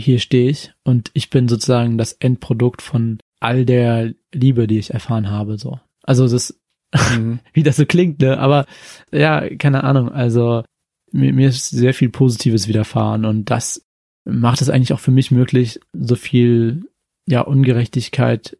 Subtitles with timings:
[0.00, 4.92] hier stehe ich und ich bin sozusagen das Endprodukt von all der Liebe, die ich
[4.92, 5.80] erfahren habe, so.
[6.02, 6.60] Also das,
[6.94, 7.40] Mhm.
[7.52, 8.38] wie das so klingt, ne?
[8.38, 8.66] Aber
[9.12, 10.10] ja, keine Ahnung.
[10.10, 10.64] Also
[11.12, 13.86] mir, mir ist sehr viel Positives widerfahren und das
[14.24, 16.84] macht es eigentlich auch für mich möglich, so viel
[17.26, 18.58] ja Ungerechtigkeit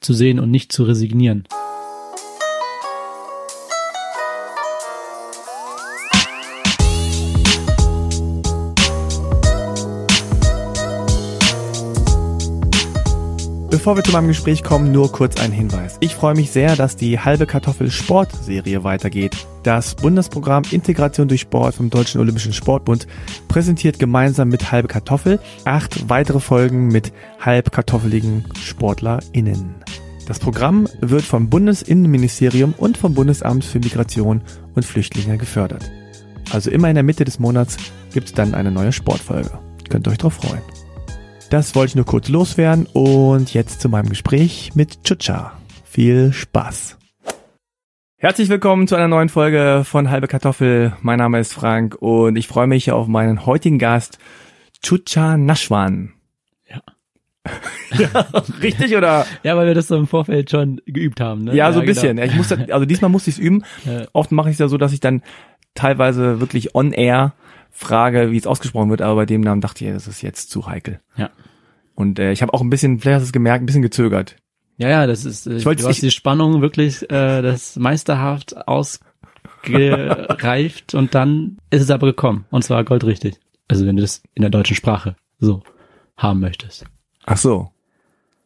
[0.00, 1.44] zu sehen und nicht zu resignieren.
[13.82, 15.96] Bevor wir zu meinem Gespräch kommen, nur kurz ein Hinweis.
[15.98, 19.36] Ich freue mich sehr, dass die halbe Kartoffel Sport-Serie weitergeht.
[19.64, 23.08] Das Bundesprogramm Integration durch Sport vom Deutschen Olympischen Sportbund
[23.48, 29.74] präsentiert gemeinsam mit halbe Kartoffel acht weitere Folgen mit halbkartoffeligen SportlerInnen.
[30.28, 34.42] Das Programm wird vom Bundesinnenministerium und vom Bundesamt für Migration
[34.76, 35.90] und Flüchtlinge gefördert.
[36.52, 37.78] Also immer in der Mitte des Monats
[38.14, 39.50] gibt es dann eine neue Sportfolge.
[39.88, 40.62] Könnt ihr euch drauf freuen.
[41.52, 45.52] Das wollte ich nur kurz loswerden und jetzt zu meinem Gespräch mit Chucha.
[45.84, 46.96] Viel Spaß.
[48.16, 50.96] Herzlich willkommen zu einer neuen Folge von Halbe Kartoffel.
[51.02, 54.18] Mein Name ist Frank und ich freue mich auf meinen heutigen Gast,
[54.82, 56.14] Chucha Nashwan.
[56.70, 56.80] Ja.
[57.98, 58.26] ja,
[58.62, 59.26] richtig oder?
[59.42, 61.54] Ja, weil wir das so im Vorfeld schon geübt haben, ne?
[61.54, 61.94] Ja, so ein genau.
[61.94, 62.16] bisschen.
[62.16, 63.62] Ja, ich musste, also diesmal musste ich es üben.
[63.84, 64.06] Ja.
[64.14, 65.20] Oft mache ich es ja so, dass ich dann
[65.74, 67.34] teilweise wirklich on air
[67.72, 70.66] frage, wie es ausgesprochen wird, aber bei dem Namen dachte ich, das ist jetzt zu
[70.66, 71.00] heikel.
[71.16, 71.30] Ja.
[71.94, 74.36] Und äh, ich habe auch ein bisschen, vielleicht hast du es gemerkt, ein bisschen gezögert.
[74.76, 77.76] Ja, ja, das ist, äh, Ich wollte- du hast ich- die Spannung wirklich, äh, das
[77.76, 82.46] meisterhaft ausgereift und dann ist es aber gekommen.
[82.50, 83.34] Und zwar goldrichtig.
[83.68, 85.62] Also wenn du das in der deutschen Sprache so
[86.16, 86.84] haben möchtest.
[87.26, 87.70] Ach so.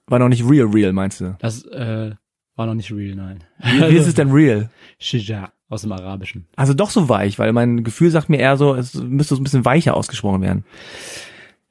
[0.06, 1.36] War noch nicht real, real, meinst du?
[1.40, 2.12] Das äh,
[2.54, 3.42] war noch nicht real, nein.
[3.58, 4.70] Wie, wie ist es denn real?
[4.98, 6.46] Shija aus dem Arabischen.
[6.56, 9.44] Also doch so weich, weil mein Gefühl sagt mir eher so, es müsste so ein
[9.44, 10.64] bisschen weicher ausgesprochen werden.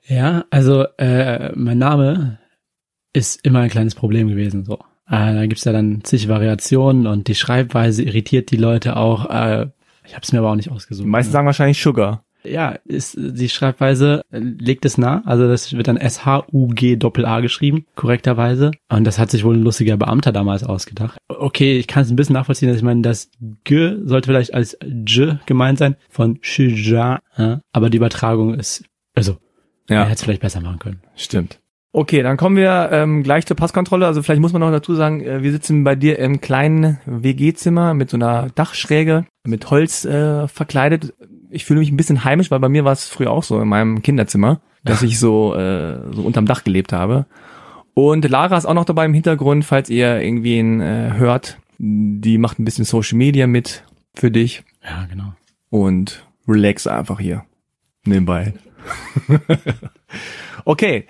[0.08, 2.40] Ja, also äh, mein Name
[3.14, 4.66] ist immer ein kleines Problem gewesen.
[4.66, 4.76] So,
[5.08, 9.30] äh, da gibt's ja dann zig Variationen und die Schreibweise irritiert die Leute auch.
[9.30, 9.70] Äh,
[10.06, 11.06] ich habe es mir aber auch nicht ausgesucht.
[11.06, 11.34] Die meisten ne?
[11.34, 12.25] sagen wahrscheinlich Sugar.
[12.48, 15.22] Ja, ist die Schreibweise äh, legt es nah.
[15.26, 18.72] Also das wird dann S-H-U-G-Doppel-A geschrieben, korrekterweise.
[18.90, 21.18] Und das hat sich wohl ein lustiger Beamter damals ausgedacht.
[21.28, 23.30] Okay, ich kann es ein bisschen nachvollziehen, dass ich meine, das
[23.64, 27.20] G sollte vielleicht als J gemeint sein, von Shija.
[27.38, 27.62] Ja?
[27.74, 28.84] Aber die Übertragung ist,
[29.16, 29.38] also,
[29.88, 31.02] er Ja, hätte es vielleicht besser machen können.
[31.16, 31.60] stimmt.
[31.98, 34.06] Okay, dann kommen wir ähm, gleich zur Passkontrolle.
[34.06, 37.94] Also vielleicht muss man noch dazu sagen, äh, wir sitzen bei dir im kleinen WG-Zimmer
[37.94, 41.14] mit so einer Dachschräge, mit Holz äh, verkleidet.
[41.56, 43.68] Ich fühle mich ein bisschen heimisch, weil bei mir war es früher auch so in
[43.68, 47.26] meinem Kinderzimmer, dass ich so, äh, so unterm Dach gelebt habe.
[47.94, 51.58] Und Lara ist auch noch dabei im Hintergrund, falls ihr irgendwen äh, hört.
[51.78, 53.84] Die macht ein bisschen Social Media mit
[54.14, 55.34] für dich Ja, genau.
[55.70, 57.46] und relax einfach hier
[58.06, 58.54] nebenbei.
[60.66, 61.08] okay.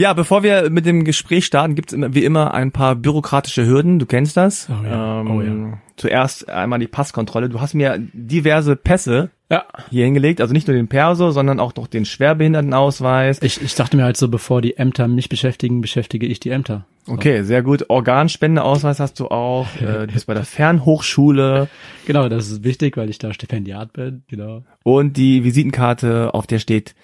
[0.00, 3.98] Ja, bevor wir mit dem Gespräch starten, gibt es wie immer ein paar bürokratische Hürden.
[3.98, 4.68] Du kennst das.
[4.70, 5.78] Oh ja, oh ja.
[5.96, 7.48] Zuerst einmal die Passkontrolle.
[7.48, 9.64] Du hast mir diverse Pässe Ja.
[9.90, 13.42] hier hingelegt, also nicht nur den Perso, sondern auch noch den Schwerbehindertenausweis.
[13.42, 16.86] Ich, ich dachte mir halt so, bevor die Ämter mich beschäftigen, beschäftige ich die Ämter.
[17.04, 17.14] So.
[17.14, 17.86] Okay, sehr gut.
[17.88, 19.66] Organspendeausweis hast du auch.
[19.80, 21.66] Äh, du bist bei der Fernhochschule
[22.06, 24.22] Genau, das ist wichtig, weil ich da Stipendiat bin.
[24.28, 24.62] Genau.
[24.84, 26.94] und die Visitenkarte, auf der steht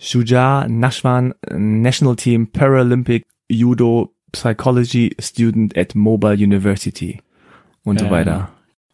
[0.00, 7.20] Shuja Nashwan National Team Paralympic Judo Psychology Student at Mobile University
[7.84, 8.50] und so Ja, weiter.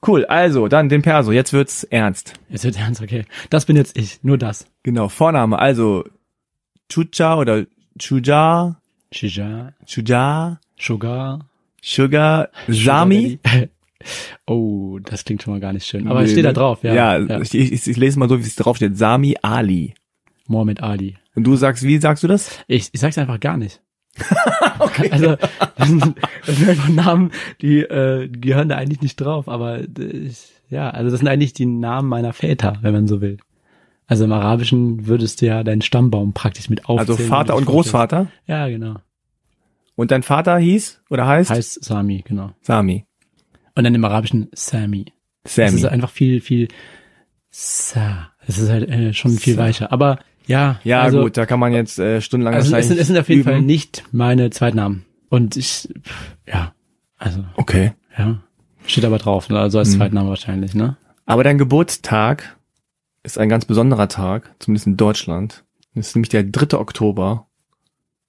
[0.06, 2.34] Cool, also dann den Perso, jetzt wird's ernst.
[2.48, 3.24] Jetzt wird ernst, okay.
[3.50, 4.66] Das bin jetzt ich, nur das.
[4.82, 6.04] Genau, Vorname, also
[6.88, 7.66] Chucha oder
[7.98, 8.76] Chuja,
[9.10, 11.40] Shija, Chuja, Sugar,
[11.82, 13.38] Sugar, Sami.
[14.46, 16.06] Oh, das klingt schon mal gar nicht schön.
[16.06, 16.54] Aber es steht da ne?
[16.54, 16.94] drauf, ja.
[16.94, 17.40] Ja, ja.
[17.40, 18.96] Ich, ich, ich lese mal so, wie es drauf steht.
[18.96, 19.94] Sami Ali.
[20.48, 21.16] Mohammed Ali.
[21.34, 22.58] Und du sagst, wie sagst du das?
[22.66, 23.80] Ich, ich sag's einfach gar nicht.
[24.78, 25.10] okay.
[25.10, 25.36] Also,
[25.76, 29.80] das sind, das sind einfach Namen, die äh, die gehören da eigentlich nicht drauf, aber
[29.80, 33.38] äh, ich, ja, also das sind eigentlich die Namen meiner Väter, wenn man so will.
[34.06, 36.98] Also im Arabischen würdest du ja deinen Stammbaum praktisch mit aufzählen.
[37.00, 37.64] Also wenn du Vater und.
[37.66, 38.28] Großvater.
[38.46, 38.96] Ja, genau.
[39.96, 41.50] Und dein Vater hieß oder heißt?
[41.50, 42.52] Heißt Sami, genau.
[42.60, 43.04] Sami.
[43.74, 45.06] Und dann im Arabischen Sami.
[45.44, 45.68] Sammy.
[45.68, 46.68] Es ist einfach viel, viel
[47.50, 48.30] Sa.
[48.46, 49.62] Es ist halt äh, schon viel Sa.
[49.62, 49.92] weicher.
[49.92, 53.06] Aber ja, Ja, also, gut, da kann man jetzt äh, stundenlang Also es sind, es
[53.06, 53.50] sind auf jeden üben.
[53.50, 55.04] Fall nicht meine Zweitnamen.
[55.28, 55.88] Und ich,
[56.46, 56.72] ja,
[57.18, 57.92] also, Okay.
[58.16, 58.38] ja.
[58.86, 59.58] Steht aber drauf, ne?
[59.58, 59.96] also als Mhm.
[59.96, 60.96] Zweitname wahrscheinlich, ne?
[61.26, 62.56] Aber dein Geburtstag
[63.24, 65.64] ist ein ganz besonderer Tag, zumindest in Deutschland.
[65.94, 66.78] Das ist nämlich der 3.
[66.78, 67.48] Oktober.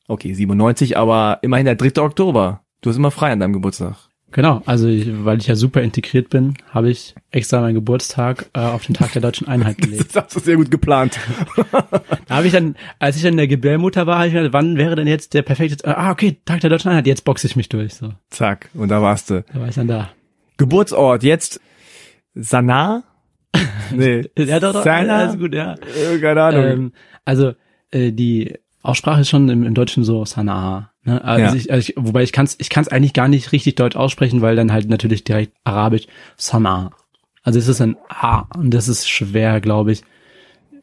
[0.08, 2.02] Okay, 97, aber immerhin der 3.
[2.02, 2.62] Oktober.
[2.82, 3.96] Du hast immer frei an deinem Geburtstag.
[4.32, 8.60] Genau, also ich, weil ich ja super integriert bin, habe ich extra meinen Geburtstag äh,
[8.60, 10.08] auf den Tag der deutschen Einheit gelegt.
[10.14, 11.18] Das hast du sehr gut geplant.
[12.28, 14.54] Da habe ich dann, als ich dann in der Gebärmutter war, habe ich mir gedacht,
[14.54, 17.48] wann wäre denn jetzt der perfekte, äh, ah okay, Tag der deutschen Einheit, jetzt boxe
[17.48, 17.94] ich mich durch.
[17.94, 19.44] So, Zack, und da warst du.
[19.54, 20.10] da war ich dann da.
[20.58, 21.62] Geburtsort, jetzt
[22.34, 23.04] Sanaa?
[23.92, 24.24] Nee.
[24.38, 25.20] Ja, doch, doch, Sanaa?
[25.20, 25.76] alles gut, ja.
[25.76, 26.66] Äh, Keine Ahnung.
[26.66, 26.92] Ähm,
[27.24, 27.54] also
[27.92, 30.92] äh, die Aussprache ist schon im, im Deutschen so Sanaa.
[31.08, 31.24] Ne?
[31.24, 31.54] Also Ja.
[31.56, 34.42] ich, also ich, wobei ich kann es ich kann's eigentlich gar nicht richtig deutsch aussprechen,
[34.42, 36.06] weil dann halt natürlich direkt arabisch
[36.36, 36.92] Sanaa.
[37.44, 40.04] Also es ist ein A und das ist schwer, glaube ich,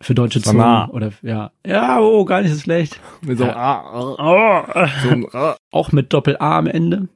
[0.00, 0.88] für deutsche Zungen Sanaa.
[0.88, 1.50] oder ja.
[1.66, 2.98] Ja, oh, gar nicht so schlecht.
[3.22, 3.54] Mit so, einem.
[3.56, 5.56] A, Oh, so einem A.
[5.70, 7.08] auch mit Doppel A am Ende.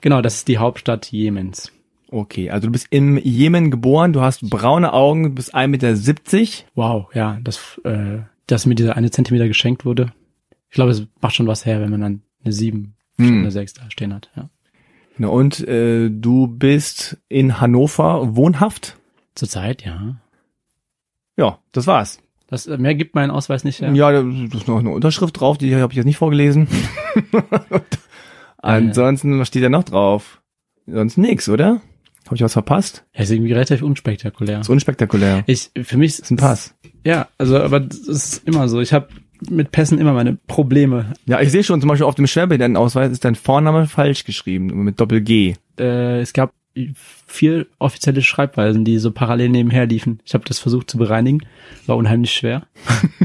[0.00, 1.72] Genau, das ist die Hauptstadt Jemens.
[2.10, 6.64] Okay, also du bist im Jemen geboren, du hast braune Augen, du bist 1,70 Meter.
[6.76, 10.12] Wow, ja, das, äh, dass mir dieser eine Zentimeter geschenkt wurde.
[10.68, 13.38] Ich glaube, es macht schon was her, wenn man dann eine sieben statt Hm.
[13.40, 14.30] eine sechs da stehen hat.
[14.36, 14.50] Ja.
[15.16, 18.98] Genau, Und äh, du bist in Hannover wohnhaft?
[19.34, 20.16] Zurzeit, ja.
[21.38, 22.18] Ja, das war's.
[22.48, 23.92] Das, äh, mehr gibt mein Ausweis nicht her.
[23.92, 26.68] Ja, da ist noch eine Unterschrift drauf, die habe ich jetzt nicht vorgelesen.
[28.58, 30.40] Ansonsten, was steht da noch drauf?
[30.86, 31.80] Sonst nix, oder?
[32.26, 33.04] Habe ich was verpasst?
[33.14, 34.60] Ja, ist irgendwie relativ unspektakulär.
[34.60, 35.44] Ist unspektakulär.
[35.46, 36.74] Ich, für mich Ist ein Pass.
[37.04, 38.80] Ja, also, aber das ist immer so.
[38.80, 39.08] Ich habe
[39.48, 41.12] mit Pässen immer meine Probleme.
[41.26, 45.00] Ja, ich sehe schon, zum Beispiel auf dem Schwerbehindertenausweis ist dein Vorname falsch geschrieben, mit
[45.00, 45.54] Doppel G.
[45.78, 46.52] Äh, es gab
[47.26, 50.20] vier offizielle Schreibweisen, die so parallel nebenher liefen.
[50.24, 51.40] Ich habe das versucht zu bereinigen.
[51.86, 52.66] War unheimlich schwer.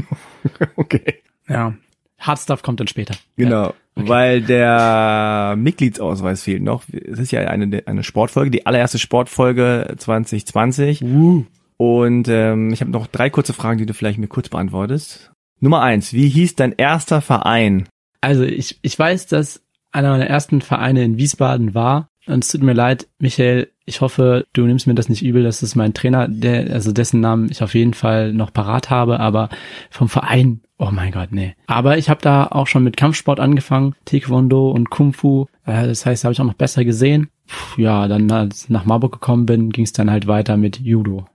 [0.74, 1.22] Okay.
[1.48, 1.74] Ja.
[2.18, 3.14] Hard Stuff kommt dann später.
[3.36, 6.84] Genau, weil der Mitgliedsausweis fehlt noch.
[6.90, 11.00] Es ist ja eine, eine Sportfolge, die allererste Sportfolge 2020.
[11.00, 11.06] Ja.
[11.08, 11.44] Uh.
[11.76, 15.31] Und ähm, ich habe noch drei kurze Fragen, die du vielleicht mir kurz beantwortest.
[15.62, 17.86] Nummer eins, wie hieß dein erster Verein?
[18.20, 19.62] Also ich, ich weiß, dass
[19.92, 22.08] einer meiner ersten Vereine in Wiesbaden war.
[22.26, 25.44] Und es tut mir leid, Michael, ich hoffe, du nimmst mir das nicht übel.
[25.44, 29.20] Das ist mein Trainer, der, also dessen Namen ich auf jeden Fall noch parat habe,
[29.20, 29.50] aber
[29.88, 31.54] vom Verein, oh mein Gott, nee.
[31.68, 35.46] Aber ich habe da auch schon mit Kampfsport angefangen, Taekwondo und Kung Fu.
[35.64, 37.28] Äh, das heißt, da habe ich auch noch besser gesehen.
[37.46, 40.80] Puh, ja, dann als ich nach Marburg gekommen bin, ging es dann halt weiter mit
[40.80, 41.26] Judo.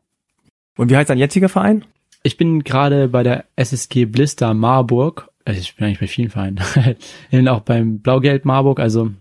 [0.77, 1.85] Und wie heißt dein jetziger Verein?
[2.27, 5.29] Ich bin gerade bei der SSG Blister Marburg.
[5.45, 6.59] Also ich bin eigentlich bei vielen Vereinen.
[7.31, 9.12] bin auch beim Blaugeld Marburg, also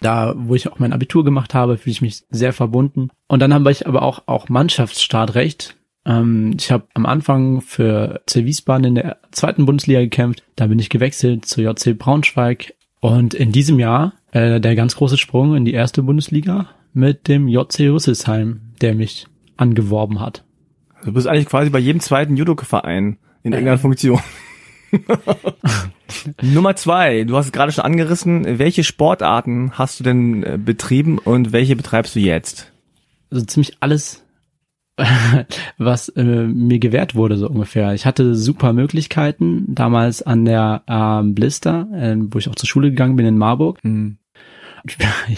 [0.00, 3.08] da, wo ich auch mein Abitur gemacht habe, fühle ich mich sehr verbunden.
[3.26, 5.74] Und dann habe ich aber auch, auch Mannschaftsstartrecht.
[6.06, 10.44] Ähm, ich habe am Anfang für C Wiesbaden in der zweiten Bundesliga gekämpft.
[10.54, 12.74] Da bin ich gewechselt zu JC Braunschweig.
[13.00, 17.48] Und in diesem Jahr äh, der ganz große Sprung in die erste Bundesliga mit dem
[17.48, 19.26] JC Rüsselsheim, der mich
[19.56, 20.44] angeworben hat.
[21.04, 24.20] Du bist eigentlich quasi bei jedem zweiten Judo-Verein in irgendeiner Funktion.
[26.42, 28.58] Nummer zwei, du hast es gerade schon angerissen.
[28.58, 32.72] Welche Sportarten hast du denn äh, betrieben und welche betreibst du jetzt?
[33.34, 34.24] also ziemlich alles,
[35.78, 37.94] was äh, mir gewährt wurde, so ungefähr.
[37.94, 42.90] Ich hatte super Möglichkeiten damals an der ähm, Blister, äh, wo ich auch zur Schule
[42.90, 43.80] gegangen bin in Marburg.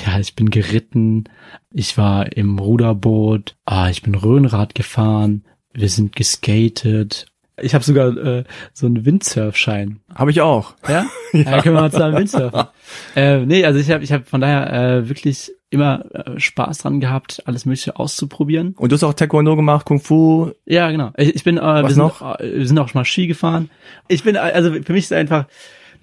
[0.04, 1.28] Ja, ich bin geritten,
[1.70, 5.44] ich war im Ruderboot, ah, ich bin Röhnrad gefahren,
[5.76, 7.26] wir sind geskatet.
[7.60, 8.44] Ich habe sogar äh,
[8.74, 10.00] so einen Windsurfschein.
[10.14, 10.74] Habe ich auch.
[10.86, 11.06] Ja?
[11.32, 11.62] ja.
[11.62, 12.64] können wir mal zusammen Windsurfen.
[13.16, 17.00] äh, nee, also ich habe ich hab von daher äh, wirklich immer äh, Spaß dran
[17.00, 18.74] gehabt, alles Mögliche auszuprobieren.
[18.76, 20.52] Und du hast auch Taekwondo gemacht, Kung Fu.
[20.66, 21.12] Ja, genau.
[21.16, 22.38] Ich, ich bin, äh, wir, Was sind, noch?
[22.38, 23.70] äh, wir sind auch schon mal Ski gefahren.
[24.08, 25.46] Ich bin, äh, also für mich ist einfach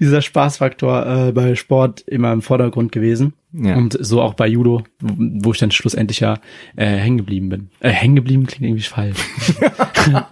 [0.04, 3.34] dieser Spaßfaktor äh, bei Sport immer im Vordergrund gewesen.
[3.54, 3.76] Ja.
[3.76, 6.40] Und so auch bei Judo, wo ich dann schlussendlich ja
[6.76, 7.70] äh, hängen geblieben bin.
[7.80, 9.18] Äh, hängen geblieben klingt irgendwie falsch.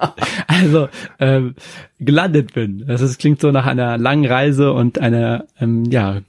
[0.47, 1.55] also ähm,
[1.99, 2.85] gelandet bin.
[2.87, 6.21] Das ist, klingt so nach einer langen Reise und einer ähm, ja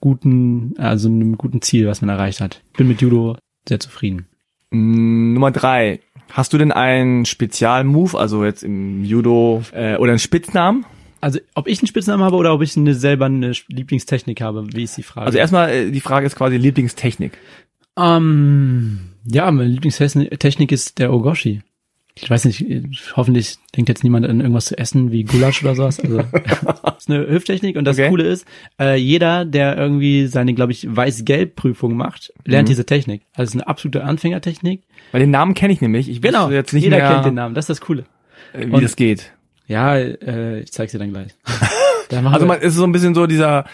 [0.00, 2.62] guten, also einem guten Ziel, was man erreicht hat.
[2.76, 3.36] Bin mit Judo
[3.68, 4.26] sehr zufrieden.
[4.70, 6.00] Mm, Nummer drei.
[6.32, 10.84] Hast du denn einen Spezialmove, also jetzt im Judo, äh, oder einen Spitznamen?
[11.20, 14.82] Also, ob ich einen Spitznamen habe oder ob ich eine, selber eine Lieblingstechnik habe, wie
[14.84, 15.26] ist die Frage?
[15.26, 17.32] Also erstmal, äh, die Frage ist quasi Lieblingstechnik.
[17.98, 18.98] ähm,
[19.30, 21.62] ja, meine Lieblingstechnik ist der Ogoshi.
[22.18, 22.64] Ich weiß nicht,
[23.14, 26.00] hoffentlich denkt jetzt niemand an irgendwas zu essen wie Gulasch oder sowas.
[26.00, 26.26] Also, das
[26.98, 28.08] ist eine Hüfttechnik und das Okay.
[28.08, 28.46] Coole ist,
[28.80, 32.70] äh, jeder, der irgendwie seine, glaube ich, Weiß-Gelb-Prüfung macht, lernt Mhm.
[32.70, 33.22] diese Technik.
[33.34, 34.82] Also, es ist eine absolute Anfängertechnik.
[35.12, 36.08] Weil den Namen kenne ich nämlich.
[36.08, 38.04] Ich Genau, jetzt nicht jeder mehr, kennt den Namen, das ist das Coole.
[38.54, 39.32] äh, wie Und- das geht.
[39.66, 41.32] Ja, äh, ich zeig's dir dann gleich.
[42.08, 43.64] Da machen Also man ist so ein bisschen so dieser,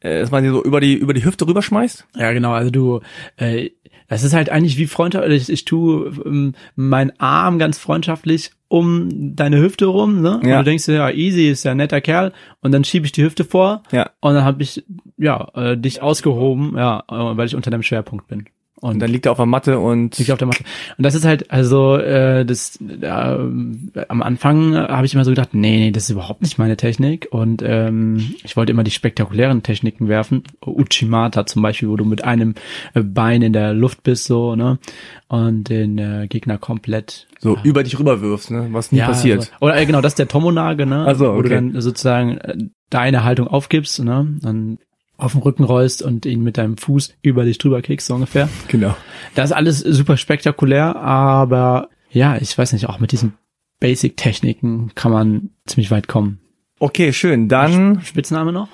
[0.00, 2.06] äh, dass man die so über die über die Hüfte rüberschmeißt.
[2.16, 2.52] Ja, genau.
[2.52, 3.00] Also du,
[3.36, 3.68] äh,
[4.08, 5.42] das ist halt eigentlich wie freundschaftlich.
[5.42, 10.40] Ich, ich tue ähm, meinen Arm ganz freundschaftlich um deine Hüfte rum, ne?
[10.42, 10.58] Ja.
[10.58, 12.32] Und du denkst dir, ja, easy, ist ja ein netter Kerl.
[12.62, 14.08] Und dann schiebe ich die Hüfte vor Ja.
[14.20, 14.82] und dann habe ich,
[15.18, 18.46] ja, äh, dich ausgehoben, ja, äh, weil ich unter deinem Schwerpunkt bin.
[18.82, 20.64] Und dann liegt er auf der Matte und liegt auf der Matte.
[20.98, 25.50] Und das ist halt, also äh, das äh, am Anfang habe ich immer so gedacht,
[25.52, 27.28] nee, nee, das ist überhaupt nicht meine Technik.
[27.30, 30.42] Und ähm, ich wollte immer die spektakulären Techniken werfen.
[30.66, 32.56] Uchimata zum Beispiel, wo du mit einem
[32.94, 34.80] äh, Bein in der Luft bist, so, ne?
[35.28, 37.62] Und den äh, Gegner komplett so ja.
[37.62, 38.66] über dich rüberwirfst, ne?
[38.72, 39.38] Was nie ja, passiert.
[39.38, 41.04] Also, oder äh, genau, das ist der Tomonage, ne?
[41.04, 41.38] Also, okay.
[41.38, 42.56] Wo du dann sozusagen äh,
[42.90, 44.26] deine Haltung aufgibst, ne?
[44.42, 44.78] Dann
[45.22, 48.48] auf den Rücken rollst und ihn mit deinem Fuß über dich drüber kickst, so ungefähr.
[48.68, 48.96] Genau.
[49.34, 53.34] Das ist alles super spektakulär, aber ja, ich weiß nicht, auch mit diesen
[53.80, 56.40] Basic-Techniken kann man ziemlich weit kommen.
[56.78, 57.48] Okay, schön.
[57.48, 58.00] Dann.
[58.02, 58.68] Spitzname noch?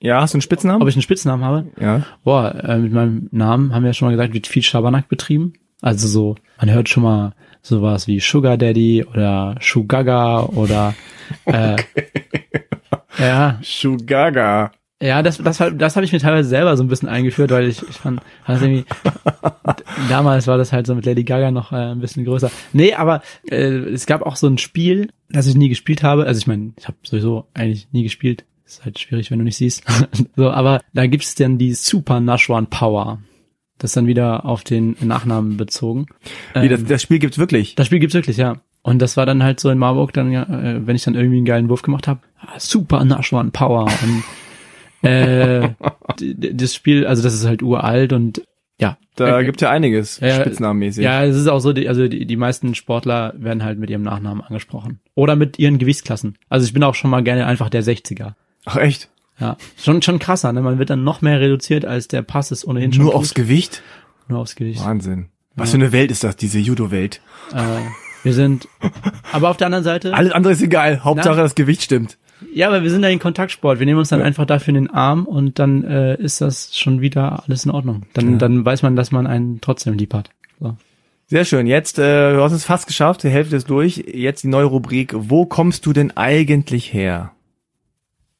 [0.00, 0.82] Ja, hast du einen Spitznamen?
[0.82, 1.70] Ob ich einen Spitznamen habe?
[1.80, 2.04] Ja.
[2.22, 5.54] Boah, äh, mit meinem Namen haben wir ja schon mal gesagt, wird viel Schabernack betrieben.
[5.80, 10.94] Also so, man hört schon mal sowas wie Sugar Daddy oder Shugaga oder
[11.44, 12.06] äh, okay.
[13.18, 13.58] ja.
[13.62, 14.72] Shugaga.
[15.02, 17.82] Ja, das, das, das habe ich mir teilweise selber so ein bisschen eingeführt, weil ich,
[17.82, 18.86] ich fand, das irgendwie,
[20.08, 22.50] damals war das halt so mit Lady Gaga noch äh, ein bisschen größer.
[22.72, 26.24] Nee, aber äh, es gab auch so ein Spiel, das ich nie gespielt habe.
[26.24, 28.46] Also ich meine, ich habe sowieso eigentlich nie gespielt.
[28.64, 29.84] Ist halt schwierig, wenn du nicht siehst.
[30.36, 33.20] so, aber da gibt's dann die Super Nashwan Power.
[33.76, 36.06] Das ist dann wieder auf den Nachnamen bezogen.
[36.54, 37.74] Wie, das, ähm, das Spiel gibt's wirklich?
[37.74, 38.62] Das Spiel gibt's wirklich, ja.
[38.80, 41.44] Und das war dann halt so in Marburg dann, äh, wenn ich dann irgendwie einen
[41.44, 43.84] geilen Wurf gemacht habe, ah, Super Nashwan Power.
[43.84, 44.24] Und
[45.06, 45.68] äh,
[46.36, 48.42] das Spiel, also das ist halt uralt und
[48.78, 48.98] ja.
[49.14, 51.02] Da äh, gibt ja einiges, äh, spitznamenmäßig.
[51.02, 54.02] Ja, es ist auch so, die, also die, die meisten Sportler werden halt mit ihrem
[54.02, 55.00] Nachnamen angesprochen.
[55.14, 56.36] Oder mit ihren Gewichtsklassen.
[56.48, 58.34] Also ich bin auch schon mal gerne einfach der 60er.
[58.66, 59.08] Ach echt?
[59.38, 59.56] Ja.
[59.76, 60.60] Schon, schon krasser, ne?
[60.62, 63.04] Man wird dann noch mehr reduziert, als der Pass ist ohnehin schon.
[63.04, 63.20] Nur gut.
[63.20, 63.82] aufs Gewicht?
[64.28, 64.84] Nur aufs Gewicht.
[64.84, 65.26] Wahnsinn.
[65.54, 65.78] Was ja.
[65.78, 67.20] für eine Welt ist das, diese Judo-Welt?
[67.54, 67.62] Äh,
[68.22, 68.68] wir sind,
[69.32, 70.12] aber auf der anderen Seite.
[70.14, 71.04] Alles andere ist egal.
[71.04, 72.18] Hauptsache, na, das Gewicht stimmt.
[72.52, 73.78] Ja, aber wir sind da in Kontaktsport.
[73.78, 74.26] Wir nehmen uns dann ja.
[74.26, 78.02] einfach dafür in den Arm und dann äh, ist das schon wieder alles in Ordnung.
[78.12, 78.38] Dann, ja.
[78.38, 80.30] dann weiß man, dass man einen trotzdem lieb hat.
[80.60, 80.76] So.
[81.28, 81.66] Sehr schön.
[81.66, 83.96] Jetzt, äh, du hast es fast geschafft, die Hälfte ist durch.
[83.96, 85.12] Jetzt die neue Rubrik.
[85.16, 87.32] Wo kommst du denn eigentlich her?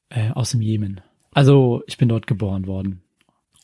[0.08, 1.00] Äh, aus dem Jemen.
[1.32, 3.02] Also, ich bin dort geboren worden.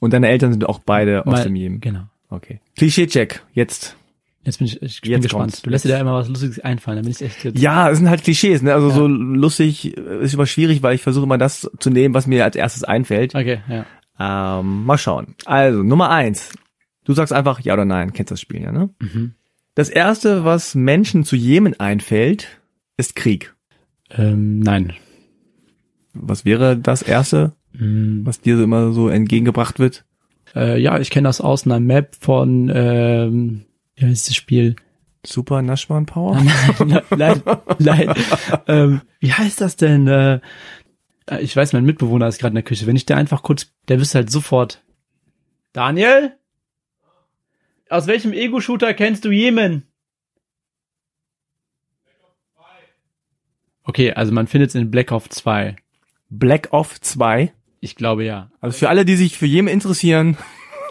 [0.01, 1.81] Und deine Eltern sind auch beide aus Mal, dem Jemen?
[1.81, 2.03] Genau.
[2.29, 2.61] Okay.
[2.77, 3.43] Klischee-Check.
[3.55, 3.97] Jetzt
[4.45, 5.53] Jetzt bin ich, ich bin jetzt gespannt.
[5.53, 5.63] Kommt's.
[5.63, 7.59] Du lässt dir da immer was Lustiges einfallen, da bin ich echt jetzt.
[7.59, 8.75] Ja, es sind halt Klischees, ne?
[8.75, 8.95] Also ja.
[8.95, 12.57] so lustig ist immer schwierig, weil ich versuche immer das zu nehmen, was mir als
[12.57, 13.35] erstes einfällt.
[13.35, 13.87] Okay, ja.
[14.19, 15.35] Ähm, mal schauen.
[15.45, 16.51] Also, Nummer eins.
[17.05, 18.91] Du sagst einfach ja oder nein, kennst das Spiel ja, ne?
[19.01, 19.35] Mhm.
[19.75, 22.61] Das erste, was Menschen zu Jemen einfällt,
[22.97, 23.55] ist Krieg.
[24.11, 24.93] Ähm, nein.
[26.13, 28.21] Was wäre das erste, mhm.
[28.25, 30.05] was dir immer so entgegengebracht wird?
[30.55, 33.63] Äh, ja, ich kenne das aus einer Map von ähm,
[33.97, 34.77] wie heißt das Spiel?
[35.25, 36.43] Super Naschmann Power?
[36.85, 37.43] nein, nein,
[37.79, 38.15] nein.
[38.67, 40.09] ähm, wie heißt das denn?
[40.09, 40.41] Äh,
[41.41, 42.87] ich weiß, mein Mitbewohner ist gerade in der Küche.
[42.87, 44.83] Wenn ich der einfach kurz, der wüsste halt sofort.
[45.73, 46.37] Daniel?
[47.89, 49.87] Aus welchem Ego-Shooter kennst du Jemen?
[53.85, 55.77] Okay, also man findet es in Black Ops 2.
[56.31, 57.53] Black Ops 2?
[57.81, 58.51] Ich glaube ja.
[58.61, 60.37] Also für alle, die sich für Jemen interessieren,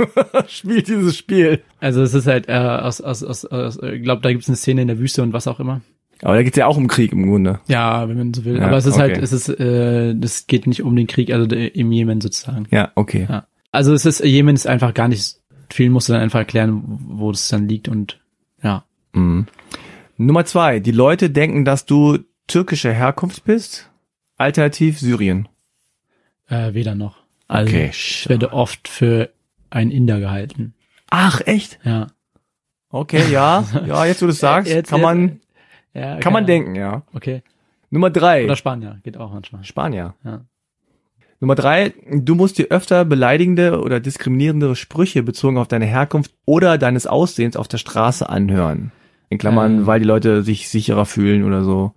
[0.48, 1.62] spielt dieses Spiel.
[1.80, 4.58] Also es ist halt äh, aus, aus, aus, aus ich glaube, da gibt es eine
[4.58, 5.82] Szene in der Wüste und was auch immer.
[6.24, 7.60] Aber da geht's ja auch um Krieg im Grunde.
[7.68, 8.58] Ja, wenn man so will.
[8.58, 9.22] Ja, Aber es ist halt, okay.
[9.22, 12.68] halt, es ist, äh, das geht nicht um den Krieg, also im Jemen sozusagen.
[12.70, 13.26] Ja, okay.
[13.28, 13.48] Ja.
[13.72, 15.38] Also es ist, Jemen ist einfach gar nicht,
[15.72, 18.20] vielen musst du dann einfach erklären, wo das dann liegt und
[18.62, 18.84] ja.
[19.14, 19.48] Mhm.
[20.18, 23.90] Nummer zwei, die Leute denken, dass du türkischer Herkunft bist,
[24.38, 25.48] alternativ Syrien.
[26.48, 27.18] Äh, weder noch.
[27.48, 27.90] Also okay.
[27.92, 29.32] ich werde oft für
[29.72, 30.76] ein Inder gehalten.
[31.10, 31.80] Ach, echt?
[31.84, 32.08] Ja.
[32.90, 33.64] Okay, ja.
[33.88, 35.40] Ja, jetzt wo du es sagst, jetzt, kann man,
[35.94, 37.04] ja, kann man denken, ja.
[37.14, 37.42] Okay.
[37.90, 38.46] Nummer drei.
[38.46, 39.64] Oder Spanier, geht auch manchmal.
[39.64, 40.16] Spanier.
[40.24, 40.46] Ja.
[41.42, 46.78] Nummer drei, du musst dir öfter beleidigende oder diskriminierende Sprüche bezogen auf deine Herkunft oder
[46.78, 48.92] deines Aussehens auf der Straße anhören.
[49.30, 49.88] In Klammern, ähm.
[49.88, 51.94] weil die Leute sich sicherer fühlen oder so.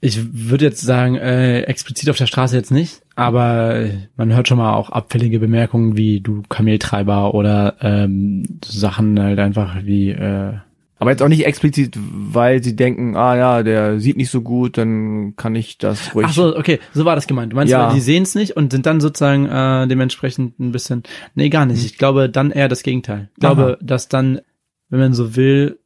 [0.00, 3.86] Ich würde jetzt sagen, äh, explizit auf der Straße jetzt nicht, aber
[4.16, 9.84] man hört schon mal auch abfällige Bemerkungen wie du Kameltreiber oder ähm, Sachen halt einfach
[9.84, 10.54] wie äh,
[11.00, 14.76] aber jetzt auch nicht explizit, weil sie denken, ah ja, der sieht nicht so gut,
[14.76, 16.26] dann kann ich das ruhig.
[16.28, 17.52] Ach so, okay, so war das gemeint.
[17.52, 17.90] Du meinst, ja.
[17.90, 21.02] die sehen es nicht und sind dann sozusagen äh, dementsprechend ein bisschen.
[21.34, 21.78] Nee, gar nicht.
[21.78, 21.86] Hm.
[21.86, 23.30] Ich glaube dann eher das Gegenteil.
[23.32, 23.76] Ich glaube, Aha.
[23.80, 24.42] dass dann,
[24.90, 25.80] wenn man so will,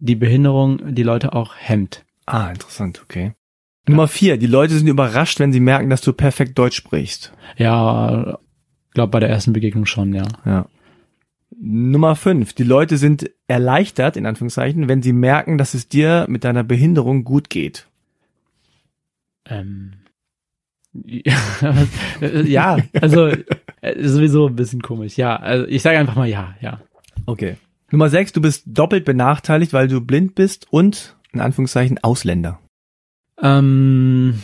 [0.00, 2.04] die Behinderung die Leute auch hemmt.
[2.26, 3.34] Ah, interessant, okay.
[3.88, 7.32] Nummer vier, die Leute sind überrascht, wenn sie merken, dass du perfekt Deutsch sprichst.
[7.56, 8.38] Ja,
[8.94, 10.26] glaube bei der ersten Begegnung schon, ja.
[10.44, 10.66] Ja.
[11.58, 16.44] Nummer fünf, die Leute sind erleichtert, in Anführungszeichen, wenn sie merken, dass es dir mit
[16.44, 17.86] deiner Behinderung gut geht.
[19.46, 19.92] Ähm.
[22.44, 23.30] Ja, also
[23.80, 25.16] Äh, sowieso ein bisschen komisch.
[25.16, 26.80] Ja, also ich sage einfach mal ja, ja.
[27.26, 27.56] Okay.
[27.90, 32.60] Nummer sechs, du bist doppelt benachteiligt, weil du blind bist und in Anführungszeichen Ausländer.
[33.42, 34.42] Ähm,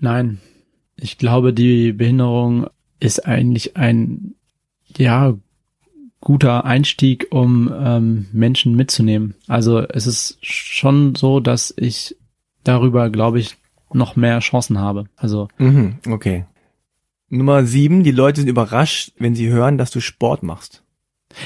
[0.00, 0.40] nein.
[0.96, 2.68] Ich glaube, die Behinderung
[3.00, 4.34] ist eigentlich ein,
[4.96, 5.34] ja,
[6.20, 9.34] guter Einstieg, um ähm, Menschen mitzunehmen.
[9.46, 12.16] Also es ist schon so, dass ich
[12.64, 13.56] darüber, glaube ich,
[13.92, 15.04] noch mehr Chancen habe.
[15.16, 16.46] Also Mhm, okay.
[17.28, 20.82] Nummer sieben, die Leute sind überrascht, wenn sie hören, dass du Sport machst.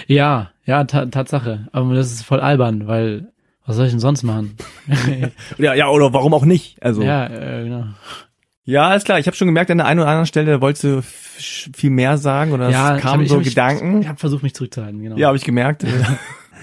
[0.06, 1.68] ja, ja, ta Tatsache.
[1.72, 3.32] Aber das ist voll albern, weil
[3.66, 4.56] was soll ich denn sonst machen?
[5.58, 6.82] Ja, ja, oder warum auch nicht?
[6.82, 7.02] Also.
[7.02, 7.84] ja, äh, genau.
[8.64, 9.18] Ja, ist klar.
[9.18, 12.52] Ich habe schon gemerkt, an der einen oder anderen Stelle wolltest du viel mehr sagen
[12.52, 14.02] oder ja, es ich kamen so ich Gedanken.
[14.02, 15.16] Ich habe versucht, mich zurückzuhalten, genau.
[15.16, 15.84] Ja, habe ich gemerkt.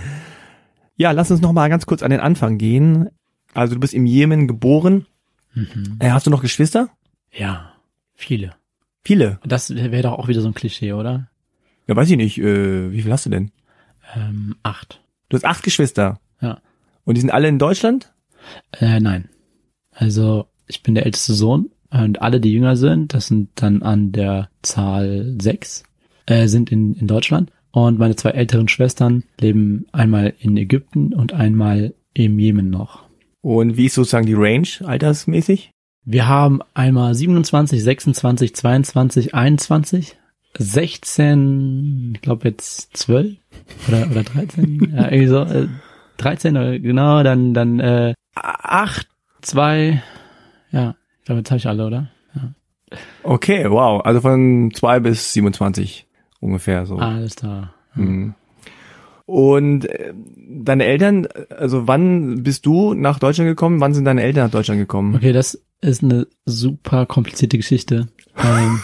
[0.95, 3.09] ja, lass uns noch mal ganz kurz an den Anfang gehen.
[3.53, 5.05] Also du bist im Jemen geboren.
[5.53, 5.97] Mhm.
[5.99, 6.89] Äh, hast du noch Geschwister?
[7.31, 7.73] ja,
[8.13, 8.51] viele.
[9.03, 9.39] Viele.
[9.45, 11.29] Das wäre doch auch wieder so ein Klischee, oder?
[11.87, 12.37] Ja, weiß ich nicht.
[12.39, 13.51] Äh, wie viel hast du denn?
[14.15, 15.01] Ähm, acht.
[15.29, 16.19] Du hast acht Geschwister.
[16.41, 16.59] Ja.
[17.07, 18.13] Und die sind alle in Deutschland?
[18.73, 19.29] Äh, nein.
[19.91, 24.11] Also, ich bin der älteste Sohn und alle, die jünger sind, das sind dann an
[24.11, 25.83] der Zahl sechs,
[26.25, 27.49] äh, sind in, in Deutschland.
[27.71, 33.05] Und meine zwei älteren Schwestern leben einmal in Ägypten und einmal im Jemen noch.
[33.39, 35.71] Und wie ist sozusagen die Range altersmäßig?
[36.03, 40.17] Wir haben einmal 27, 26, 22, 21,
[40.57, 43.37] 16, ich glaube jetzt 12
[43.87, 45.67] oder, oder 13, ja, irgendwie so, äh,
[46.17, 49.07] 13, oder genau, dann, dann äh, 8,
[49.41, 50.01] 2,
[50.71, 52.09] ja, ich glaube, jetzt habe ich alle, oder?
[53.23, 54.01] Okay, wow.
[54.05, 56.07] Also von zwei bis 27
[56.39, 56.95] ungefähr so.
[56.97, 57.73] Alles da.
[57.95, 58.33] Mhm.
[59.25, 60.13] Und äh,
[60.49, 63.81] deine Eltern, also wann bist du nach Deutschland gekommen?
[63.81, 65.15] Wann sind deine Eltern nach Deutschland gekommen?
[65.15, 68.07] Okay, das ist eine super komplizierte Geschichte.
[68.41, 68.79] ähm,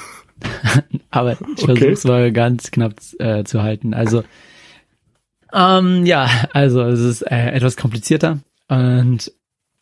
[1.10, 1.66] aber ich Okay.
[1.66, 3.94] versuche es mal ganz knapp äh, zu halten.
[3.94, 4.24] Also,
[5.54, 9.32] ähm, ja, also es ist äh, etwas komplizierter und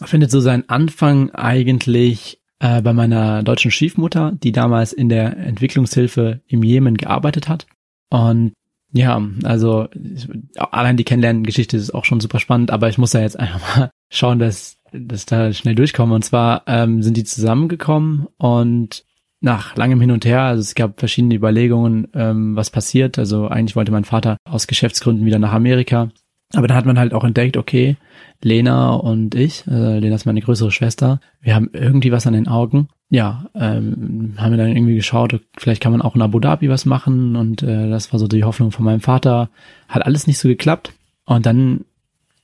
[0.03, 6.41] findet so seinen Anfang eigentlich äh, bei meiner deutschen Stiefmutter, die damals in der Entwicklungshilfe
[6.47, 7.67] im Jemen gearbeitet hat.
[8.09, 8.53] Und
[8.93, 9.87] ja, also
[10.55, 13.91] allein die Kennenlerngeschichte ist auch schon super spannend, aber ich muss da jetzt einfach mal
[14.09, 16.13] schauen, dass, dass da schnell durchkomme.
[16.13, 19.05] Und zwar ähm, sind die zusammengekommen und
[19.41, 23.17] nach langem Hin und Her, also es gab verschiedene Überlegungen, ähm, was passiert.
[23.17, 26.09] Also eigentlich wollte mein Vater aus Geschäftsgründen wieder nach Amerika.
[26.53, 27.95] Aber dann hat man halt auch entdeckt, okay,
[28.41, 32.47] Lena und ich, äh, Lena ist meine größere Schwester, wir haben irgendwie was an den
[32.47, 32.89] Augen.
[33.09, 36.85] Ja, ähm, haben wir dann irgendwie geschaut, vielleicht kann man auch in Abu Dhabi was
[36.85, 39.49] machen und äh, das war so die Hoffnung von meinem Vater.
[39.87, 40.93] Hat alles nicht so geklappt
[41.25, 41.85] und dann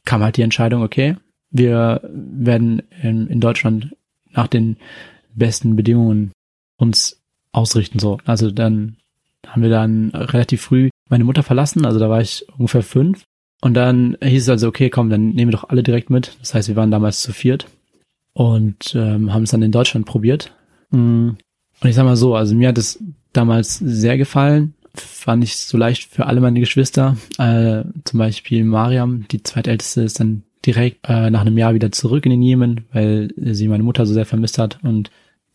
[0.05, 1.15] kam halt die Entscheidung, okay,
[1.51, 3.95] wir werden in, in Deutschland
[4.31, 4.77] nach den
[5.33, 6.31] besten Bedingungen
[6.77, 8.19] uns ausrichten so.
[8.25, 8.97] Also dann
[9.45, 13.23] haben wir dann relativ früh meine Mutter verlassen, also da war ich ungefähr fünf
[13.61, 16.37] und dann hieß es also, okay, komm, dann nehmen wir doch alle direkt mit.
[16.39, 17.67] Das heißt, wir waren damals zu viert
[18.33, 20.53] und ähm, haben es dann in Deutschland probiert.
[20.91, 21.29] Mm.
[21.79, 24.73] Und ich sag mal so, also mir hat es damals sehr gefallen.
[24.95, 27.17] Fand ich so leicht für alle meine Geschwister.
[27.37, 32.25] Äh, zum Beispiel Mariam, die zweitälteste, ist dann direkt äh, nach einem Jahr wieder zurück
[32.25, 35.11] in den Jemen, weil sie meine Mutter so sehr vermisst hat und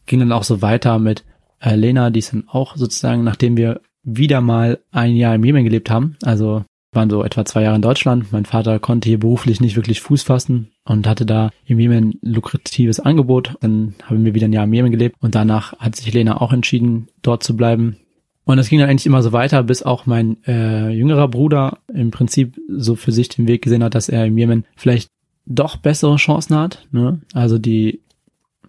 [0.06, 1.24] ging dann auch so weiter mit
[1.60, 5.64] äh, Lena, die ist dann auch sozusagen, nachdem wir wieder mal ein Jahr im Jemen
[5.64, 8.32] gelebt haben, also waren so etwa zwei Jahre in Deutschland.
[8.32, 13.00] Mein Vater konnte hier beruflich nicht wirklich Fuß fassen und hatte da im Jemen lukratives
[13.00, 13.54] Angebot.
[13.60, 16.52] Dann haben wir wieder ein Jahr im Jemen gelebt und danach hat sich Lena auch
[16.52, 17.96] entschieden, dort zu bleiben.
[18.44, 22.10] Und es ging dann eigentlich immer so weiter, bis auch mein äh, jüngerer Bruder im
[22.10, 25.08] Prinzip so für sich den Weg gesehen hat, dass er im Jemen vielleicht
[25.46, 26.86] doch bessere Chancen hat.
[26.90, 27.20] Ne?
[27.32, 28.00] Also die,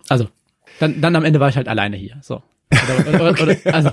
[0.08, 0.28] also
[0.84, 2.18] dann, dann am Ende war ich halt alleine hier.
[2.22, 2.42] So.
[3.08, 3.90] Oder, oder, oder, also,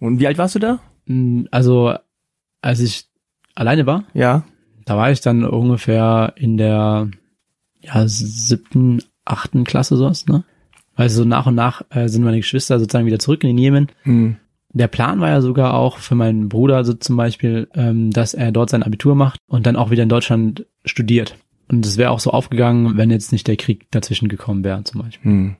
[0.00, 0.80] Und wie alt warst du da?
[1.06, 1.94] mh, also
[2.62, 3.06] als ich
[3.54, 4.44] alleine war, Ja.
[4.86, 7.08] da war ich dann ungefähr in der
[7.80, 10.44] ja, siebten, achten Klasse sowas, ne?
[10.96, 13.88] Weil so nach und nach äh, sind meine Geschwister sozusagen wieder zurück in den Jemen.
[14.04, 14.36] Hm.
[14.72, 18.50] Der Plan war ja sogar auch für meinen Bruder so zum Beispiel, ähm, dass er
[18.52, 21.36] dort sein Abitur macht und dann auch wieder in Deutschland studiert.
[21.74, 25.02] Und es wäre auch so aufgegangen, wenn jetzt nicht der Krieg dazwischen gekommen wäre, zum
[25.02, 25.30] Beispiel.
[25.30, 25.56] Hm.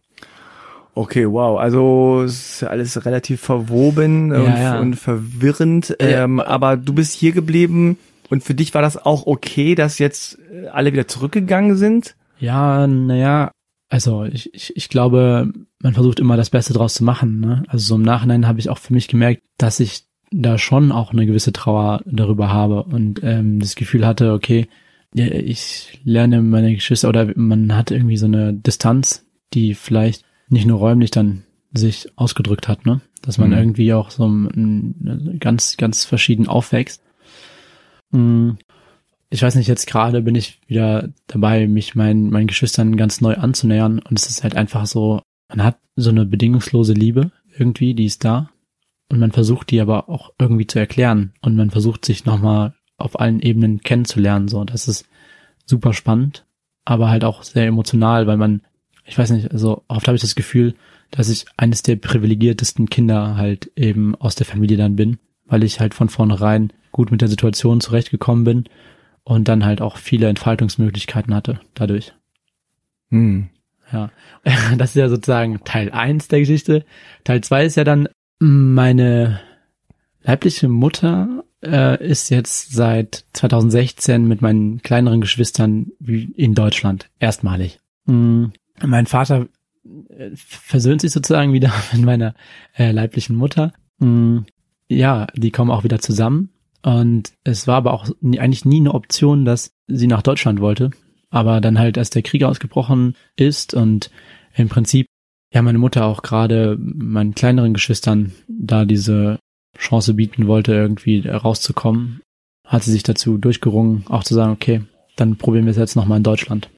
[0.94, 1.59] Okay, wow.
[1.59, 4.81] Also es ist ja alles relativ verwoben Ja, und, ja.
[4.81, 5.96] und verwirrend.
[6.00, 6.24] Ja.
[6.24, 7.98] Ähm, aber du bist hier geblieben
[8.31, 12.14] und für dich war das auch okay, dass jetzt äh, alle wieder zurückgegangen sind?
[12.38, 13.50] Ja, naja,
[13.88, 17.40] also ich, ich, ich glaube, man versucht immer das Beste draus zu machen.
[17.40, 17.64] Ne?
[17.68, 21.12] Also so im Nachhinein habe ich auch für mich gemerkt, dass ich da schon auch
[21.12, 24.66] eine gewisse Trauer darüber habe und ähm, das Gefühl hatte, okay,
[25.14, 30.66] ja, ich lerne meine Geschwister oder man hat irgendwie so eine Distanz, die vielleicht nicht
[30.66, 33.00] nur räumlich dann sich ausgedrückt hat, ne?
[33.22, 33.57] dass man Mhm.
[33.57, 34.29] irgendwie auch so
[35.40, 37.03] ganz, ganz verschieden aufwächst.
[38.11, 38.50] Mm,
[39.31, 43.35] Ich weiß nicht, jetzt gerade bin ich wieder dabei, mich meinen, meinen Geschwistern ganz neu
[43.35, 48.05] anzunähern und es ist halt einfach so, man hat so eine bedingungslose Liebe irgendwie, die
[48.05, 48.50] ist da
[49.11, 53.18] und man versucht die aber auch irgendwie zu erklären und man versucht sich nochmal auf
[53.18, 55.07] allen Ebenen kennenzulernen, so, das ist
[55.66, 56.44] super spannend,
[56.85, 58.62] aber halt auch sehr emotional, weil man,
[59.04, 60.74] ich weiß nicht, also oft habe ich das Gefühl,
[61.11, 65.80] dass ich eines der privilegiertesten Kinder halt eben aus der Familie dann bin, weil ich
[65.80, 68.64] halt von vornherein gut mit der Situation zurechtgekommen bin
[69.24, 72.14] und dann halt auch viele Entfaltungsmöglichkeiten hatte dadurch.
[73.11, 73.48] Hm.
[73.92, 74.11] Ja,
[74.76, 76.85] das ist ja sozusagen Teil eins der Geschichte.
[77.24, 79.40] Teil zwei ist ja dann, meine
[80.22, 87.81] leibliche Mutter äh, ist jetzt seit 2016 mit meinen kleineren Geschwistern in Deutschland, erstmalig.
[88.07, 88.46] Mm,
[88.85, 89.46] Mein Vater
[90.09, 92.35] äh, versöhnt sich sozusagen wieder mit meiner
[92.77, 93.72] äh, leiblichen Mutter.
[93.98, 94.38] Mm,
[94.88, 96.50] Ja, die kommen auch wieder zusammen.
[96.83, 100.90] Und es war aber auch nie, eigentlich nie eine Option, dass sie nach Deutschland wollte.
[101.31, 104.11] Aber dann halt, als der Krieg ausgebrochen ist und
[104.55, 105.07] im Prinzip,
[105.53, 109.38] ja, meine Mutter auch gerade meinen kleineren Geschwistern da diese
[109.78, 112.20] Chance bieten wollte, irgendwie rauszukommen,
[112.66, 114.82] hat sie sich dazu durchgerungen, auch zu sagen, okay,
[115.16, 116.70] dann probieren wir es jetzt nochmal in Deutschland.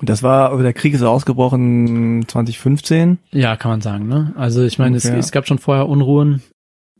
[0.00, 3.18] Und das war, der Krieg ist ausgebrochen 2015.
[3.30, 4.32] Ja, kann man sagen, ne?
[4.36, 5.16] Also ich meine, Ungefähr.
[5.16, 6.42] es, es gab schon vorher Unruhen.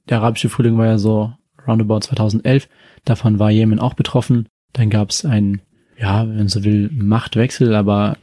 [0.08, 1.32] Der arabische Frühling war ja so
[1.66, 2.68] roundabout 2011.
[3.04, 4.46] Davon war Jemen auch betroffen.
[4.72, 5.62] Dann gab es einen,
[5.98, 8.18] ja, wenn man so will, Machtwechsel, aber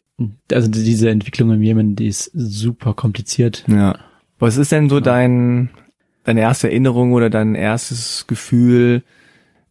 [0.52, 3.66] also diese Entwicklung im Jemen, die ist super kompliziert.
[3.68, 3.98] Ja.
[4.38, 5.70] Was ist denn so dein,
[6.30, 9.04] deine erste Erinnerung oder dein erstes Gefühl,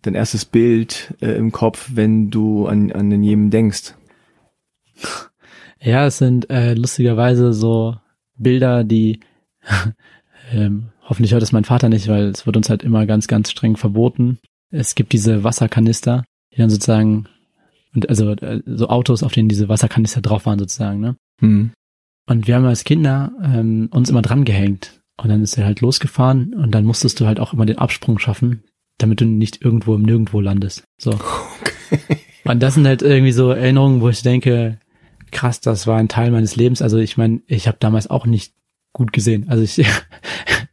[0.03, 3.94] dein erstes Bild äh, im Kopf, wenn du an, an den Jemen denkst?
[5.81, 7.97] Ja, es sind äh, lustigerweise so
[8.37, 9.21] Bilder, die
[10.53, 13.53] ähm, hoffentlich hört es mein Vater nicht, weil es wird uns halt immer ganz, ganz
[13.53, 14.38] streng verboten.
[14.71, 17.29] Es gibt diese Wasserkanister, die dann sozusagen
[17.94, 21.16] und also äh, so Autos, auf denen diese Wasserkanister drauf waren sozusagen, ne?
[21.40, 21.71] Hm.
[22.27, 24.98] Und wir haben als Kinder ähm, uns immer dran gehängt.
[25.21, 28.19] Und dann ist er halt losgefahren und dann musstest du halt auch immer den Absprung
[28.19, 28.63] schaffen,
[28.99, 30.85] damit du nicht irgendwo im Nirgendwo landest.
[30.97, 31.19] So.
[32.45, 34.79] Und das sind halt irgendwie so Erinnerungen, wo ich denke,
[35.33, 36.83] krass, das war ein Teil meines Lebens.
[36.83, 38.55] Also ich meine, ich habe damals auch nicht
[38.93, 39.47] gut gesehen.
[39.49, 39.75] Also ich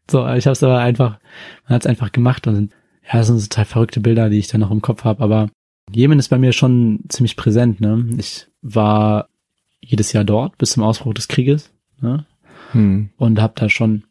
[0.09, 1.19] so, ich habe es aber einfach,
[1.67, 2.71] man hat es einfach gemacht und
[3.03, 5.23] ja, das sind so total verrückte Bilder, die ich dann noch im Kopf habe.
[5.23, 5.49] Aber
[5.91, 7.81] Jemen ist bei mir schon ziemlich präsent.
[7.81, 8.09] Ne?
[8.17, 9.29] Ich war
[9.79, 12.25] jedes Jahr dort bis zum Ausbruch des Krieges ne?
[12.71, 13.09] Hm.
[13.17, 14.03] und habe da schon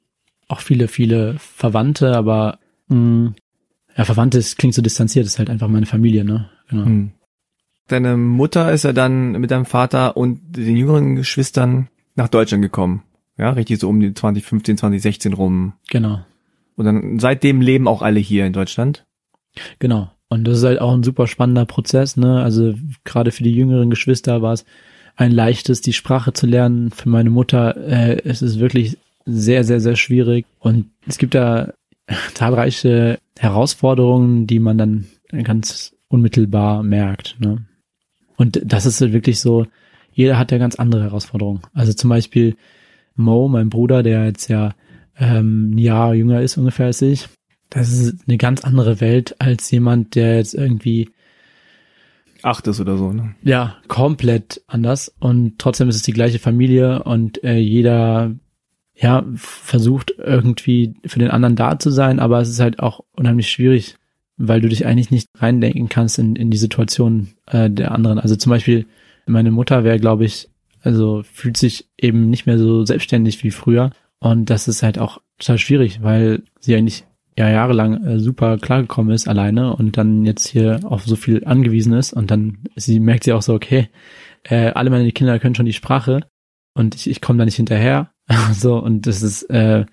[0.48, 3.32] auch viele, viele Verwandte, aber mh,
[3.96, 6.50] ja, Verwandte das klingt so distanziert, ist halt einfach meine Familie, ne?
[6.68, 6.84] Genau.
[6.84, 7.10] Hm.
[7.88, 13.02] Deine Mutter ist ja dann mit deinem Vater und den jüngeren Geschwistern nach Deutschland gekommen.
[13.36, 15.74] Ja, richtig so um die 2015, 2016 rum.
[15.90, 16.24] Genau.
[16.76, 19.04] Und dann seitdem leben auch alle hier in Deutschland.
[19.78, 20.10] Genau.
[20.28, 22.42] Und das ist halt auch ein super spannender Prozess, ne?
[22.42, 24.64] Also gerade für die jüngeren Geschwister war es
[25.16, 26.90] ein leichtes, die Sprache zu lernen.
[26.90, 30.46] Für meine Mutter äh, es ist wirklich sehr, sehr, sehr schwierig.
[30.58, 31.72] Und es gibt da
[32.34, 35.06] zahlreiche Herausforderungen, die man dann
[35.42, 37.36] ganz unmittelbar merkt.
[37.40, 37.66] Ne?
[38.36, 39.66] Und das ist wirklich so,
[40.12, 41.62] jeder hat ja ganz andere Herausforderungen.
[41.72, 42.56] Also zum Beispiel
[43.16, 44.74] Mo, mein Bruder, der jetzt ja
[45.18, 47.28] ähm, ein Jahr jünger ist ungefähr als ich,
[47.70, 51.10] das ist eine ganz andere Welt als jemand, der jetzt irgendwie
[52.42, 53.34] Achtes oder so, ne?
[53.42, 58.34] ja komplett anders und trotzdem ist es die gleiche Familie und äh, jeder
[58.96, 63.50] ja versucht irgendwie für den anderen da zu sein, aber es ist halt auch unheimlich
[63.50, 63.96] schwierig,
[64.36, 68.18] weil du dich eigentlich nicht reindenken kannst in, in die Situation äh, der anderen.
[68.18, 68.86] Also zum Beispiel
[69.26, 70.48] meine Mutter wäre, glaube ich,
[70.82, 73.90] also fühlt sich eben nicht mehr so selbstständig wie früher.
[74.20, 77.04] Und das ist halt auch total schwierig, weil sie eigentlich
[77.36, 81.94] ja jahrelang äh, super klargekommen ist alleine und dann jetzt hier auf so viel angewiesen
[81.94, 82.12] ist.
[82.12, 83.88] Und dann sie merkt sie auch so okay
[84.44, 86.20] äh, alle meine Kinder können schon die Sprache
[86.74, 88.10] und ich, ich komme da nicht hinterher
[88.52, 89.84] so und das ist äh,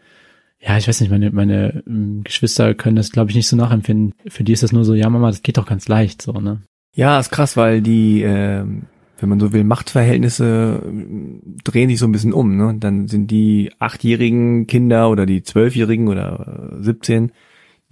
[0.59, 4.13] ja ich weiß nicht meine meine ähm, Geschwister können das glaube ich nicht so nachempfinden
[4.27, 6.61] für die ist das nur so ja Mama das geht doch ganz leicht so ne
[6.93, 8.83] Ja, ist krass, weil die, ähm,
[9.19, 12.57] wenn man so will, Machtverhältnisse ähm, drehen sich so ein bisschen um.
[12.57, 12.75] Ne?
[12.79, 17.31] Dann sind die achtjährigen Kinder oder die zwölfjährigen oder äh, 17,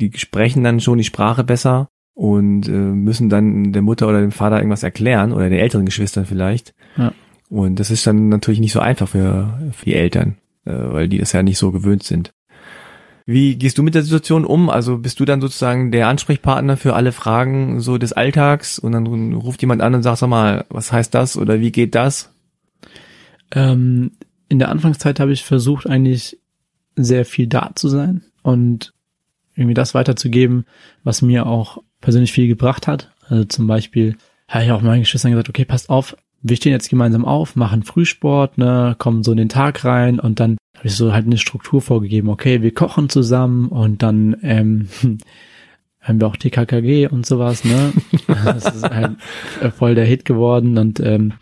[0.02, 4.32] die sprechen dann schon die Sprache besser und äh, müssen dann der Mutter oder dem
[4.32, 6.74] Vater irgendwas erklären oder den älteren Geschwistern vielleicht.
[6.98, 7.14] Ja.
[7.50, 11.18] Und das ist dann natürlich nicht so einfach für, für die Eltern, äh, weil die
[11.18, 12.32] das ja nicht so gewöhnt sind.
[13.26, 14.70] Wie gehst du mit der Situation um?
[14.72, 19.34] Also bist du dann sozusagen der Ansprechpartner für alle Fragen so des Alltags und dann
[19.34, 22.34] ruft jemand an und sagt, sag mal, was heißt das oder wie geht das?
[23.52, 24.12] Ähm,
[24.48, 26.40] in der Anfangszeit habe ich versucht, eigentlich
[26.96, 28.94] sehr viel da zu sein und
[29.56, 30.66] irgendwie das weiterzugeben,
[31.04, 33.12] was mir auch persönlich viel gebracht hat.
[33.28, 36.90] Also zum Beispiel habe ich auch meinen Geschwistern gesagt, okay, passt auf, wir stehen jetzt
[36.90, 40.96] gemeinsam auf, machen Frühsport, ne, kommen so in den Tag rein und dann habe ich
[40.96, 44.88] so halt eine Struktur vorgegeben, okay, wir kochen zusammen und dann ähm,
[46.02, 47.92] haben wir auch TKKG und sowas, ne?
[48.28, 49.18] das ist halt
[49.78, 51.34] voll der Hit geworden und ähm,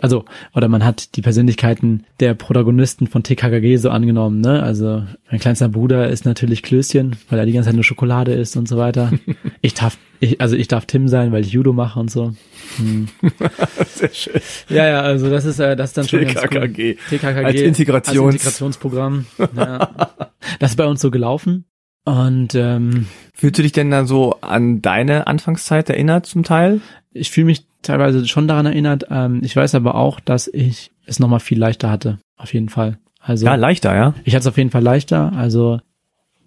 [0.00, 4.62] also, oder man hat die Persönlichkeiten der Protagonisten von TKKG so angenommen, ne?
[4.62, 8.56] Also, mein kleinster Bruder ist natürlich Klößchen, weil er die ganze Zeit nur Schokolade isst
[8.56, 9.12] und so weiter.
[9.60, 12.32] Ich darf, ich, also ich darf Tim sein, weil ich Judo mache und so.
[12.76, 13.08] Hm.
[13.88, 14.40] Sehr schön.
[14.68, 16.90] Ja, ja, also das ist, äh, das ist dann schon TKKG.
[16.90, 17.18] Cool.
[17.18, 17.44] TKKG.
[17.44, 19.26] Als, Integrations als Integrationsprogramm.
[19.56, 19.90] ja.
[20.60, 21.64] Das ist bei uns so gelaufen.
[22.04, 26.80] Und ähm, fühlst du dich denn dann so an deine Anfangszeit erinnert zum Teil?
[27.12, 29.06] Ich fühle mich teilweise schon daran erinnert.
[29.10, 32.18] Ähm, ich weiß aber auch, dass ich es nochmal viel leichter hatte.
[32.36, 32.98] Auf jeden Fall.
[33.20, 34.14] Also ja, leichter, ja.
[34.24, 35.32] Ich hatte es auf jeden Fall leichter.
[35.32, 35.74] Also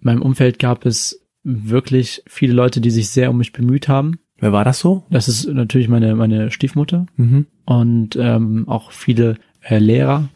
[0.00, 4.18] meinem Umfeld gab es wirklich viele Leute, die sich sehr um mich bemüht haben.
[4.38, 5.04] Wer war das so?
[5.10, 7.46] Das ist natürlich meine meine Stiefmutter mhm.
[7.64, 10.28] und ähm, auch viele äh, Lehrer.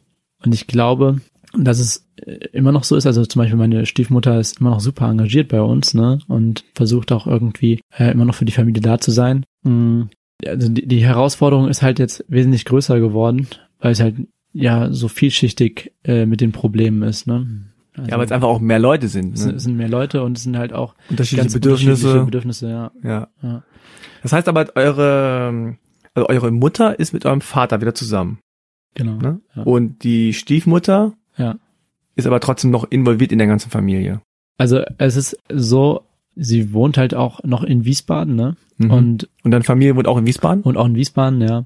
[0.45, 1.21] Und ich glaube,
[1.59, 3.07] dass es äh, immer noch so ist.
[3.07, 6.21] Also zum Beispiel meine Stiefmutter ist immer noch super engagiert bei uns, ne?
[6.29, 9.45] Und versucht auch irgendwie äh, immer noch für die Familie da zu sein.
[9.65, 10.11] Mhm
[10.45, 13.49] also die, die Herausforderung ist halt jetzt wesentlich größer geworden,
[13.81, 14.17] weil es halt
[14.53, 17.47] ja so vielschichtig äh, mit den Problemen ist, ne?
[17.97, 19.29] Also, ja, weil es einfach auch mehr Leute sind.
[19.29, 19.35] Ne?
[19.35, 21.91] Es, es sind mehr Leute und es sind halt auch unterschiedliche Bedürfnisse.
[21.91, 22.93] Unterschiedliche Bedürfnisse ja.
[23.03, 23.29] ja.
[23.43, 23.63] ja.
[24.23, 25.77] Das heißt aber, eure,
[26.13, 28.39] also eure Mutter ist mit eurem Vater wieder zusammen.
[28.95, 29.17] Genau.
[29.17, 29.41] Ne?
[29.55, 29.63] Ja.
[29.63, 31.57] Und die Stiefmutter ja.
[32.17, 34.21] ist aber trotzdem noch involviert in der ganzen Familie.
[34.59, 36.06] Also es ist so,
[36.37, 38.57] sie wohnt halt auch noch in Wiesbaden, ne?
[38.77, 38.91] Mhm.
[38.91, 40.63] Und, und deine Familie wohnt auch in Wiesbaden?
[40.63, 41.65] Und auch in Wiesbaden, ja.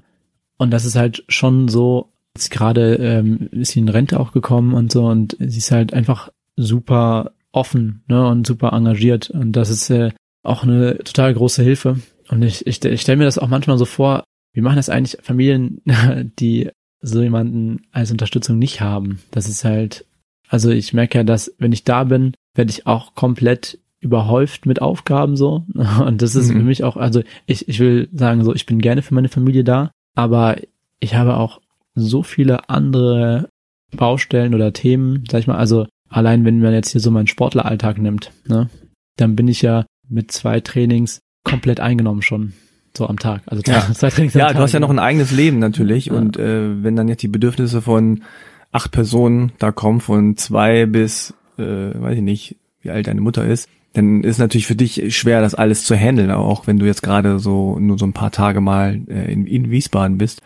[0.57, 4.73] Und das ist halt schon so, jetzt gerade ähm, ist sie in Rente auch gekommen
[4.73, 8.27] und so und sie ist halt einfach super offen, ne?
[8.27, 9.29] Und super engagiert.
[9.29, 10.11] Und das ist äh,
[10.43, 11.99] auch eine total große Hilfe.
[12.29, 15.17] Und ich, ich, ich stelle mir das auch manchmal so vor, wie machen das eigentlich
[15.21, 15.81] Familien,
[16.39, 16.69] die
[17.01, 19.19] so jemanden als Unterstützung nicht haben?
[19.31, 20.05] Das ist halt,
[20.47, 24.81] also ich merke ja, dass wenn ich da bin, werde ich auch komplett überhäuft mit
[24.81, 25.63] Aufgaben so.
[26.05, 26.57] Und das ist mhm.
[26.57, 29.63] für mich auch, also ich, ich will sagen, so, ich bin gerne für meine Familie
[29.63, 30.57] da, aber
[30.99, 31.61] ich habe auch
[31.95, 33.49] so viele andere
[33.95, 37.97] Baustellen oder Themen, sag ich mal, also allein wenn man jetzt hier so meinen Sportleralltag
[37.97, 38.69] nimmt, ne,
[39.17, 42.53] dann bin ich ja mit zwei Trainings komplett eingenommen schon
[42.95, 43.41] so am Tag.
[43.45, 43.91] Also zwei, ja.
[43.93, 44.57] zwei Trainings Ja, Tag.
[44.57, 46.13] du hast ja noch ein eigenes Leben natürlich ja.
[46.13, 48.23] und äh, wenn dann jetzt die Bedürfnisse von
[48.71, 53.45] acht Personen da kommen, von zwei bis, äh, weiß ich nicht, wie alt deine Mutter
[53.45, 57.03] ist, dann ist natürlich für dich schwer, das alles zu handeln, auch wenn du jetzt
[57.03, 60.41] gerade so nur so ein paar Tage mal äh, in, in Wiesbaden bist.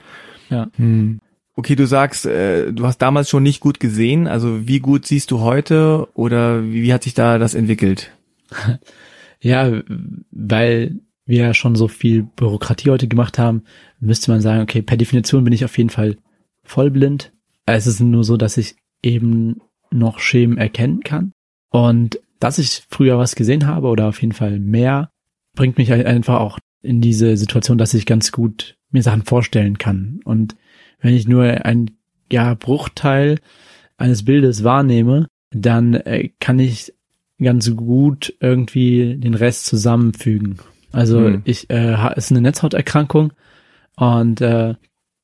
[0.49, 0.67] Ja.
[0.77, 1.19] Hm.
[1.55, 4.27] Okay, du sagst, äh, du hast damals schon nicht gut gesehen.
[4.27, 8.11] Also wie gut siehst du heute oder wie, wie hat sich da das entwickelt?
[9.39, 9.81] ja,
[10.31, 13.63] weil wir ja schon so viel Bürokratie heute gemacht haben,
[13.99, 16.17] müsste man sagen, okay, per Definition bin ich auf jeden Fall
[16.63, 17.31] vollblind.
[17.65, 21.31] Es ist nur so, dass ich eben noch Schemen erkennen kann.
[21.69, 25.09] Und dass ich früher was gesehen habe oder auf jeden Fall mehr,
[25.55, 30.19] bringt mich einfach auch in diese Situation, dass ich ganz gut mir Sachen vorstellen kann.
[30.25, 30.55] Und
[30.99, 31.89] wenn ich nur ein
[32.31, 33.39] ja, Bruchteil
[33.97, 36.93] eines Bildes wahrnehme, dann äh, kann ich
[37.41, 40.59] ganz gut irgendwie den Rest zusammenfügen.
[40.91, 41.41] Also hm.
[41.45, 43.33] ich äh, ist eine Netzhauterkrankung
[43.95, 44.75] und äh,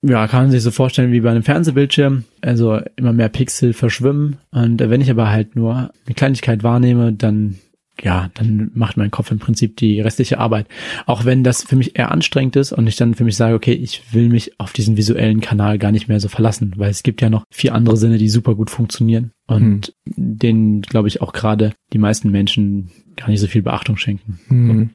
[0.04, 2.24] ja, kann man sich so vorstellen wie bei einem Fernsehbildschirm.
[2.42, 4.38] Also immer mehr Pixel verschwimmen.
[4.52, 7.58] Und wenn ich aber halt nur eine Kleinigkeit wahrnehme, dann
[8.04, 10.68] ja, dann macht mein Kopf im Prinzip die restliche Arbeit.
[11.06, 13.74] Auch wenn das für mich eher anstrengend ist und ich dann für mich sage, okay,
[13.74, 17.22] ich will mich auf diesen visuellen Kanal gar nicht mehr so verlassen, weil es gibt
[17.22, 20.40] ja noch vier andere Sinne, die super gut funktionieren und mhm.
[20.40, 24.40] denen, glaube ich, auch gerade die meisten Menschen gar nicht so viel Beachtung schenken.
[24.48, 24.90] Mhm.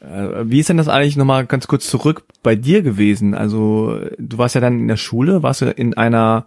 [0.00, 3.34] Äh, wie ist denn das eigentlich nochmal ganz kurz zurück bei dir gewesen?
[3.34, 6.46] Also du warst ja dann in der Schule, warst du in einer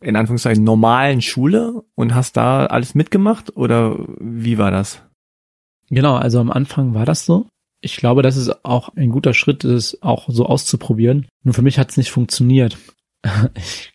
[0.00, 5.02] in Anführungszeichen normalen Schule und hast da alles mitgemacht oder wie war das?
[5.90, 7.46] Genau, also am Anfang war das so.
[7.80, 11.26] Ich glaube, das ist auch ein guter Schritt, es auch so auszuprobieren.
[11.44, 12.78] Nur für mich hat es nicht funktioniert.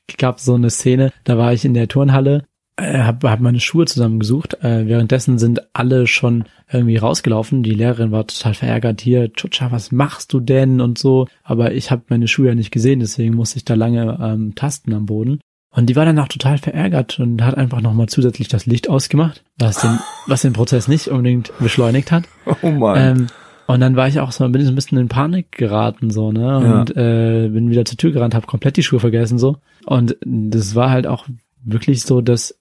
[0.07, 3.59] Ich gab so eine Szene, da war ich in der Turnhalle äh, habe hab meine
[3.59, 4.63] Schuhe zusammengesucht.
[4.63, 7.63] Äh, währenddessen sind alle schon irgendwie rausgelaufen.
[7.63, 9.01] Die Lehrerin war total verärgert.
[9.01, 11.27] Hier, Chucha, was machst du denn und so.
[11.43, 14.93] Aber ich habe meine Schuhe ja nicht gesehen, deswegen musste ich da lange ähm, tasten
[14.93, 15.39] am Boden.
[15.75, 19.43] Und die war dann auch total verärgert und hat einfach nochmal zusätzlich das Licht ausgemacht,
[19.57, 22.25] was den, was den Prozess nicht unbedingt beschleunigt hat.
[22.61, 22.97] Oh Mann.
[22.97, 23.27] Ähm,
[23.65, 26.31] und dann war ich auch so, bin ich so ein bisschen in Panik geraten, so,
[26.31, 26.57] ne?
[26.57, 27.45] Und ja.
[27.45, 29.57] äh, bin wieder zur Tür gerannt, habe komplett die Schuhe vergessen, so.
[29.85, 31.27] Und das war halt auch
[31.63, 32.59] wirklich so, dass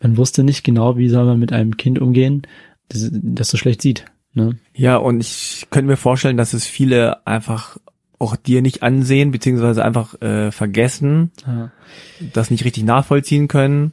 [0.00, 2.42] man wusste nicht genau, wie soll man mit einem Kind umgehen,
[2.88, 4.04] das, das so schlecht sieht.
[4.34, 4.58] Ne?
[4.74, 7.78] Ja, und ich könnte mir vorstellen, dass es viele einfach
[8.18, 11.70] auch dir nicht ansehen, beziehungsweise einfach äh, vergessen, ja.
[12.32, 13.92] das nicht richtig nachvollziehen können.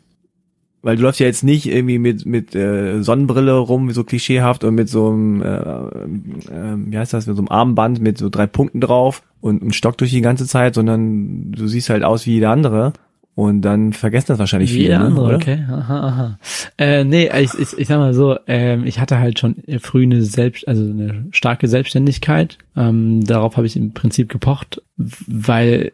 [0.81, 4.75] Weil du läufst ja jetzt nicht irgendwie mit mit äh, Sonnenbrille rum, so klischeehaft und
[4.75, 8.45] mit so einem, äh, äh, wie heißt das, mit so einem Armband mit so drei
[8.45, 12.33] Punkten drauf und einem Stock durch die ganze Zeit, sondern du siehst halt aus wie
[12.33, 12.93] jeder andere.
[13.35, 14.97] Und dann vergessen das wahrscheinlich viele.
[14.97, 15.35] Ne, andere, oder?
[15.35, 15.65] okay.
[15.69, 16.39] Aha, aha.
[16.77, 20.23] Äh, nee, ich, ich, ich sag mal so, ähm, ich hatte halt schon früh eine
[20.23, 22.57] selbst, also eine starke Selbstständigkeit.
[22.77, 25.91] Ähm, darauf habe ich im Prinzip gepocht, weil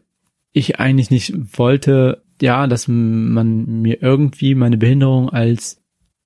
[0.53, 5.81] ich eigentlich nicht wollte, ja, dass man mir irgendwie meine Behinderung als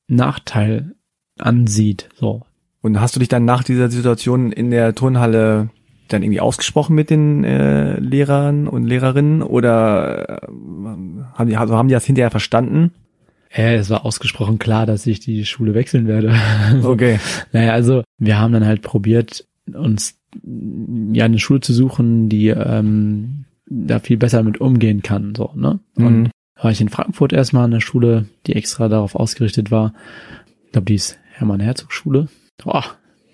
[0.08, 0.96] Nachteil
[1.38, 2.10] ansieht.
[2.16, 2.42] So.
[2.82, 5.70] Und hast du dich dann nach dieser Situation in der Turnhalle
[6.08, 10.48] dann irgendwie ausgesprochen mit den äh, Lehrern und Lehrerinnen oder äh,
[11.34, 12.92] haben die, also haben die das hinterher verstanden?
[13.50, 16.36] Äh, es war ausgesprochen klar, dass ich die Schule wechseln werde.
[16.84, 17.20] Okay.
[17.54, 20.18] naja, also wir haben dann halt probiert, uns
[21.12, 25.34] ja eine Schule zu suchen, die ähm, da viel besser mit umgehen kann.
[25.36, 25.80] So, ne?
[25.96, 26.30] Und mhm.
[26.62, 29.94] war ich in Frankfurt erstmal in der Schule, die extra darauf ausgerichtet war.
[30.66, 32.28] Ich glaube, die ist Hermann Herzog Schule.
[32.66, 32.82] Oh,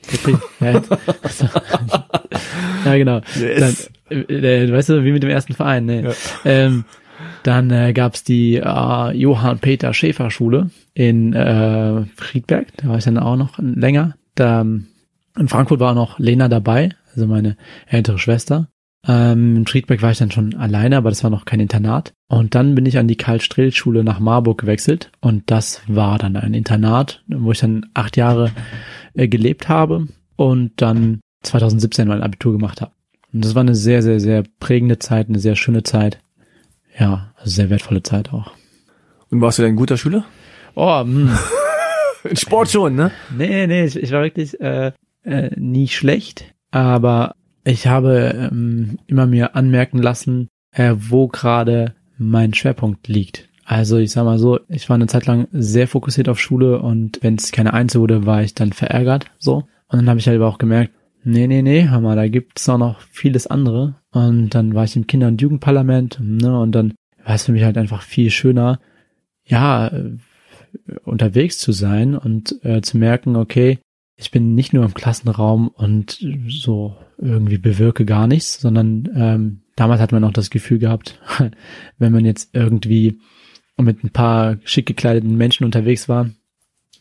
[2.86, 3.22] ja, genau.
[3.40, 3.90] Yes.
[4.10, 6.04] Dann, äh, äh, weißt du, wie mit dem ersten Verein, ne?
[6.04, 6.12] Ja.
[6.46, 6.86] Ähm,
[7.44, 12.98] dann äh, gab es die äh, Johann Peter Schäfer Schule in äh, Friedberg, da war
[12.98, 14.16] ich dann auch noch länger.
[14.36, 18.68] Da, in Frankfurt war auch noch Lena dabei, also meine ältere Schwester.
[19.08, 22.14] Ähm, in Friedberg war ich dann schon alleine, aber das war noch kein Internat.
[22.28, 26.54] Und dann bin ich an die Karl-Strehl-Schule nach Marburg gewechselt und das war dann ein
[26.54, 28.52] Internat, wo ich dann acht Jahre
[29.16, 32.92] äh, gelebt habe und dann 2017 mein Abitur gemacht habe.
[33.34, 36.20] Und das war eine sehr, sehr, sehr prägende Zeit, eine sehr schöne Zeit.
[36.98, 38.52] Ja, also sehr wertvolle Zeit auch.
[39.30, 40.26] Und warst du denn ein guter Schüler?
[40.76, 41.40] Oh, mh.
[42.30, 43.12] In Sport schon, ne?
[43.36, 44.92] Nee, nee, ich, ich war wirklich äh,
[45.24, 52.54] äh, nie schlecht, aber ich habe ähm, immer mir anmerken lassen, äh, wo gerade mein
[52.54, 53.50] Schwerpunkt liegt.
[53.66, 57.20] Also ich sag mal so, ich war eine Zeit lang sehr fokussiert auf Schule und
[57.22, 59.26] wenn es keine Eins wurde, war ich dann verärgert.
[59.38, 59.68] So.
[59.88, 60.94] Und dann habe ich halt aber auch gemerkt,
[61.24, 63.96] nee, nee, nee, hör mal, da gibt's auch noch vieles andere.
[64.12, 66.94] Und dann war ich im Kinder- und Jugendparlament, ne, und dann
[67.24, 68.80] war es für mich halt einfach viel schöner,
[69.46, 70.18] ja, äh,
[71.04, 73.80] unterwegs zu sein und äh, zu merken, okay,
[74.16, 80.00] ich bin nicht nur im Klassenraum und so irgendwie bewirke gar nichts, sondern ähm, damals
[80.00, 81.20] hat man auch das Gefühl gehabt,
[81.98, 83.20] wenn man jetzt irgendwie
[83.82, 86.30] mit ein paar schick gekleideten Menschen unterwegs war,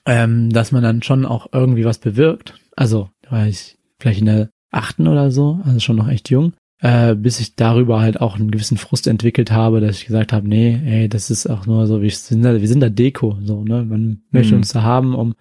[0.07, 2.55] ähm, dass man dann schon auch irgendwie was bewirkt.
[2.77, 6.55] Also da war ich vielleicht in der achten oder so, also schon noch echt jung,
[6.81, 10.49] äh, bis ich darüber halt auch einen gewissen Frust entwickelt habe, dass ich gesagt habe,
[10.49, 13.65] nee, ey, das ist auch nur so, wir sind da, wir sind da Deko, so,
[13.65, 13.85] ne?
[13.85, 14.23] Man mhm.
[14.31, 15.35] möchte uns da haben, um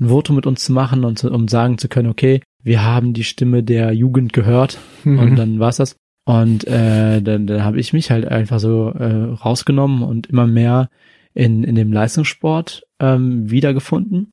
[0.00, 3.12] ein Voto mit uns zu machen und zu, um sagen zu können, okay, wir haben
[3.12, 5.18] die Stimme der Jugend gehört mhm.
[5.20, 5.96] und dann war's das.
[6.24, 10.88] Und äh, dann, dann habe ich mich halt einfach so äh, rausgenommen und immer mehr
[11.34, 14.30] in, in dem Leistungssport ähm, wiedergefunden.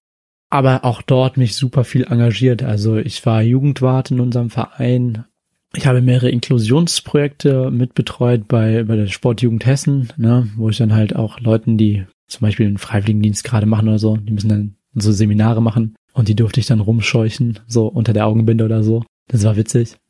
[0.49, 2.63] Aber auch dort mich super viel engagiert.
[2.63, 5.25] Also ich war Jugendwart in unserem Verein.
[5.73, 11.15] Ich habe mehrere Inklusionsprojekte mitbetreut bei, bei der Sportjugend Hessen, ne, wo ich dann halt
[11.15, 15.11] auch Leuten, die zum Beispiel einen Freiwilligendienst gerade machen oder so, die müssen dann so
[15.11, 19.03] Seminare machen und die durfte ich dann rumscheuchen, so unter der Augenbinde oder so.
[19.31, 19.97] Das war witzig.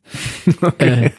[0.62, 1.06] Okay.
[1.06, 1.12] Äh,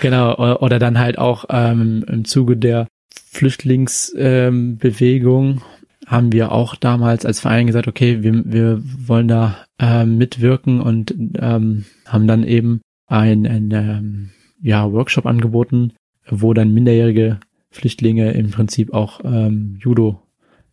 [0.00, 5.60] genau, oder, oder, dann halt auch ähm, im Zuge der Flüchtlingsbewegung ähm,
[6.06, 11.14] haben wir auch damals als Verein gesagt, okay, wir, wir wollen da ähm, mitwirken und
[11.38, 15.92] ähm, haben dann eben ein, ein ähm, ja, Workshop angeboten,
[16.28, 17.38] wo dann minderjährige
[17.70, 20.22] Flüchtlinge im Prinzip auch ähm, Judo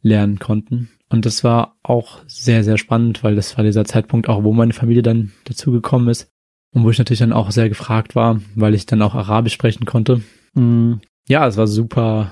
[0.01, 0.89] lernen konnten.
[1.09, 4.73] Und das war auch sehr, sehr spannend, weil das war dieser Zeitpunkt auch, wo meine
[4.73, 6.31] Familie dann dazugekommen ist.
[6.71, 9.85] Und wo ich natürlich dann auch sehr gefragt war, weil ich dann auch Arabisch sprechen
[9.85, 10.21] konnte.
[10.53, 10.95] Mm,
[11.27, 12.31] ja, es war super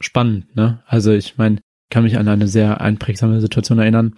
[0.00, 0.82] spannend, ne?
[0.86, 1.58] Also ich meine,
[1.90, 4.14] kann mich an eine sehr einprägsame Situation erinnern,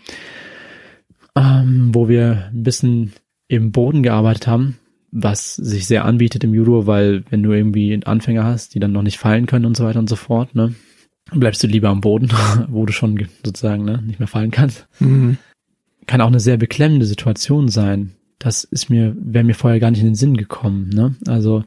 [1.37, 3.13] ähm, wo wir ein bisschen
[3.49, 4.79] im Boden gearbeitet haben,
[5.11, 9.03] was sich sehr anbietet im Judo, weil wenn du irgendwie Anfänger hast, die dann noch
[9.03, 10.75] nicht fallen können und so weiter und so fort, ne?
[11.33, 12.31] bleibst du lieber am Boden,
[12.69, 14.87] wo du schon sozusagen ne, nicht mehr fallen kannst.
[15.01, 15.39] Mhm.
[16.07, 18.13] Kann auch eine sehr beklemmende Situation sein.
[18.39, 20.91] Das ist mir, wäre mir vorher gar nicht in den Sinn gekommen.
[20.91, 21.15] Ne?
[21.27, 21.65] Also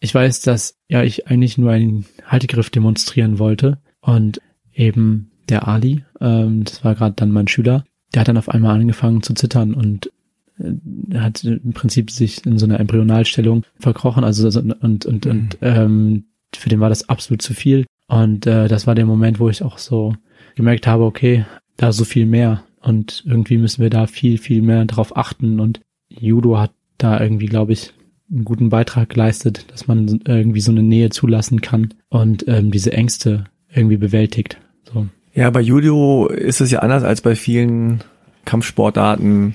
[0.00, 4.40] ich weiß, dass ja ich eigentlich nur einen Haltegriff demonstrieren wollte und
[4.72, 8.78] eben der Ali, ähm, das war gerade dann mein Schüler, der hat dann auf einmal
[8.78, 10.10] angefangen zu zittern und
[10.58, 15.48] äh, hat im Prinzip sich in so einer Embryonalstellung verkrochen, also und und und mhm.
[15.60, 16.24] ähm,
[16.54, 19.62] für den war das absolut zu viel und äh, das war der Moment, wo ich
[19.62, 20.14] auch so
[20.54, 21.44] gemerkt habe, okay,
[21.76, 25.80] da so viel mehr und irgendwie müssen wir da viel, viel mehr drauf achten und
[26.18, 27.92] Judo hat da irgendwie, glaube ich,
[28.30, 32.92] einen guten Beitrag geleistet, dass man irgendwie so eine Nähe zulassen kann und ähm, diese
[32.92, 34.58] Ängste irgendwie bewältigt.
[34.84, 35.06] So.
[35.34, 38.02] Ja, bei Judo ist es ja anders als bei vielen
[38.44, 39.54] Kampfsportarten,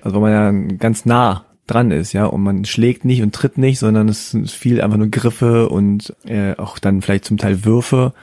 [0.00, 3.58] also wo man ja ganz nah dran ist, ja, und man schlägt nicht und tritt
[3.58, 7.64] nicht, sondern es sind viel einfach nur Griffe und äh, auch dann vielleicht zum Teil
[7.64, 8.14] Würfe,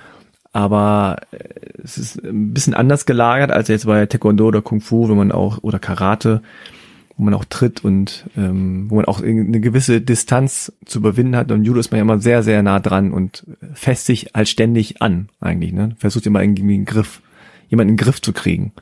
[0.52, 1.38] aber äh,
[1.84, 5.32] es ist ein bisschen anders gelagert als jetzt bei Taekwondo oder Kung Fu, wenn man
[5.32, 6.42] auch oder Karate,
[7.18, 11.52] wo man auch tritt und ähm, wo man auch eine gewisse Distanz zu überwinden hat.
[11.52, 15.02] Und Judo ist man ja immer sehr, sehr nah dran und fest sich als ständig
[15.02, 15.72] an, eigentlich.
[15.72, 15.96] Ne?
[15.98, 17.22] Versucht immer irgendwie einen Griff,
[17.70, 18.74] jemanden in den Griff zu kriegen.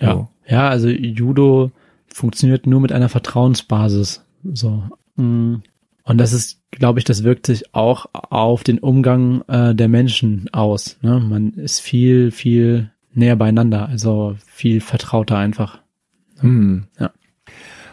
[0.00, 0.28] Ja, so.
[0.46, 1.72] ja also Judo
[2.06, 4.24] funktioniert nur mit einer Vertrauensbasis.
[4.44, 4.84] So.
[5.16, 5.56] Mm.
[6.04, 10.48] Und das ist, glaube ich, das wirkt sich auch auf den Umgang äh, der Menschen
[10.52, 10.96] aus.
[11.02, 11.20] Ne?
[11.20, 15.80] Man ist viel, viel näher beieinander, also viel vertrauter einfach.
[16.40, 16.84] Hm.
[16.98, 17.10] Ja.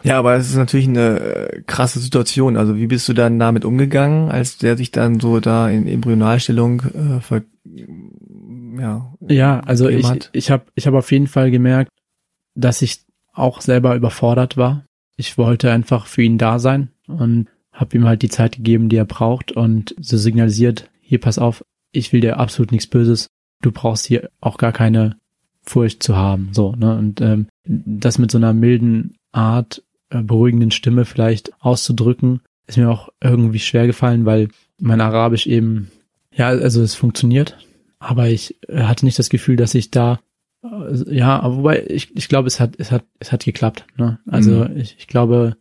[0.05, 2.57] Ja, aber es ist natürlich eine äh, krasse Situation.
[2.57, 6.81] Also wie bist du dann damit umgegangen, als der sich dann so da in Embryonalstellung
[6.81, 7.41] äh, ver
[8.77, 10.29] ja, ja, also ich, hat?
[10.33, 11.91] ich habe ich hab auf jeden Fall gemerkt,
[12.55, 14.85] dass ich auch selber überfordert war.
[15.15, 18.97] Ich wollte einfach für ihn da sein und habe ihm halt die Zeit gegeben, die
[18.97, 23.27] er braucht und so signalisiert, hier pass auf, ich will dir absolut nichts Böses.
[23.61, 25.17] Du brauchst hier auch gar keine
[25.63, 26.49] Furcht zu haben.
[26.51, 26.97] So, ne?
[26.97, 33.09] Und ähm, das mit so einer milden Art beruhigenden Stimme vielleicht auszudrücken, ist mir auch
[33.21, 34.49] irgendwie schwer gefallen, weil
[34.79, 35.91] mein Arabisch eben,
[36.31, 37.57] ja, also es funktioniert,
[37.99, 40.19] aber ich äh, hatte nicht das Gefühl, dass ich da,
[40.63, 43.85] äh, ja, aber wobei ich, ich glaube, es hat, es hat, es hat geklappt.
[43.97, 44.19] Ne?
[44.27, 44.77] Also mhm.
[44.77, 45.57] ich, ich glaube,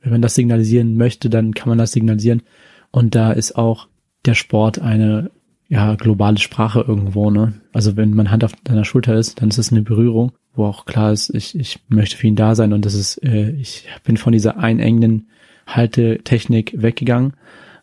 [0.00, 2.42] wenn man das signalisieren möchte, dann kann man das signalisieren.
[2.90, 3.88] Und da ist auch
[4.24, 5.30] der Sport eine
[5.68, 7.30] ja globale Sprache irgendwo.
[7.30, 7.54] Ne?
[7.72, 10.84] Also wenn man Hand auf deiner Schulter ist, dann ist es eine Berührung wo auch
[10.84, 14.16] klar ist, ich, ich möchte für ihn da sein und das ist, äh, ich bin
[14.16, 15.28] von dieser einengenden
[15.66, 17.34] Haltetechnik weggegangen.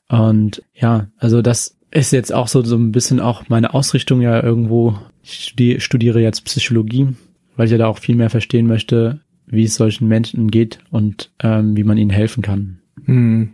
[0.09, 4.43] Und ja, also das ist jetzt auch so, so ein bisschen auch meine Ausrichtung ja
[4.43, 4.95] irgendwo.
[5.23, 7.07] Ich studiere, studiere jetzt Psychologie,
[7.55, 11.31] weil ich ja da auch viel mehr verstehen möchte, wie es solchen Menschen geht und
[11.41, 12.79] ähm, wie man ihnen helfen kann.
[13.05, 13.53] Hm.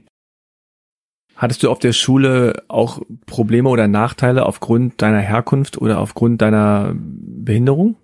[1.35, 6.93] Hattest du auf der Schule auch Probleme oder Nachteile aufgrund deiner Herkunft oder aufgrund deiner
[6.95, 7.95] Behinderung?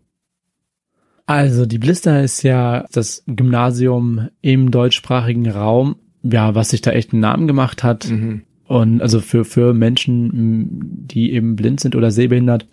[1.27, 7.11] Also die Blister ist ja das Gymnasium im deutschsprachigen Raum, ja, was sich da echt
[7.11, 8.09] einen Namen gemacht hat.
[8.09, 8.43] Mhm.
[8.65, 12.67] Und also für, für Menschen, die eben blind sind oder sehbehindert.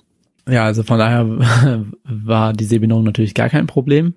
[0.49, 1.27] Ja, also von daher
[2.05, 4.15] war die Sehbehinderung natürlich gar kein Problem.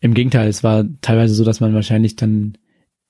[0.00, 2.58] Im Gegenteil, es war teilweise so, dass man wahrscheinlich dann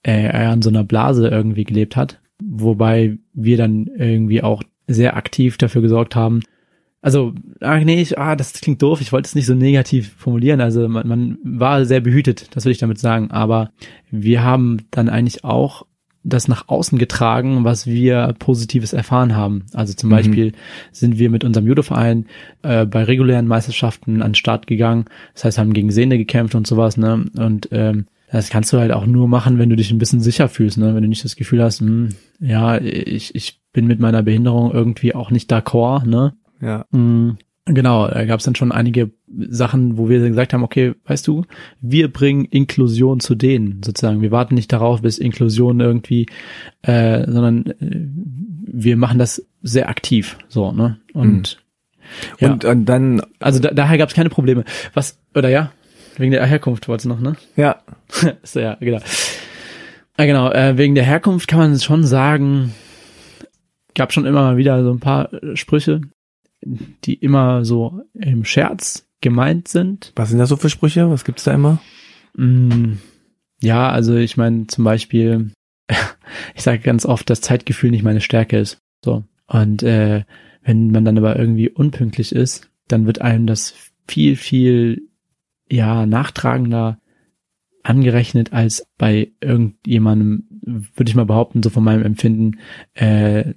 [0.04, 2.20] äh, eher an so einer Blase irgendwie gelebt hat.
[2.42, 6.42] Wobei wir dann irgendwie auch sehr aktiv dafür gesorgt haben,
[7.02, 10.60] also, ach nee, ich, ah, das klingt doof, ich wollte es nicht so negativ formulieren.
[10.60, 13.30] Also man, man war sehr behütet, das will ich damit sagen.
[13.30, 13.70] Aber
[14.10, 15.86] wir haben dann eigentlich auch
[16.22, 19.64] das nach außen getragen, was wir Positives erfahren haben.
[19.72, 20.14] Also zum mhm.
[20.14, 20.52] Beispiel
[20.92, 22.26] sind wir mit unserem Judoverein
[22.62, 25.06] äh, bei regulären Meisterschaften an den Start gegangen.
[25.32, 27.24] Das heißt, haben gegen Sehne gekämpft und sowas, ne?
[27.38, 30.48] Und ähm, das kannst du halt auch nur machen, wenn du dich ein bisschen sicher
[30.48, 30.94] fühlst, ne?
[30.94, 35.14] Wenn du nicht das Gefühl hast, hm, ja, ich, ich bin mit meiner Behinderung irgendwie
[35.14, 36.34] auch nicht d'accord, ne?
[36.60, 36.86] Ja.
[36.90, 37.38] Mhm.
[37.66, 41.44] Genau, da gab es dann schon einige Sachen, wo wir gesagt haben, okay, weißt du,
[41.80, 44.22] wir bringen Inklusion zu denen sozusagen.
[44.22, 46.26] Wir warten nicht darauf, bis Inklusion irgendwie,
[46.82, 48.08] äh, sondern äh,
[48.72, 50.98] wir machen das sehr aktiv, so ne.
[51.12, 51.58] Und
[52.40, 52.46] mhm.
[52.46, 52.70] und, ja.
[52.70, 54.64] und dann, also da, daher gab es keine Probleme.
[54.94, 55.70] Was oder ja,
[56.16, 57.36] wegen der Herkunft wolltest du noch, ne?
[57.56, 57.82] Ja,
[58.42, 59.00] so, ja, genau.
[60.18, 62.74] Ja, genau, äh, wegen der Herkunft kann man schon sagen,
[63.94, 66.00] gab schon immer mal wieder so ein paar Sprüche,
[66.62, 70.12] die immer so im Scherz gemeint sind.
[70.16, 71.10] Was sind da so für Sprüche?
[71.10, 71.80] Was gibt's da immer?
[72.36, 72.94] Mm,
[73.62, 75.52] ja, also ich meine zum Beispiel,
[76.54, 78.78] ich sage ganz oft, dass Zeitgefühl nicht meine Stärke ist.
[79.04, 79.24] So.
[79.46, 80.24] Und äh,
[80.62, 83.74] wenn man dann aber irgendwie unpünktlich ist, dann wird einem das
[84.06, 85.02] viel, viel
[85.68, 86.98] ja nachtragender
[87.82, 90.44] angerechnet als bei irgendjemandem,
[90.94, 92.58] würde ich mal behaupten, so von meinem Empfinden,
[92.94, 93.54] äh,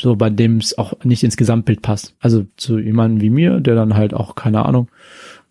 [0.00, 2.14] so bei dem es auch nicht ins Gesamtbild passt.
[2.20, 4.88] Also zu jemandem wie mir, der dann halt auch, keine Ahnung,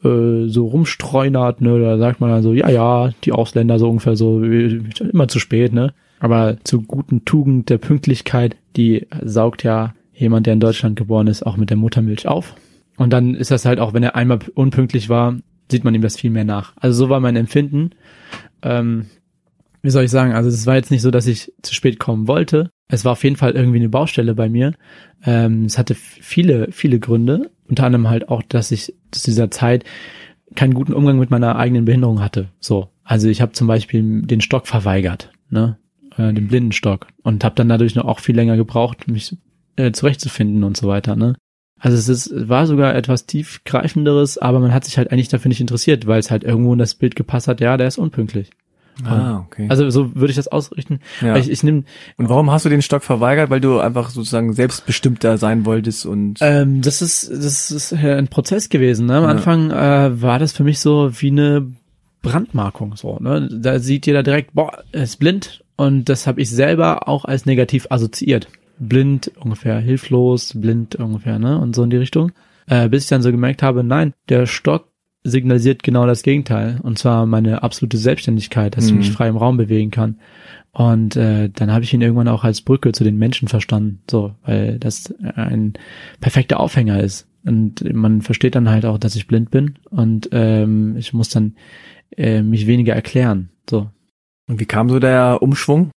[0.04, 4.16] äh, so rumstreunert, ne, da sagt man dann so, ja, ja, die Ausländer so ungefähr
[4.16, 5.93] so, immer zu spät, ne.
[6.20, 11.45] Aber zur guten Tugend der Pünktlichkeit, die saugt ja jemand, der in Deutschland geboren ist,
[11.45, 12.56] auch mit der Muttermilch auf.
[12.97, 15.36] Und dann ist das halt auch, wenn er einmal unpünktlich war,
[15.70, 16.74] sieht man ihm das viel mehr nach.
[16.78, 17.91] Also so war mein Empfinden.
[18.62, 19.08] Ähm,
[19.82, 22.28] wie soll ich sagen, also es war jetzt nicht so, dass ich zu spät kommen
[22.28, 22.70] wollte.
[22.94, 24.76] Es war auf jeden Fall irgendwie eine Baustelle bei mir.
[25.26, 27.50] Ähm, es hatte viele, viele Gründe.
[27.68, 29.84] Unter anderem halt auch, dass ich zu dieser Zeit
[30.56, 32.50] keinen guten Umgang mit meiner eigenen Behinderung hatte.
[32.60, 35.80] So, also ich habe zum Beispiel den Stock verweigert, ne,
[36.18, 39.36] äh, den Blindenstock und habe dann dadurch noch auch viel länger gebraucht, mich
[39.76, 41.36] äh, zurechtzufinden und so weiter, ne.
[41.80, 45.62] Also es ist, war sogar etwas tiefgreifenderes, aber man hat sich halt eigentlich dafür nicht
[45.62, 48.52] interessiert, weil es halt irgendwo in das Bild gepasst hat, ja, der ist unpünktlich.
[49.04, 49.68] Ah, okay.
[49.70, 51.00] Also so würde ich das ausrichten.
[51.22, 51.36] Ja.
[51.36, 51.84] Ich, ich nehme.
[52.18, 53.50] Und warum hast du den Stock verweigert?
[53.50, 56.39] Weil du einfach sozusagen selbstbestimmter sein wolltest und.
[56.41, 59.08] Ähm, das ist das ist ein Prozess gewesen.
[59.08, 59.18] Ne?
[59.18, 59.30] Am Ja.
[59.30, 61.72] Anfang äh, war das für mich so wie eine
[62.22, 62.96] Brandmarkung.
[62.96, 63.50] So, ne?
[63.52, 65.64] Da sieht jeder direkt, boah, er ist blind.
[65.76, 68.48] Und das habe ich selber auch als negativ assoziiert.
[68.80, 71.58] Blind ungefähr hilflos, blind ungefähr, ne?
[71.60, 72.32] Und so in die Richtung.
[72.68, 74.88] Äh, bis ich dann so gemerkt habe, nein, der Stock
[75.24, 76.80] signalisiert genau das Gegenteil.
[76.84, 78.97] Und zwar meine absolute Selbstständigkeit, dass ich Mhm.
[78.99, 80.19] mich frei im Raum bewegen kann.
[80.71, 84.34] Und äh, dann habe ich ihn irgendwann auch als Brücke zu den Menschen verstanden, so,
[84.43, 85.74] weil das ein
[86.19, 87.28] perfekter Aufhänger ist.
[87.45, 91.55] Und man versteht dann halt auch, dass ich blind bin und ähm, ich muss dann
[92.17, 93.49] äh, mich weniger erklären.
[93.69, 93.89] So.
[94.49, 95.91] Und wie kam so der Umschwung?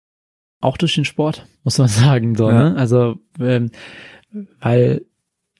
[0.61, 2.35] Auch durch den Sport, muss man sagen.
[2.35, 2.69] So, Ja.
[2.71, 2.75] ne?
[2.77, 3.69] Also, ähm,
[4.59, 5.05] weil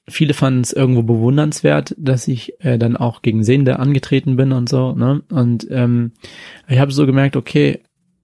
[0.07, 4.69] viele fanden es irgendwo bewundernswert, dass ich äh, dann auch gegen Sehende angetreten bin und
[4.69, 5.23] so, ne?
[5.29, 6.11] Und ähm,
[6.67, 7.81] ich habe so gemerkt, okay,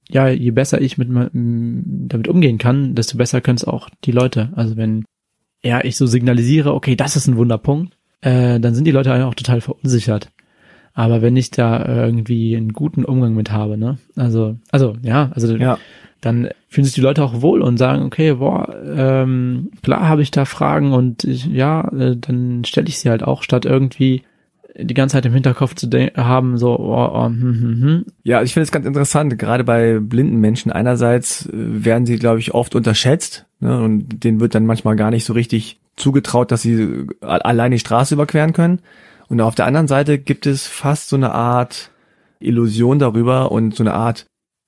[0.10, 4.50] ja, je besser ich mit damit umgehen kann, desto besser können es auch die Leute.
[4.56, 5.06] Also wenn
[5.64, 9.36] ja ich so signalisiere, okay, das ist ein Wunderpunkt, äh, dann sind die Leute auch
[9.36, 10.32] total verunsichert.
[10.94, 13.98] Aber wenn ich da irgendwie einen guten Umgang mit habe, ne?
[14.16, 15.78] Also, also ja, also Ja.
[16.22, 20.32] Dann fühlen sich die Leute auch wohl und sagen, okay, boah, ähm, klar habe ich
[20.32, 24.24] da Fragen und ich, ja, äh, dann stelle ich sie halt auch, statt irgendwie
[24.78, 28.06] die ganze Zeit im Hinterkopf zu haben, so, oh, oh, hm, hm, hm.
[28.24, 30.72] Ja, also ich finde es ganz interessant, gerade bei blinden Menschen.
[30.72, 35.12] Einerseits äh, werden sie, glaube ich, oft unterschätzt ne, und denen wird dann manchmal gar
[35.12, 38.80] nicht so richtig zugetraut, dass sie äh, allein die Straße überqueren können.
[39.28, 41.92] Und auf der anderen Seite gibt es fast so eine Art
[42.40, 44.26] Illusion darüber und so eine Art,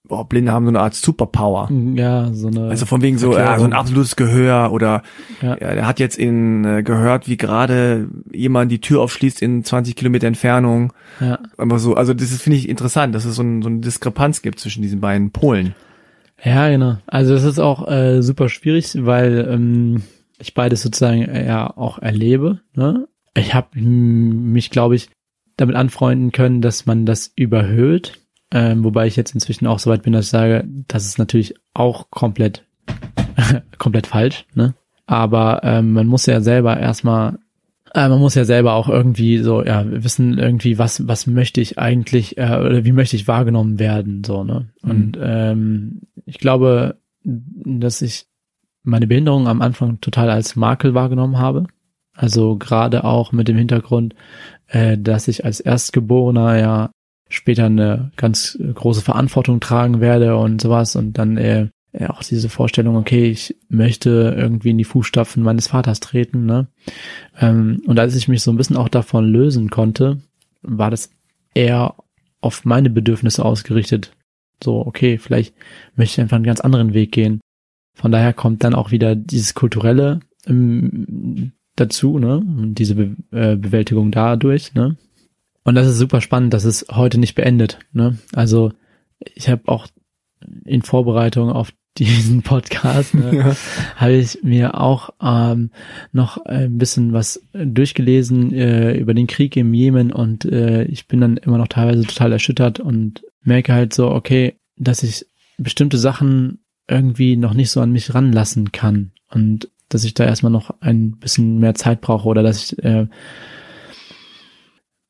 [0.08, 1.70] boah, Blinde haben so eine Art Superpower.
[1.96, 3.60] ja, so eine, Also von wegen so, ja, Erklärung.
[3.60, 5.02] so ein absolutes Gehör oder
[5.42, 5.58] Ja.
[5.60, 5.76] ja.
[5.76, 10.28] der hat jetzt in äh, gehört, wie gerade jemand die Tür aufschließt in 20 Kilometer
[10.28, 10.94] Entfernung.
[11.20, 13.80] ja, Aber so, also das ist, finde ich interessant, dass es so, ein, so eine
[13.80, 15.74] Diskrepanz gibt zwischen diesen beiden Polen.
[16.44, 16.98] Ja, genau.
[17.08, 20.04] Also das ist auch äh, super schwierig, weil ähm,
[20.40, 22.60] ich beides sozusagen äh, ja auch erlebe.
[22.76, 23.08] Ne?
[23.36, 25.10] Ich habe mich, glaube ich,
[25.56, 28.20] damit anfreunden können, dass man das überhöht.
[28.54, 31.56] Ähm, wobei ich jetzt inzwischen auch so weit bin, dass ich sage, das ist natürlich
[31.74, 32.64] auch komplett
[33.80, 34.46] komplett falsch.
[34.54, 34.76] Ne?
[35.08, 37.40] Aber ähm, man muss ja selber erstmal
[37.94, 41.78] äh, man muss ja selber auch irgendwie so, ja, wissen irgendwie, was, was möchte ich
[41.78, 44.70] eigentlich, äh, oder wie möchte ich wahrgenommen werden, so, ne?
[44.82, 48.26] Und ähm, ich glaube, dass ich
[48.84, 51.68] meine Behinderung am Anfang total als Makel wahrgenommen habe.
[52.16, 54.16] Also gerade auch mit dem Hintergrund,
[54.68, 56.92] äh, dass ich als Erstgeborener ja
[57.34, 61.68] später eine ganz große Verantwortung tragen werde und sowas und dann äh,
[61.98, 66.68] ja, auch diese Vorstellung, okay, ich möchte irgendwie in die Fußstapfen meines Vaters treten, ne?
[67.40, 70.20] Ähm, und als ich mich so ein bisschen auch davon lösen konnte,
[70.64, 71.12] war das
[71.54, 71.96] eher
[72.42, 74.12] auf meine Bedürfnisse ausgerichtet.
[74.64, 75.54] So, okay, vielleicht
[75.96, 77.42] möchte ich einfach einen ganz anderen Weg gehen.
[77.96, 82.38] Von daher kommt dann auch wieder dieses kulturelle ähm, dazu, ne?
[82.38, 84.98] Und diese Be äh, Bewältigung dadurch, ne?
[85.64, 88.18] Und das ist super spannend, dass es heute nicht beendet, ne?
[88.34, 88.72] Also
[89.36, 89.88] ich habe auch
[90.66, 93.56] in Vorbereitung auf diesen Podcast ne, Ja.
[93.98, 95.70] habe ich mir auch ähm,
[96.12, 101.22] noch ein bisschen was durchgelesen äh, über den Krieg im Jemen und äh, ich bin
[101.22, 105.28] dann immer noch teilweise total erschüttert und merke halt so, okay, dass ich
[105.60, 110.52] bestimmte Sachen irgendwie noch nicht so an mich ranlassen kann und dass ich da erstmal
[110.52, 113.06] noch ein bisschen mehr Zeit brauche oder dass ich äh,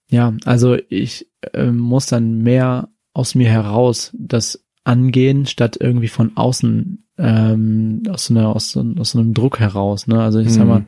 [0.09, 6.35] ja, also ich äh, muss dann mehr aus mir heraus das angehen, statt irgendwie von
[6.35, 10.07] außen ähm, aus, so einer, aus, so, aus so einem Druck heraus.
[10.07, 10.21] Ne?
[10.21, 10.69] Also ich sag Mhm.
[10.69, 10.85] mal,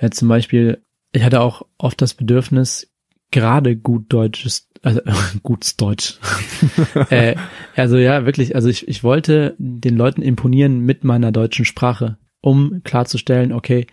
[0.00, 0.82] ja, zum Beispiel,
[1.12, 2.90] ich hatte auch oft das Bedürfnis,
[3.30, 5.00] gerade gut deutsches, also
[5.42, 6.18] gutes Deutsch.
[7.10, 7.36] äh,
[7.76, 12.82] also ja, wirklich, also ich, ich wollte den Leuten imponieren mit meiner deutschen Sprache, um
[12.84, 13.86] klarzustellen, okay,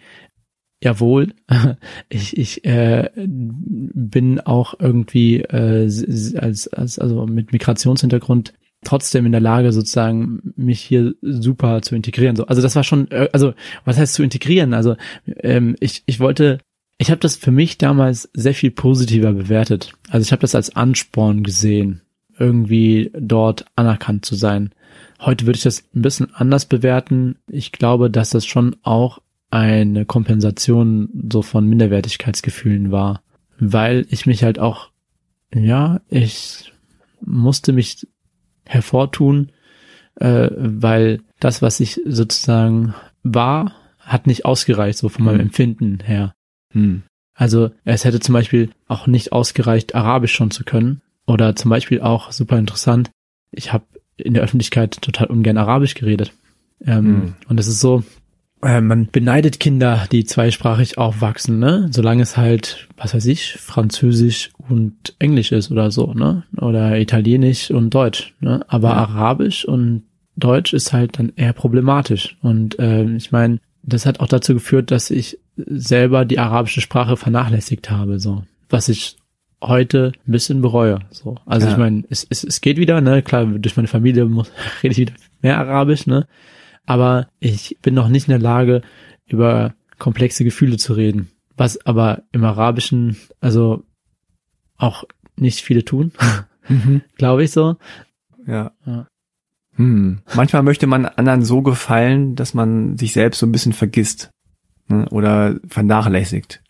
[0.82, 1.34] jawohl,
[2.10, 5.84] ich, ich äh, bin auch irgendwie äh,
[6.38, 8.54] als, als also mit Migrationshintergrund
[8.84, 13.12] trotzdem in der Lage sozusagen mich hier super zu integrieren so also das war schon
[13.12, 13.54] äh, also
[13.86, 14.96] was heißt zu integrieren also
[15.28, 16.58] ähm, ich ich wollte
[16.98, 20.76] ich habe das für mich damals sehr viel positiver bewertet also ich habe das als
[20.76, 22.02] Ansporn gesehen
[22.42, 24.72] irgendwie dort anerkannt zu sein.
[25.20, 27.38] Heute würde ich das ein bisschen anders bewerten.
[27.48, 29.20] Ich glaube, dass das schon auch
[29.52, 33.22] eine Kompensation so von Minderwertigkeitsgefühlen war,
[33.60, 34.90] weil ich mich halt auch,
[35.54, 36.74] ja, ich
[37.22, 38.08] musste mich
[38.66, 39.52] hervortun,
[40.16, 45.48] äh, weil das, was ich sozusagen war, hat nicht ausgereicht, so von meinem hm.
[45.48, 46.34] Empfinden her.
[46.72, 47.04] Hm.
[47.34, 51.02] Also es hätte zum Beispiel auch nicht ausgereicht, Arabisch schon zu können.
[51.28, 53.12] Oder zum Beispiel auch super interessant,
[53.52, 53.86] ich habe
[54.18, 56.34] in der Öffentlichkeit total ungern Arabisch geredet.
[56.84, 57.36] Ähm, mhm.
[57.48, 58.04] Und es ist so,
[58.64, 61.88] äh, man beneidet Kinder, die zweisprachig aufwachsen, ne?
[61.92, 66.44] Solange es halt, was weiß ich, Französisch und Englisch ist oder so, ne?
[66.58, 68.64] Oder Italienisch und Deutsch, ne?
[68.68, 68.96] Aber ja.
[68.96, 70.04] Arabisch und
[70.36, 72.38] Deutsch ist halt dann eher problematisch.
[72.42, 77.18] Und äh, ich meine, das hat auch dazu geführt, dass ich selber die arabische Sprache
[77.18, 78.44] vernachlässigt habe, so.
[78.70, 79.18] Was ich
[79.62, 81.00] heute ein bisschen bereue.
[81.12, 81.36] So.
[81.46, 81.74] Also ja.
[81.74, 83.22] ich meine, es, es, es geht wieder, ne?
[83.22, 84.52] Klar, durch meine Familie muss,
[84.84, 86.28] rede ich wieder mehr Arabisch, ne?
[86.86, 88.82] Aber ich bin noch nicht in der Lage,
[89.28, 91.30] über komplexe Gefühle zu reden.
[91.56, 93.84] Was aber im Arabischen, also
[94.78, 95.04] auch
[95.36, 96.12] nicht viele tun,
[96.68, 97.02] mhm.
[97.18, 97.78] glaube ich so.
[98.48, 98.72] Ja.
[98.86, 99.08] ja.
[99.76, 100.20] Hm.
[100.36, 104.32] Manchmal möchte man anderen so gefallen, dass man sich selbst so ein bisschen vergisst
[104.88, 105.08] ne?
[105.10, 106.62] oder vernachlässigt.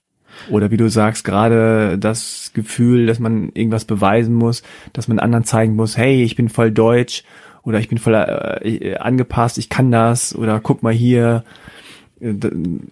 [0.50, 5.44] Oder wie du sagst, gerade das Gefühl, dass man irgendwas beweisen muss, dass man anderen
[5.44, 7.24] zeigen muss, hey, ich bin voll deutsch
[7.64, 11.44] oder ich bin voll äh, angepasst, ich kann das oder guck mal hier,
[12.20, 12.34] äh,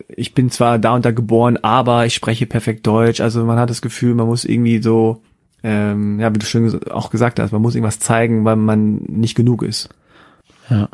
[0.09, 3.21] ich bin zwar da und da geboren, aber ich spreche perfekt Deutsch.
[3.21, 5.21] Also man hat das Gefühl, man muss irgendwie so,
[5.63, 9.35] ähm, ja, wie du schon auch gesagt hast, man muss irgendwas zeigen, weil man nicht
[9.35, 9.89] genug ist.
[10.69, 10.89] Ja.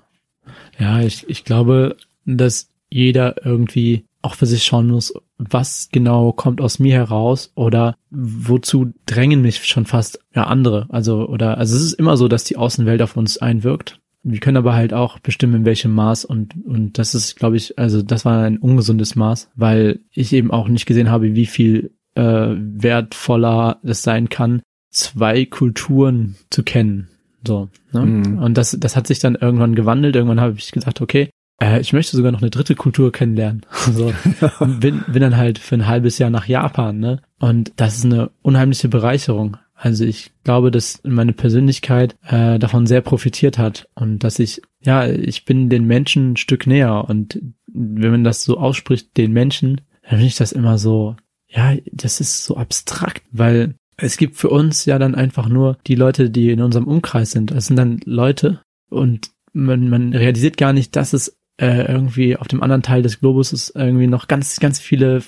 [0.78, 1.96] Ja, ich, ich glaube,
[2.26, 7.96] dass jeder irgendwie auch für sich schauen muss, was genau kommt aus mir heraus oder
[8.10, 10.88] wozu drängen mich schon fast ja andere.
[10.90, 14.00] Also oder also es ist immer so, dass die Außenwelt auf uns einwirkt.
[14.24, 17.78] Wir können aber halt auch bestimmen, in welchem Maß und und das ist, glaube ich,
[17.78, 21.92] also das war ein ungesundes Maß, weil ich eben auch nicht gesehen habe, wie viel
[22.16, 27.10] äh, wertvoller es sein kann, zwei Kulturen zu kennen.
[27.46, 28.02] So, ne?
[28.02, 28.40] Mhm.
[28.40, 30.16] Und das, das hat sich dann irgendwann gewandelt.
[30.16, 31.30] Irgendwann habe ich gesagt, okay,
[31.62, 33.66] äh, ich möchte sogar noch eine dritte Kultur kennenlernen.
[33.92, 34.14] so.
[34.60, 37.22] Bin, bin dann halt für ein halbes Jahr nach Japan, ne?
[37.40, 39.58] Und das ist eine unheimliche Bereicherung.
[39.76, 45.06] Also ich glaube, dass meine Persönlichkeit äh, davon sehr profitiert hat und dass ich, ja,
[45.06, 49.82] ich bin den Menschen ein Stück näher und wenn man das so ausspricht, den Menschen,
[50.04, 51.18] dann finde ich das immer so,
[51.50, 55.96] ja, das ist so abstrakt, weil es gibt für uns ja dann einfach nur die
[55.96, 57.52] Leute, die in unserem Umkreis sind.
[57.52, 62.48] Das sind dann Leute und man, man realisiert gar nicht, dass es äh, irgendwie auf
[62.48, 65.24] dem anderen Teil des Globus es irgendwie noch ganz, ganz viele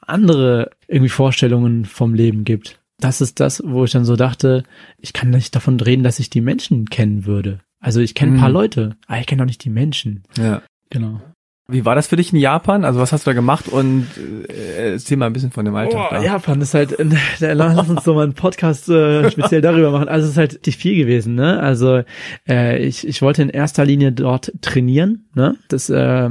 [0.00, 2.80] andere irgendwie Vorstellungen vom Leben gibt.
[2.98, 4.64] Das ist das, wo ich dann so dachte,
[4.98, 7.60] ich kann nicht davon reden, dass ich die Menschen kennen würde.
[7.80, 8.54] Also ich kenne ein paar mhm.
[8.54, 10.22] Leute, aber ich kenne auch nicht die Menschen.
[10.36, 10.62] Ja.
[10.90, 11.22] Genau.
[11.70, 12.84] Wie war das für dich in Japan?
[12.84, 14.06] Also was hast du da gemacht und
[14.48, 16.22] äh, erzähl mal ein bisschen von dem Alltag oh, da.
[16.22, 16.98] Japan ist halt,
[17.40, 20.08] äh, lass uns so mal einen Podcast äh, speziell darüber machen.
[20.08, 21.60] Also es ist halt nicht viel gewesen, ne?
[21.60, 22.02] Also
[22.48, 25.56] äh, ich, ich wollte in erster Linie dort trainieren, ne?
[25.68, 26.28] Das äh,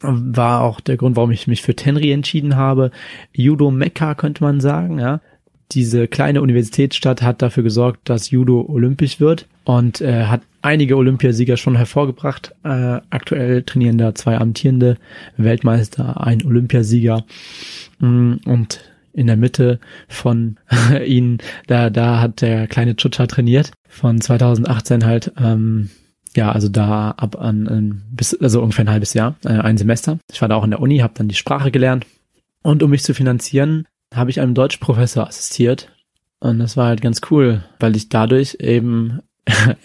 [0.00, 2.90] war auch der Grund, warum ich mich für Tenri entschieden habe.
[3.32, 5.20] Judo Mekka könnte man sagen, ja.
[5.72, 11.56] Diese kleine Universitätsstadt hat dafür gesorgt, dass Judo olympisch wird und äh, hat einige Olympiasieger
[11.56, 12.54] schon hervorgebracht.
[12.64, 14.96] Äh, aktuell trainieren da zwei amtierende
[15.36, 17.24] Weltmeister, ein Olympiasieger
[17.98, 18.80] mm, und
[19.12, 20.58] in der Mitte von
[21.04, 25.90] ihnen, da, da hat der kleine Chucha trainiert, von 2018 halt, ähm,
[26.36, 30.18] ja, also da ab an, an bis, also ungefähr ein halbes Jahr, äh, ein Semester.
[30.30, 32.06] Ich war da auch in der Uni, habe dann die Sprache gelernt
[32.62, 35.90] und um mich zu finanzieren, habe ich einem Deutschprofessor assistiert.
[36.40, 39.20] Und das war halt ganz cool, weil ich dadurch eben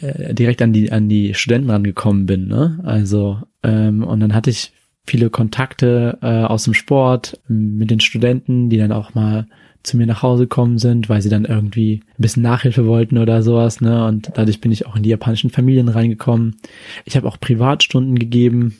[0.02, 2.48] direkt an die an die Studenten rangekommen bin.
[2.48, 2.80] Ne?
[2.84, 4.74] Also ähm, und dann hatte ich
[5.06, 9.48] viele Kontakte äh, aus dem Sport mit den Studenten, die dann auch mal
[9.84, 13.44] zu mir nach Hause gekommen sind, weil sie dann irgendwie ein bisschen Nachhilfe wollten oder
[13.44, 14.06] sowas, ne?
[14.06, 16.56] Und dadurch bin ich auch in die japanischen Familien reingekommen.
[17.04, 18.78] Ich habe auch Privatstunden gegeben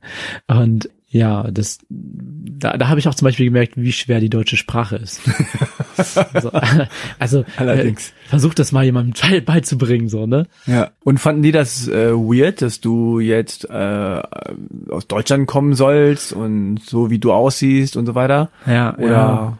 [0.48, 4.56] und ja, das, da, da habe ich auch zum Beispiel gemerkt, wie schwer die deutsche
[4.56, 5.20] Sprache ist.
[6.42, 6.50] so,
[7.18, 10.46] also allerdings äh, versuch das mal jemandem beizubringen, so ne?
[10.66, 10.90] Ja.
[11.04, 14.22] Und fanden die das äh, weird, dass du jetzt äh,
[14.90, 18.50] aus Deutschland kommen sollst und so wie du aussiehst und so weiter?
[18.66, 18.96] Ja.
[18.98, 19.58] Oder ja.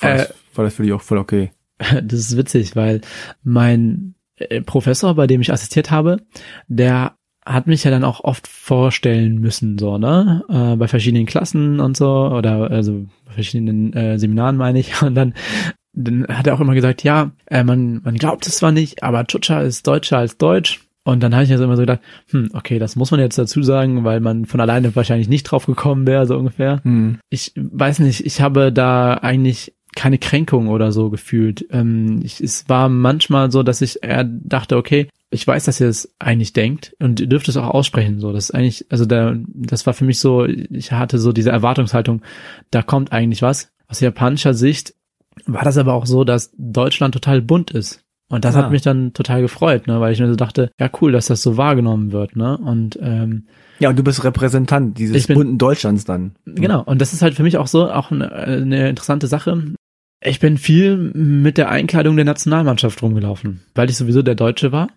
[0.00, 1.52] War, das, äh, war das für dich auch voll okay?
[2.02, 3.02] Das ist witzig, weil
[3.44, 6.22] mein äh, Professor, bei dem ich assistiert habe,
[6.66, 7.17] der
[7.48, 10.44] hat mich ja dann auch oft vorstellen müssen, so, ne?
[10.48, 15.02] Äh, bei verschiedenen Klassen und so, oder also bei verschiedenen äh, Seminaren meine ich.
[15.02, 15.34] Und dann
[15.94, 19.26] dann hat er auch immer gesagt, ja, äh, man, man glaubt es zwar nicht, aber
[19.26, 20.80] Chucha ist deutscher als Deutsch.
[21.04, 23.62] Und dann habe ich also immer so gedacht, hm, okay, das muss man jetzt dazu
[23.62, 26.82] sagen, weil man von alleine wahrscheinlich nicht drauf gekommen wäre, so ungefähr.
[26.84, 27.18] Hm.
[27.30, 31.66] Ich weiß nicht, ich habe da eigentlich keine Kränkung oder so gefühlt.
[31.70, 35.88] Ähm, ich, es war manchmal so, dass ich eher dachte, okay, ich weiß, dass ihr
[35.88, 38.18] es eigentlich denkt und ihr dürft es auch aussprechen.
[38.20, 41.50] So, das ist eigentlich, also da, das war für mich so, ich hatte so diese
[41.50, 42.22] Erwartungshaltung,
[42.70, 43.70] da kommt eigentlich was.
[43.88, 44.94] Aus japanischer Sicht
[45.46, 48.02] war das aber auch so, dass Deutschland total bunt ist.
[48.30, 48.64] Und das Ah.
[48.64, 51.42] hat mich dann total gefreut, ne, weil ich mir so dachte, ja cool, dass das
[51.42, 52.58] so wahrgenommen wird, ne?
[52.58, 53.46] Und ähm,
[53.78, 56.32] Ja, und du bist Repräsentant dieses bin- bunten Deutschlands dann.
[56.44, 59.74] Genau, und das ist halt für mich auch so auch eine, eine interessante Sache.
[60.20, 64.88] Ich bin viel mit der Einkleidung der Nationalmannschaft rumgelaufen, weil ich sowieso der Deutsche war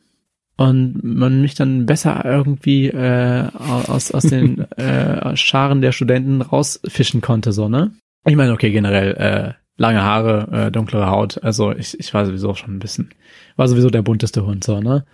[0.58, 3.48] und man mich dann besser irgendwie äh,
[3.88, 7.92] aus, aus den äh, Scharen der Studenten rausfischen konnte, so, ne?
[8.26, 12.54] Ich meine, okay, generell äh, lange Haare, äh, dunklere Haut, also ich, ich war sowieso
[12.56, 13.10] schon ein bisschen,
[13.56, 15.06] war sowieso der bunteste Hund, so, ne?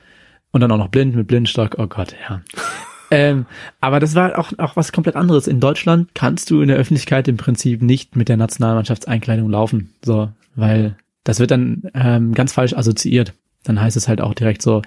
[0.51, 2.41] Und dann auch noch blind mit Blindstock, oh Gott, ja.
[3.09, 3.45] Ähm,
[3.79, 5.47] aber das war auch, auch was komplett anderes.
[5.47, 9.93] In Deutschland kannst du in der Öffentlichkeit im Prinzip nicht mit der Nationalmannschaftseinkleidung laufen.
[10.03, 13.33] So, weil das wird dann ähm, ganz falsch assoziiert.
[13.63, 14.81] Dann heißt es halt auch direkt so,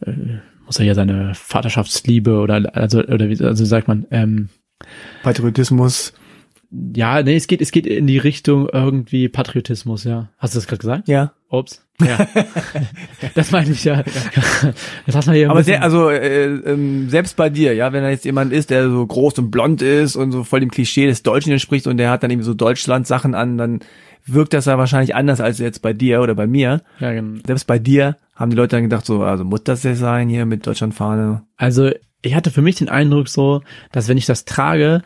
[0.00, 0.12] äh,
[0.64, 4.48] muss er ja seine Vaterschaftsliebe oder also oder wie also sagt man, ähm,
[5.22, 6.12] Patriotismus.
[6.70, 10.28] Ja, nee, es geht, es geht in die Richtung irgendwie Patriotismus, ja.
[10.38, 11.08] Hast du das gerade gesagt?
[11.08, 11.32] Ja.
[11.50, 11.82] Ups.
[12.00, 12.28] Ja.
[13.34, 14.04] das meine ich ja.
[15.06, 18.10] Das hast du hier Aber sehr, also äh, ähm, selbst bei dir, ja, wenn da
[18.10, 21.22] jetzt jemand ist, der so groß und blond ist und so voll dem Klischee des
[21.22, 23.80] Deutschen entspricht und der hat dann eben so Deutschland-Sachen an, dann
[24.26, 26.82] wirkt das ja wahrscheinlich anders als jetzt bei dir oder bei mir.
[27.00, 27.40] ja, genau.
[27.46, 30.44] Selbst bei dir haben die Leute dann gedacht, so, also muss das der sein hier
[30.44, 31.44] mit Deutschlandfahne?
[31.56, 31.90] Also
[32.20, 33.62] ich hatte für mich den Eindruck so,
[33.92, 35.02] dass wenn ich das trage,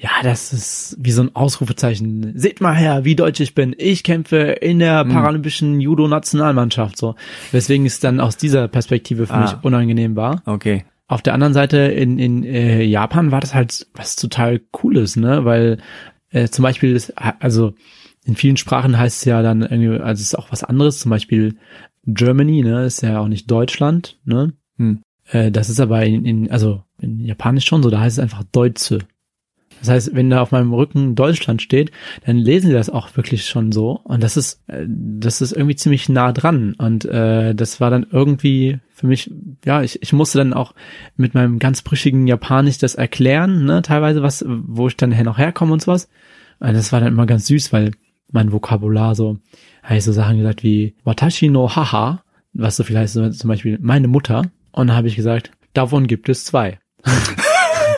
[0.00, 2.32] ja, das ist wie so ein Ausrufezeichen.
[2.38, 3.74] Seht mal her, wie deutsch ich bin.
[3.78, 5.10] Ich kämpfe in der Mhm.
[5.10, 7.16] paralympischen Judo-Nationalmannschaft so.
[7.50, 9.40] Weswegen es dann aus dieser Perspektive für Ah.
[9.42, 10.42] mich unangenehm war.
[10.46, 10.84] Okay.
[11.08, 15.44] Auf der anderen Seite in, in äh, Japan war das halt was total Cooles, ne?
[15.44, 15.78] Weil
[16.30, 17.72] äh, zum Beispiel, das, also
[18.24, 20.98] in vielen Sprachen heißt es ja dann irgendwie, also es ist auch was anderes.
[21.00, 21.56] Zum Beispiel
[22.06, 22.84] Germany, ne?
[22.84, 24.52] Ist ja auch nicht Deutschland, ne?
[24.76, 25.00] Hm.
[25.30, 28.44] Äh, das ist aber in, in, also in Japanisch schon so, da heißt es einfach
[28.52, 28.98] Deutsche.
[29.80, 31.90] Das heißt, wenn da auf meinem Rücken Deutschland steht,
[32.26, 34.00] dann lesen sie das auch wirklich schon so.
[34.04, 36.74] Und das ist, äh, das ist irgendwie ziemlich nah dran.
[36.78, 39.30] Und äh, das war dann irgendwie für mich,
[39.64, 40.74] ja, ich, ich musste dann auch
[41.16, 45.38] mit meinem ganz brüchigen Japanisch das erklären, ne, teilweise was, wo ich dann her noch
[45.38, 46.08] herkomme und sowas.
[46.58, 47.92] Und das war dann immer ganz süß, weil
[48.32, 49.38] mein Vokabular so,
[49.82, 52.22] habe ich so Sachen gesagt wie Watashi no Haha,
[52.52, 54.42] was so viel heißt, zum Beispiel meine Mutter.
[54.72, 56.78] Und dann habe ich gesagt, davon gibt es zwei.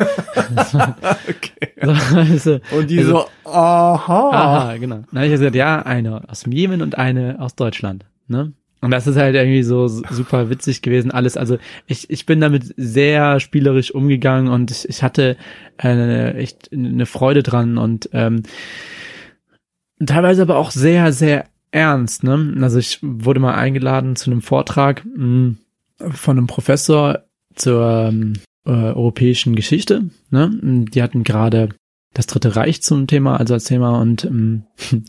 [0.01, 1.73] okay.
[1.83, 4.31] So, also, Und die Also- so, aha.
[4.31, 4.97] aha, genau.
[5.11, 8.05] Dann habe ich gesagt, ja, eine aus dem Jemen und eine aus Deutschland.
[8.29, 8.53] Ne?
[8.83, 11.37] Und das ist halt irgendwie so super witzig gewesen, alles.
[11.37, 15.37] Also ich, ich bin damit sehr spielerisch umgegangen und ich, ich hatte
[15.83, 18.43] äh, echt eine Freude dran und ähm,
[20.05, 22.25] teilweise aber auch sehr, sehr ernst.
[22.25, 22.55] Ne?
[22.63, 25.57] Also ich wurde mal eingeladen zu einem Vortrag mh,
[26.13, 27.21] von einem Professor
[27.55, 28.33] zur ähm,
[28.67, 30.11] äh, europäischen Geschichte.
[30.31, 30.87] Ne?
[30.93, 31.71] Die hatten gerade
[32.15, 34.65] das Dritte Reich zum Thema, also als Thema und ähm,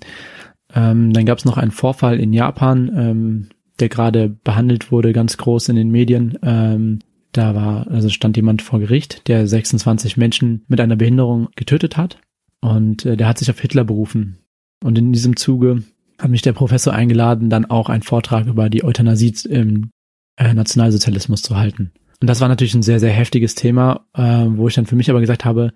[0.76, 3.50] ähm, dann gab es noch einen Vorfall in Japan, ähm,
[3.80, 6.38] der gerade behandelt wurde, ganz groß in den Medien.
[6.44, 7.00] Ähm,
[7.32, 12.20] da war, also stand jemand vor Gericht, der 26 Menschen mit einer Behinderung getötet hat
[12.62, 14.38] und äh, der hat sich auf Hitler berufen.
[14.84, 15.84] Und in diesem Zuge
[16.20, 19.90] hat mich der Professor eingeladen, dann auch einen Vortrag über die Euthanasie im
[20.38, 21.92] äh, Nationalsozialismus zu halten.
[22.22, 25.10] Und das war natürlich ein sehr, sehr heftiges Thema, äh, wo ich dann für mich
[25.10, 25.74] aber gesagt habe,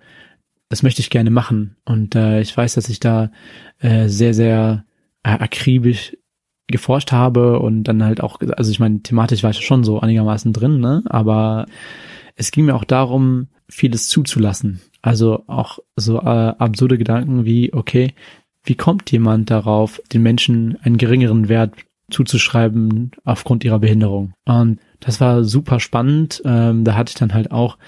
[0.68, 1.76] das möchte ich gerne machen.
[1.84, 3.30] Und äh, ich weiß, dass ich da
[3.80, 4.84] äh, sehr, sehr
[5.24, 6.16] äh, akribisch
[6.68, 10.52] geforscht habe und dann halt auch, also ich meine, thematisch war ich schon so einigermaßen
[10.52, 11.02] drin, ne?
[11.06, 11.66] Aber
[12.34, 14.80] es ging mir auch darum, vieles zuzulassen.
[15.02, 16.24] Also auch so äh,
[16.58, 18.14] absurde Gedanken wie, okay,
[18.64, 21.74] wie kommt jemand darauf, den Menschen einen geringeren Wert
[22.10, 24.32] zuzuschreiben aufgrund ihrer Behinderung?
[24.44, 26.42] Und das war super spannend.
[26.44, 27.78] Ähm, da hatte ich dann halt auch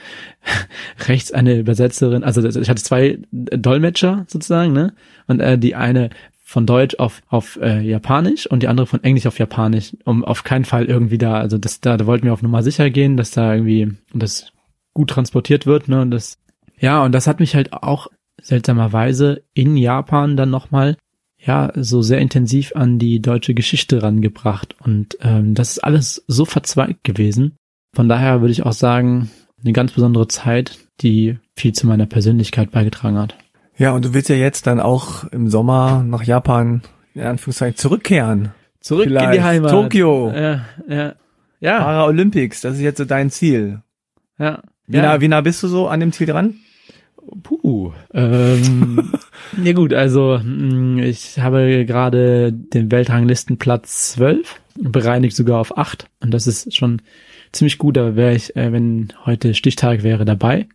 [1.08, 4.94] rechts eine Übersetzerin, also ich hatte zwei Dolmetscher sozusagen, ne?
[5.26, 6.10] Und äh, die eine
[6.44, 10.44] von Deutsch auf auf äh, Japanisch und die andere von Englisch auf Japanisch, um auf
[10.44, 13.30] keinen Fall irgendwie da, also das da, da wollten wir auf Nummer sicher gehen, dass
[13.30, 14.52] da irgendwie das
[14.94, 16.00] gut transportiert wird, ne?
[16.00, 16.38] Und das
[16.80, 18.06] ja, und das hat mich halt auch
[18.40, 20.96] seltsamerweise in Japan dann nochmal
[21.38, 24.74] ja, so sehr intensiv an die deutsche Geschichte rangebracht.
[24.80, 27.56] Und ähm, das ist alles so verzweigt gewesen.
[27.94, 29.30] Von daher würde ich auch sagen,
[29.62, 33.36] eine ganz besondere Zeit, die viel zu meiner Persönlichkeit beigetragen hat.
[33.76, 36.82] Ja, und du willst ja jetzt dann auch im Sommer nach Japan
[37.14, 38.52] in Anführungszeichen zurückkehren.
[38.80, 39.70] Zurück in Vielleicht die Heimat.
[39.70, 40.32] Tokio.
[40.32, 41.14] Ja, ja.
[41.60, 43.82] Ja, Paralympics, das ist jetzt so dein Ziel.
[44.38, 44.62] ja.
[44.86, 45.02] Wie, ja.
[45.02, 46.54] nah, wie nah bist du so an dem Ziel dran?
[47.42, 47.92] Puh.
[48.12, 49.12] Ähm,
[49.62, 56.32] ja gut, also mh, ich habe gerade den Weltranglistenplatz 12, bereinigt sogar auf 8 und
[56.32, 57.02] das ist schon
[57.52, 60.68] ziemlich gut, da wäre ich, äh, wenn heute Stichtag wäre, dabei.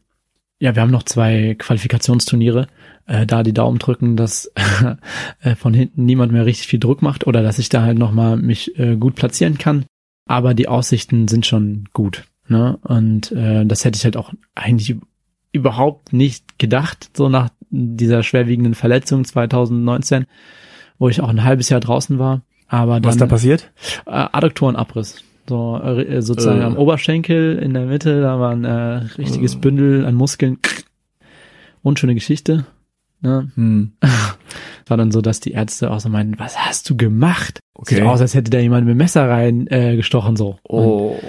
[0.60, 2.68] Ja, wir haben noch zwei Qualifikationsturniere,
[3.06, 4.52] äh, da die Daumen drücken, dass
[5.42, 8.38] äh, von hinten niemand mehr richtig viel Druck macht oder dass ich da halt nochmal
[8.38, 9.86] mich äh, gut platzieren kann.
[10.26, 12.24] Aber die Aussichten sind schon gut.
[12.48, 12.78] Ne?
[12.84, 14.96] Und äh, das hätte ich halt auch eigentlich
[15.54, 20.26] überhaupt nicht gedacht, so nach dieser schwerwiegenden Verletzung 2019,
[21.00, 22.42] wo ich auch ein halbes Jahr draußen war.
[22.68, 23.72] Aber dann Was da passiert?
[24.06, 25.24] äh, Adduktorenabriss.
[25.48, 26.66] So äh, sozusagen Äh.
[26.66, 28.72] am Oberschenkel in der Mitte, da war ein äh,
[29.18, 29.60] richtiges Äh.
[29.60, 30.58] Bündel an Muskeln.
[31.82, 32.66] Unschöne Geschichte.
[33.22, 33.52] Ne?
[33.56, 33.94] Hm.
[34.88, 37.60] War dann so, dass die Ärzte auch so meinen, was hast du gemacht?
[37.74, 37.96] Okay.
[37.96, 40.58] Sieht aus, als hätte da jemand mit dem Messer rein äh, gestochen so.
[40.64, 41.20] Und, Oh.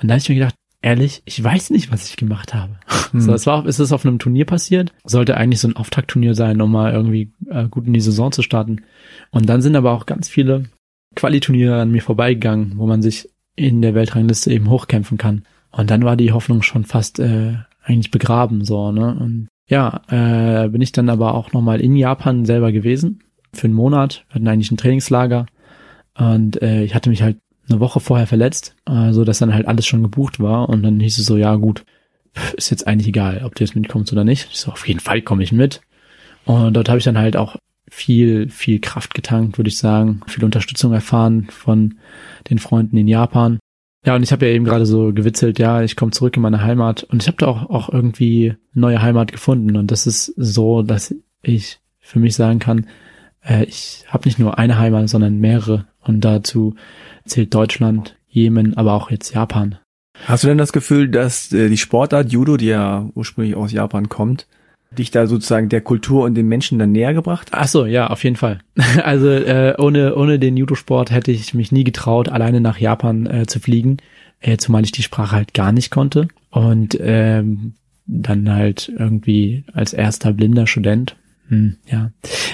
[0.00, 0.54] und da habe ich mir gedacht,
[0.84, 2.76] ehrlich, ich weiß nicht, was ich gemacht habe.
[3.10, 3.20] Hm.
[3.20, 4.92] So, es war, es ist auf einem Turnier passiert.
[5.04, 8.42] Sollte eigentlich so ein Auftaktturnier sein, um mal irgendwie äh, gut in die Saison zu
[8.42, 8.82] starten.
[9.30, 10.64] Und dann sind aber auch ganz viele
[11.16, 15.44] Qualiturniere an mir vorbeigegangen, wo man sich in der Weltrangliste eben hochkämpfen kann.
[15.70, 19.16] Und dann war die Hoffnung schon fast äh, eigentlich begraben, so, ne?
[19.18, 23.20] Und ja, äh, bin ich dann aber auch nochmal in Japan selber gewesen.
[23.54, 24.24] Für einen Monat.
[24.28, 25.46] Wir hatten eigentlich ein Trainingslager.
[26.18, 29.66] Und äh, ich hatte mich halt eine Woche vorher verletzt, äh, so dass dann halt
[29.66, 30.68] alles schon gebucht war.
[30.68, 31.84] Und dann hieß es so, ja gut,
[32.56, 34.48] ist jetzt eigentlich egal, ob du jetzt mitkommst oder nicht.
[34.52, 35.80] Ich so, auf jeden Fall komme ich mit.
[36.44, 37.56] Und dort habe ich dann halt auch
[37.88, 40.20] viel, viel Kraft getankt, würde ich sagen.
[40.26, 41.94] Viel Unterstützung erfahren von
[42.50, 43.58] den Freunden in Japan.
[44.04, 46.62] Ja, und ich habe ja eben gerade so gewitzelt, ja, ich komme zurück in meine
[46.62, 49.76] Heimat und ich habe da auch, auch irgendwie neue Heimat gefunden.
[49.76, 52.86] Und das ist so, dass ich für mich sagen kann,
[53.46, 55.86] äh, ich habe nicht nur eine Heimat, sondern mehrere.
[56.02, 56.74] Und dazu
[57.24, 59.78] zählt Deutschland, Jemen, aber auch jetzt Japan.
[60.26, 64.08] Hast du denn das Gefühl, dass äh, die Sportart Judo, die ja ursprünglich aus Japan
[64.08, 64.46] kommt,
[64.90, 67.60] dich da sozusagen der Kultur und den Menschen dann näher gebracht hat?
[67.60, 68.60] Ach so, ja, auf jeden Fall.
[69.02, 73.46] Also äh, ohne ohne den Judosport hätte ich mich nie getraut, alleine nach Japan äh,
[73.46, 73.98] zu fliegen,
[74.40, 77.74] äh, zumal ich die Sprache halt gar nicht konnte und ähm,
[78.06, 81.16] dann halt irgendwie als erster blinder Student.
[81.48, 82.10] Hm, ja,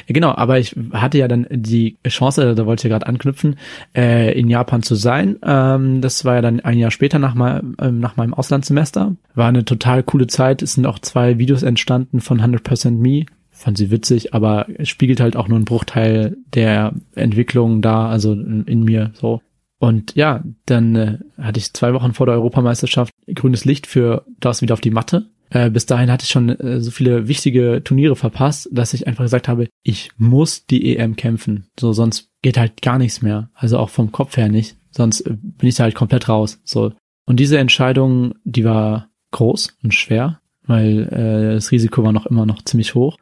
[0.07, 0.33] genau.
[0.33, 3.57] Aber ich hatte ja dann die Chance, da wollte ich ja gerade anknüpfen,
[3.97, 5.37] äh, in Japan zu sein.
[5.43, 9.15] Ähm, das war ja dann ein Jahr später nach, mein, ähm, nach meinem Auslandssemester.
[9.35, 10.63] War eine total coole Zeit.
[10.63, 13.27] Es sind auch zwei Videos entstanden von 100% Me
[13.61, 18.33] fand sie witzig, aber es spiegelt halt auch nur einen Bruchteil der Entwicklung da, also
[18.33, 19.43] in, mir so.
[19.79, 24.63] Und ja, dann äh, hatte ich zwei Wochen vor der Europameisterschaft grünes Licht für das
[24.63, 25.27] wieder auf die Matte.
[25.51, 29.25] Äh, bis dahin hatte ich schon äh, so viele wichtige Turniere verpasst, dass ich einfach
[29.25, 31.67] gesagt habe, ich muss die EM kämpfen.
[31.79, 33.51] So, sonst geht halt gar nichts mehr.
[33.55, 34.77] Also auch vom Kopf her nicht.
[34.91, 36.61] Sonst äh, bin ich da halt komplett raus.
[36.65, 36.93] So.
[37.27, 42.47] Und diese Entscheidung, die war groß und schwer, weil äh, das Risiko war noch immer
[42.47, 43.17] noch ziemlich hoch.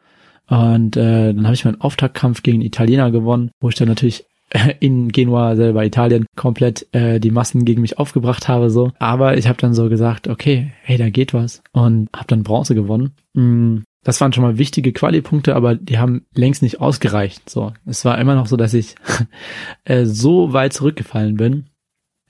[0.49, 4.24] Und äh, dann habe ich meinen Auftaktkampf gegen Italiener gewonnen, wo ich dann natürlich
[4.80, 8.92] in Genua selber Italien komplett äh, die Massen gegen mich aufgebracht habe so.
[8.99, 11.62] Aber ich habe dann so gesagt okay hey da geht was.
[11.72, 13.12] Und habe dann Bronze gewonnen.
[13.34, 17.72] Mm, das waren schon mal wichtige Quali-Punkte aber die haben längst nicht ausgereicht so.
[17.86, 18.94] Es war immer noch so dass ich
[19.84, 21.66] äh, so weit zurückgefallen bin.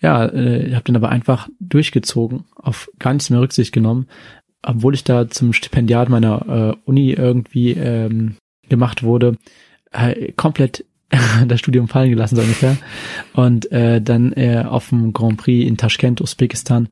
[0.01, 4.07] Ja äh, ich habe dann aber einfach durchgezogen auf gar nichts mehr Rücksicht genommen
[4.63, 8.37] obwohl ich da zum Stipendiat meiner äh, Uni irgendwie ähm,
[8.69, 9.37] gemacht wurde.
[9.91, 10.85] Äh, komplett
[11.49, 12.77] das Studium fallen gelassen, so ungefähr.
[13.35, 16.89] Und äh, dann äh, auf dem Grand Prix in Taschkent, Usbekistan,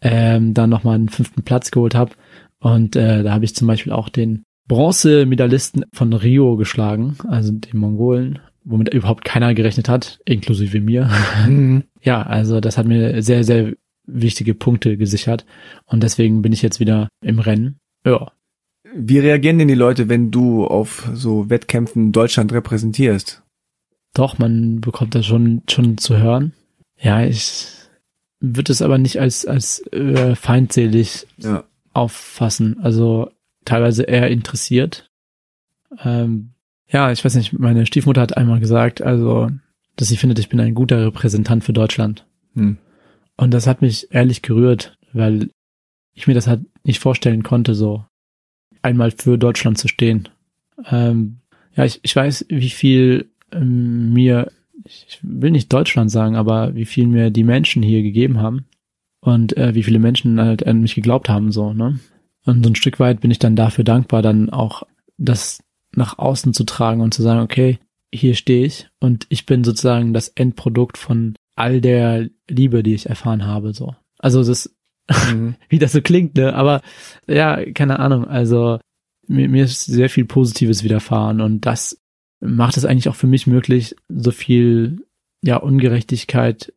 [0.00, 2.12] ähm, dann nochmal einen fünften Platz geholt habe.
[2.58, 7.78] Und äh, da habe ich zum Beispiel auch den Bronzemedaillisten von Rio geschlagen, also den
[7.78, 11.10] Mongolen, womit überhaupt keiner gerechnet hat, inklusive mir.
[11.46, 11.84] Mhm.
[12.02, 13.72] ja, also das hat mir sehr, sehr
[14.06, 15.44] wichtige Punkte gesichert.
[15.86, 17.78] Und deswegen bin ich jetzt wieder im Rennen.
[18.04, 18.32] Ja,
[18.94, 23.42] Wie reagieren denn die Leute, wenn du auf so Wettkämpfen Deutschland repräsentierst?
[24.14, 26.52] Doch, man bekommt das schon, schon zu hören.
[26.98, 27.66] Ja, ich
[28.40, 31.64] würde es aber nicht als, als äh, feindselig Ja.
[31.92, 32.78] auffassen.
[32.80, 33.30] Also
[33.64, 35.10] teilweise eher interessiert.
[36.02, 36.52] Ähm,
[36.88, 39.50] ja, ich weiß nicht, meine Stiefmutter hat einmal gesagt, also,
[39.96, 42.26] dass sie findet, ich bin ein guter Repräsentant für Deutschland.
[42.54, 42.78] Hm.
[43.36, 45.50] Und das hat mich ehrlich gerührt, weil
[46.14, 48.04] ich mir das halt nicht vorstellen konnte, so
[48.82, 50.28] einmal für Deutschland zu stehen.
[50.90, 51.38] Ähm,
[51.74, 54.50] ja, ich, ich weiß, wie viel mir,
[54.84, 58.66] ich will nicht Deutschland sagen, aber wie viel mir die Menschen hier gegeben haben
[59.20, 62.00] und äh, wie viele Menschen halt an mich geglaubt haben, so, ne?
[62.46, 64.84] Und so ein Stück weit bin ich dann dafür dankbar, dann auch
[65.18, 65.62] das
[65.94, 67.78] nach außen zu tragen und zu sagen, okay,
[68.12, 73.06] hier stehe ich und ich bin sozusagen das Endprodukt von all der Liebe, die ich
[73.06, 73.94] erfahren habe, so.
[74.18, 74.74] Also das,
[75.30, 75.54] mhm.
[75.68, 76.54] wie das so klingt, ne?
[76.54, 76.80] Aber
[77.26, 78.26] ja, keine Ahnung.
[78.26, 78.78] Also
[79.26, 82.00] mir, mir ist sehr viel Positives widerfahren und das
[82.40, 85.04] macht es eigentlich auch für mich möglich, so viel
[85.42, 86.72] ja Ungerechtigkeit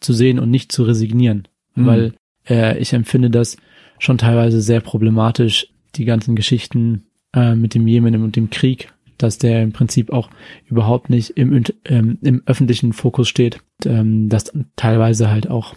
[0.00, 1.86] zu sehen und nicht zu resignieren, mhm.
[1.86, 2.14] weil
[2.48, 3.56] äh, ich empfinde das
[3.98, 9.38] schon teilweise sehr problematisch, die ganzen Geschichten äh, mit dem Jemen und dem Krieg, dass
[9.38, 10.30] der im Prinzip auch
[10.66, 15.74] überhaupt nicht im, ähm, im öffentlichen Fokus steht, ähm, dass teilweise halt auch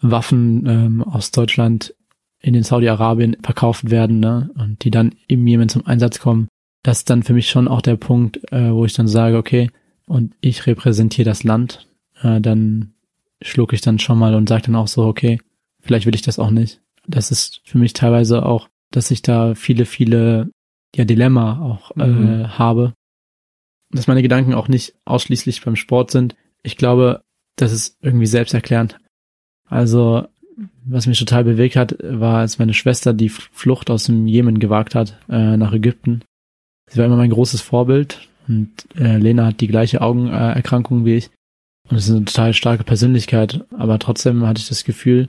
[0.00, 1.94] Waffen ähm, aus Deutschland
[2.40, 4.50] in den Saudi-Arabien verkauft werden ne?
[4.54, 6.48] und die dann im Jemen zum Einsatz kommen.
[6.82, 9.70] Das ist dann für mich schon auch der Punkt, äh, wo ich dann sage, okay,
[10.06, 11.88] und ich repräsentiere das Land,
[12.22, 12.94] äh, dann
[13.42, 15.40] schluck ich dann schon mal und sage dann auch so, okay,
[15.80, 16.80] vielleicht will ich das auch nicht.
[17.06, 20.50] Das ist für mich teilweise auch, dass ich da viele, viele
[20.94, 22.58] ja Dilemma auch äh, mhm.
[22.58, 22.94] habe.
[23.90, 26.36] Dass meine Gedanken auch nicht ausschließlich beim Sport sind.
[26.62, 27.22] Ich glaube,
[27.56, 28.98] das ist irgendwie selbsterklärend.
[29.64, 30.26] Also,
[30.84, 34.94] was mich total bewegt hat, war, als meine Schwester die Flucht aus dem Jemen gewagt
[34.94, 36.22] hat, äh, nach Ägypten.
[36.88, 41.30] Sie war immer mein großes Vorbild und äh, Lena hat die gleiche Augenerkrankung wie ich.
[41.88, 45.28] Und es ist eine total starke Persönlichkeit, aber trotzdem hatte ich das Gefühl,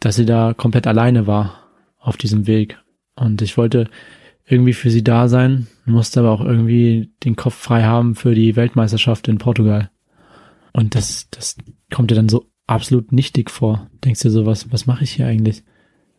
[0.00, 2.78] dass sie da komplett alleine war auf diesem Weg.
[3.14, 3.88] Und ich wollte
[4.46, 8.56] irgendwie für sie da sein, musste aber auch irgendwie den Kopf frei haben für die
[8.56, 9.90] Weltmeisterschaft in Portugal.
[10.72, 11.56] Und das, das
[11.92, 13.90] kommt dir dann so absolut nichtig vor.
[14.04, 15.64] Denkst du so, was, was mache ich hier eigentlich?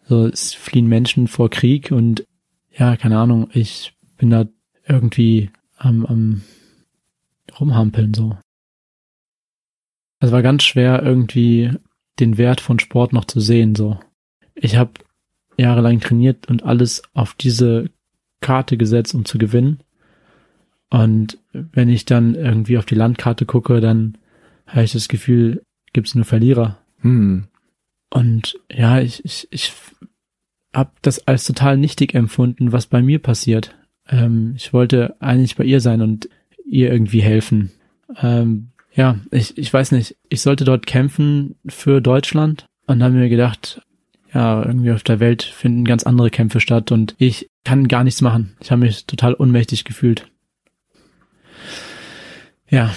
[0.07, 2.25] So, es fliehen Menschen vor Krieg und
[2.71, 4.45] ja, keine Ahnung, ich bin da
[4.89, 6.41] irgendwie am, am
[7.59, 8.37] rumhampeln so.
[10.19, 11.71] Es war ganz schwer irgendwie
[12.19, 13.99] den Wert von Sport noch zu sehen so.
[14.55, 14.91] Ich habe
[15.57, 17.89] jahrelang trainiert und alles auf diese
[18.41, 19.79] Karte gesetzt, um zu gewinnen.
[20.89, 24.17] Und wenn ich dann irgendwie auf die Landkarte gucke, dann
[24.67, 25.61] habe ich das Gefühl,
[25.93, 26.79] gibt es nur Verlierer.
[27.01, 27.47] Hm.
[28.09, 29.73] Und ja, ich, ich, ich
[30.73, 33.75] habe das als total nichtig empfunden, was bei mir passiert.
[34.09, 36.29] Ähm, ich wollte eigentlich bei ihr sein und
[36.65, 37.71] ihr irgendwie helfen.
[38.21, 43.29] Ähm, ja, ich, ich weiß nicht, ich sollte dort kämpfen für Deutschland und habe mir
[43.29, 43.81] gedacht,
[44.33, 48.21] ja, irgendwie auf der Welt finden ganz andere Kämpfe statt und ich kann gar nichts
[48.21, 48.55] machen.
[48.61, 50.27] Ich habe mich total ohnmächtig gefühlt.
[52.69, 52.93] Ja,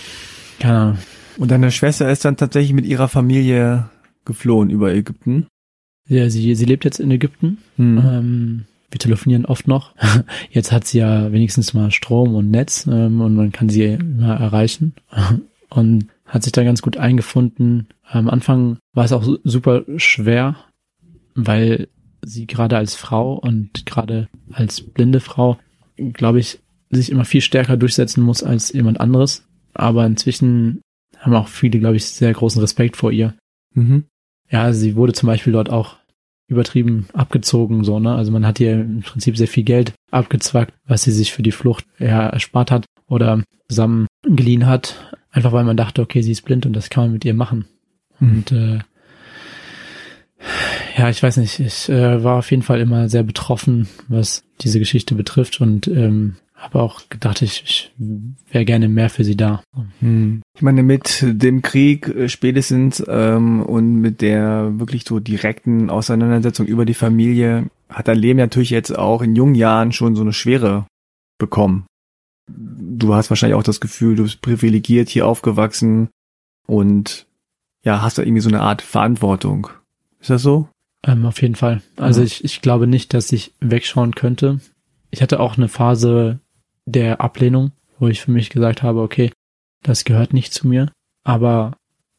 [0.59, 0.99] keine Ahnung.
[1.39, 3.89] Und deine Schwester ist dann tatsächlich mit ihrer Familie
[4.25, 5.47] geflohen über Ägypten?
[6.09, 7.59] Ja, sie, sie lebt jetzt in Ägypten.
[7.77, 7.99] Hm.
[7.99, 9.95] Ähm, wir telefonieren oft noch.
[10.51, 14.35] Jetzt hat sie ja wenigstens mal Strom und Netz ähm, und man kann sie immer
[14.37, 14.95] erreichen.
[15.71, 17.89] Und hat sich da ganz gut eingefunden.
[18.03, 20.57] Am Anfang war es auch super schwer,
[21.35, 21.89] weil
[22.23, 25.59] sie gerade als Frau und gerade als blinde Frau,
[25.97, 29.47] glaube ich, sich immer viel stärker durchsetzen muss als jemand anderes.
[29.73, 30.83] Aber inzwischen
[31.19, 33.35] haben auch viele, glaube ich, sehr großen Respekt vor ihr.
[33.75, 34.05] Mhm.
[34.51, 35.97] Ja, sie wurde zum Beispiel dort auch
[36.53, 38.15] übertrieben abgezogen, so, ne?
[38.15, 41.53] Also man hat ihr im Prinzip sehr viel Geld abgezwackt, was sie sich für die
[41.53, 46.43] Flucht ja, erspart hat oder zusammen geliehen hat, einfach weil man dachte, okay, sie ist
[46.43, 47.65] blind und das kann man mit ihr machen.
[48.21, 48.31] Mhm.
[48.31, 48.79] Und äh,
[50.97, 54.79] ja, ich weiß nicht, ich äh, war auf jeden Fall immer sehr betroffen, was diese
[54.79, 57.93] Geschichte betrifft und ähm, habe auch gedacht, ich, ich
[58.51, 59.63] wäre gerne mehr für sie da.
[59.99, 60.43] Hm.
[60.55, 66.67] Ich meine, mit dem Krieg äh, spätestens ähm, und mit der wirklich so direkten Auseinandersetzung
[66.67, 70.33] über die Familie hat dein Leben natürlich jetzt auch in jungen Jahren schon so eine
[70.33, 70.87] Schwere
[71.37, 71.85] bekommen.
[72.49, 76.11] Du hast wahrscheinlich auch das Gefühl, du bist privilegiert hier aufgewachsen
[76.67, 77.27] und
[77.85, 79.69] ja, hast da irgendwie so eine Art Verantwortung.
[80.21, 80.69] Ist das so?
[81.05, 81.83] Ähm, auf jeden Fall.
[81.97, 82.27] Also ja.
[82.27, 84.61] ich, ich glaube nicht, dass ich wegschauen könnte.
[85.11, 86.39] Ich hatte auch eine Phase
[86.85, 89.31] der Ablehnung, wo ich für mich gesagt habe, okay,
[89.83, 90.91] das gehört nicht zu mir.
[91.25, 91.77] Aber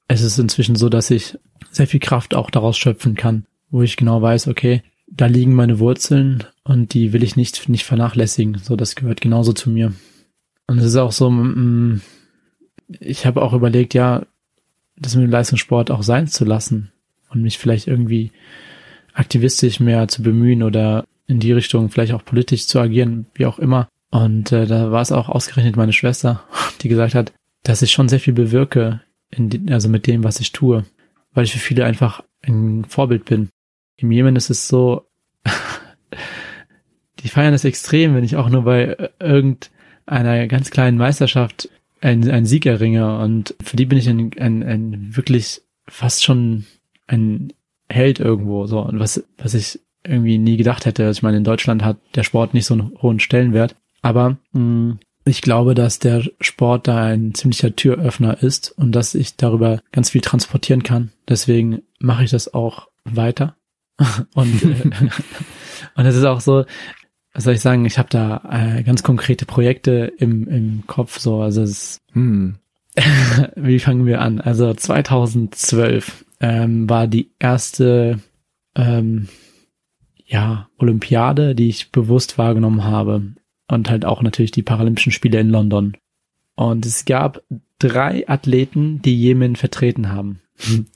[0.07, 1.37] es ist inzwischen so, dass ich
[1.71, 5.79] sehr viel Kraft auch daraus schöpfen kann, wo ich genau weiß, okay, da liegen meine
[5.79, 8.57] Wurzeln und die will ich nicht, nicht vernachlässigen.
[8.57, 9.93] So, das gehört genauso zu mir.
[10.67, 12.01] Und es ist auch so, mm,
[12.99, 14.25] ich habe auch überlegt, ja,
[14.95, 16.91] das mit dem Leistungssport auch sein zu lassen
[17.29, 18.31] und mich vielleicht irgendwie
[19.13, 23.59] aktivistisch mehr zu bemühen oder in die Richtung vielleicht auch politisch zu agieren, wie auch
[23.59, 23.87] immer.
[24.13, 26.43] Und äh, da war es auch ausgerechnet meine Schwester,
[26.81, 27.33] die gesagt hat,
[27.63, 29.01] dass ich schon sehr viel bewirke,
[29.35, 30.85] die, also mit dem, was ich tue,
[31.33, 33.49] weil ich für viele einfach ein Vorbild bin.
[33.97, 35.07] Im Jemen ist es so,
[37.21, 42.29] die feiern das extrem, wenn ich auch nur bei äh, irgendeiner ganz kleinen Meisterschaft einen,
[42.29, 43.17] einen Sieg erringe.
[43.17, 46.65] Und für die bin ich ein, ein, ein wirklich fast schon
[47.07, 47.51] ein
[47.89, 48.67] Held irgendwo.
[48.67, 51.07] So und was was ich irgendwie nie gedacht hätte.
[51.07, 53.75] Also ich meine, in Deutschland hat der Sport nicht so einen hohen Stellenwert.
[54.03, 59.15] Aber mh, mm, ich glaube, dass der Sport da ein ziemlicher Türöffner ist und dass
[59.15, 61.11] ich darüber ganz viel transportieren kann.
[61.29, 63.55] Deswegen mache ich das auch weiter.
[64.35, 64.89] und äh,
[65.95, 66.65] und es ist auch so,
[67.33, 71.41] was soll ich sagen, ich habe da äh, ganz konkrete Projekte im, im Kopf, so,
[71.41, 72.57] also es hm.
[73.55, 74.39] wie fangen wir an?
[74.39, 78.19] Also 2012 ähm, war die erste
[78.75, 79.29] ähm,
[80.25, 83.33] ja, Olympiade, die ich bewusst wahrgenommen habe
[83.67, 85.97] und halt auch natürlich die Paralympischen Spiele in London.
[86.55, 87.41] Und es gab
[87.79, 90.41] drei Athleten, die Jemen vertreten haben.
[90.69, 90.87] Und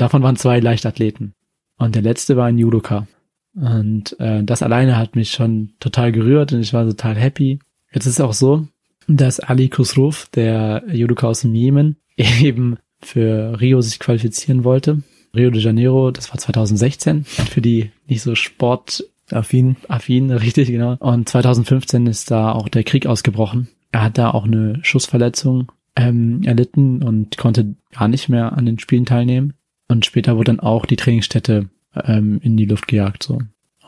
[0.00, 1.34] davon waren zwei Leichtathleten.
[1.78, 3.06] Und der letzte war ein Judoka.
[3.54, 7.58] Und äh, das alleine hat mich schon total gerührt und ich war total happy.
[7.92, 8.66] Jetzt ist es auch so,
[9.08, 15.02] dass Ali Khusruf, der Judoka aus dem Jemen, eben für Rio sich qualifizieren wollte.
[15.34, 19.76] Rio de Janeiro, das war 2016, für die nicht so Sport Affin.
[19.88, 20.96] Affin, richtig, genau.
[21.00, 23.68] Und 2015 ist da auch der Krieg ausgebrochen.
[23.92, 28.78] Er hat da auch eine Schussverletzung ähm, erlitten und konnte gar nicht mehr an den
[28.78, 29.54] Spielen teilnehmen.
[29.88, 33.22] Und später wurde dann auch die Trainingsstätte ähm, in die Luft gejagt.
[33.22, 33.40] so.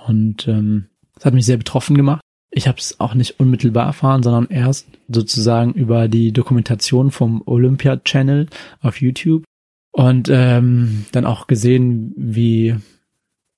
[0.06, 2.20] Und ähm, das hat mich sehr betroffen gemacht.
[2.50, 7.96] Ich habe es auch nicht unmittelbar erfahren, sondern erst sozusagen über die Dokumentation vom Olympia
[7.96, 8.46] Channel
[8.80, 9.44] auf YouTube
[9.92, 12.76] und ähm, dann auch gesehen, wie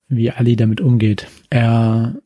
[0.09, 1.27] wie Ali damit umgeht.
[1.51, 2.21] Er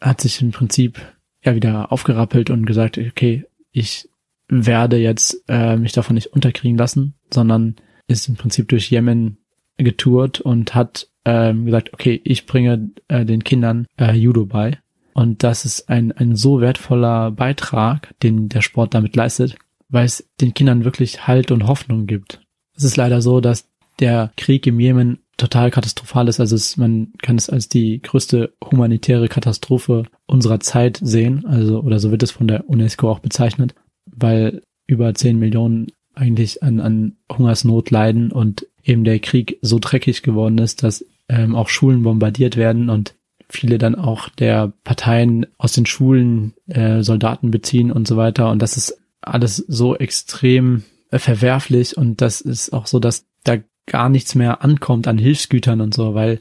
[0.00, 1.00] hat sich im Prinzip
[1.44, 4.08] ja wieder aufgerappelt und gesagt, okay, ich
[4.48, 9.38] werde jetzt äh, mich davon nicht unterkriegen lassen, sondern ist im Prinzip durch Yemen
[9.76, 14.78] getourt und hat ähm, gesagt, okay, ich bringe äh, den Kindern äh, Judo bei.
[15.12, 19.56] Und das ist ein, ein so wertvoller Beitrag, den der Sport damit leistet,
[19.88, 22.40] weil es den Kindern wirklich Halt und Hoffnung gibt.
[22.76, 23.68] Es ist leider so, dass
[24.00, 26.40] der Krieg im Jemen total katastrophal ist.
[26.40, 31.46] Also es, man kann es als die größte humanitäre Katastrophe unserer Zeit sehen.
[31.46, 33.74] Also, oder so wird es von der UNESCO auch bezeichnet,
[34.04, 40.22] weil über 10 Millionen eigentlich an, an Hungersnot leiden und eben der Krieg so dreckig
[40.22, 43.14] geworden ist, dass ähm, auch Schulen bombardiert werden und
[43.48, 48.50] viele dann auch der Parteien aus den Schulen äh, Soldaten beziehen und so weiter.
[48.50, 53.58] Und das ist alles so extrem äh, verwerflich und das ist auch so, dass da
[53.88, 56.38] gar nichts mehr ankommt an Hilfsgütern und so, weil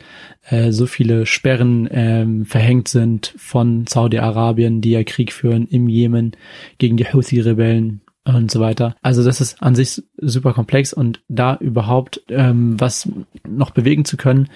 [0.50, 6.34] äh, so viele Sperren ähm, verhängt sind von Saudi-Arabien, die ja Krieg führen im Jemen
[6.78, 8.96] gegen die Houthi-Rebellen und so weiter.
[9.02, 13.10] Also das ist an sich super komplex und da überhaupt ähm, was
[13.48, 14.50] noch bewegen zu können,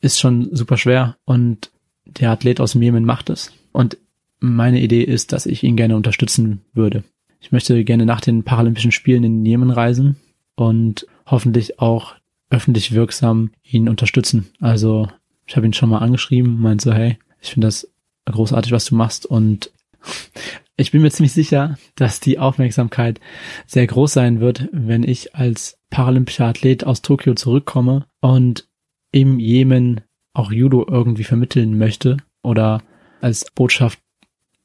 [0.00, 1.70] ist schon super schwer und
[2.04, 3.52] der Athlet aus dem Jemen macht es.
[3.72, 3.96] Und
[4.40, 7.02] meine Idee ist, dass ich ihn gerne unterstützen würde.
[7.40, 10.16] Ich möchte gerne nach den Paralympischen Spielen in Jemen reisen
[10.54, 12.14] und hoffentlich auch
[12.54, 14.46] öffentlich wirksam ihn unterstützen.
[14.60, 15.08] Also
[15.46, 17.90] ich habe ihn schon mal angeschrieben, meint so, hey, ich finde das
[18.26, 19.70] großartig, was du machst und
[20.76, 23.20] ich bin mir ziemlich sicher, dass die Aufmerksamkeit
[23.66, 28.68] sehr groß sein wird, wenn ich als paralympischer Athlet aus Tokio zurückkomme und
[29.12, 30.00] im Jemen
[30.32, 32.82] auch Judo irgendwie vermitteln möchte oder
[33.20, 34.00] als Botschaft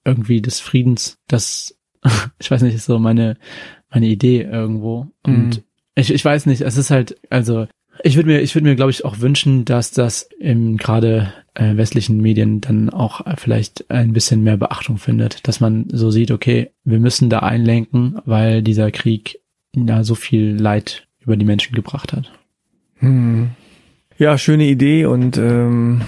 [0.06, 1.78] irgendwie des Friedens, das,
[2.40, 3.38] ich weiß nicht, ist so meine,
[3.90, 5.08] meine Idee irgendwo.
[5.24, 5.64] Und mhm.
[5.96, 7.68] ich, ich weiß nicht, es ist halt, also
[8.04, 11.76] ich würde mir, ich würde mir, glaube ich, auch wünschen, dass das im gerade äh,
[11.76, 16.72] westlichen Medien dann auch vielleicht ein bisschen mehr Beachtung findet, dass man so sieht, okay,
[16.84, 19.39] wir müssen da einlenken, weil dieser Krieg
[19.76, 22.32] ja so viel Leid über die Menschen gebracht hat.
[23.00, 23.50] Hm.
[24.18, 26.02] Ja, schöne Idee und ähm,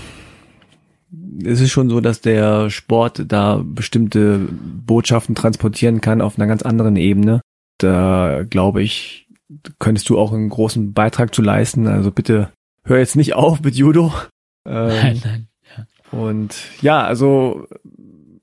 [1.44, 4.40] es ist schon so, dass der Sport da bestimmte
[4.86, 7.42] Botschaften transportieren kann auf einer ganz anderen Ebene.
[7.78, 9.28] Da glaube ich,
[9.80, 11.88] könntest du auch einen großen Beitrag zu leisten.
[11.88, 12.52] Also bitte
[12.84, 14.14] hör jetzt nicht auf mit Judo.
[14.66, 15.48] Ähm, nein, nein.
[15.76, 16.20] Ja.
[16.20, 17.68] Und ja, also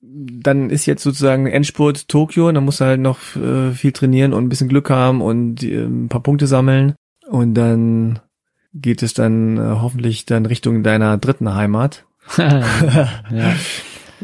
[0.00, 4.44] dann ist jetzt sozusagen Endspurt Tokio, dann musst du halt noch äh, viel trainieren und
[4.44, 6.94] ein bisschen Glück haben und äh, ein paar Punkte sammeln.
[7.28, 8.20] Und dann
[8.74, 12.04] geht es dann äh, hoffentlich dann Richtung deiner dritten Heimat.
[12.36, 13.54] ja.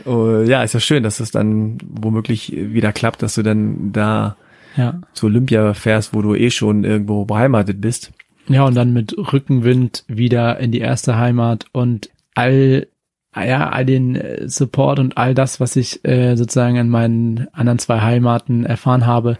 [0.06, 4.36] uh, ja, ist ja schön, dass es dann womöglich wieder klappt, dass du dann da
[4.76, 5.00] ja.
[5.12, 8.12] zu Olympia fährst, wo du eh schon irgendwo beheimatet bist.
[8.48, 12.86] Ja, und dann mit Rückenwind wieder in die erste Heimat und all,
[13.34, 17.78] ja, all den äh, Support und all das, was ich äh, sozusagen in meinen anderen
[17.78, 19.38] zwei Heimaten erfahren habe,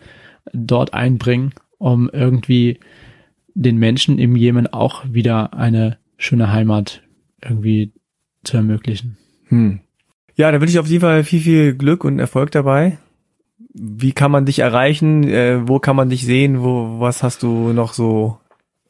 [0.53, 2.79] dort einbringen, um irgendwie
[3.55, 7.03] den Menschen im Jemen auch wieder eine schöne Heimat
[7.43, 7.93] irgendwie
[8.43, 9.19] zu ermöglichen.
[9.49, 9.81] Hm.
[10.35, 12.99] Ja, da wünsche ich auf jeden Fall viel, viel Glück und Erfolg dabei
[13.75, 15.25] wie kann man dich erreichen?
[15.25, 16.63] Äh, wo kann man dich sehen?
[16.63, 18.39] Wo, was hast du noch so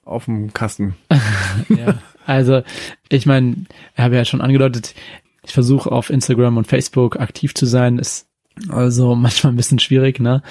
[0.04, 0.94] auf dem Kasten?
[1.68, 1.94] ja,
[2.26, 2.62] also
[3.08, 3.56] ich meine,
[3.94, 4.94] ich habe ja schon angedeutet,
[5.42, 7.98] ich versuche auf Instagram und Facebook aktiv zu sein.
[7.98, 8.26] Es
[8.68, 10.42] Also manchmal ein bisschen schwierig, ne?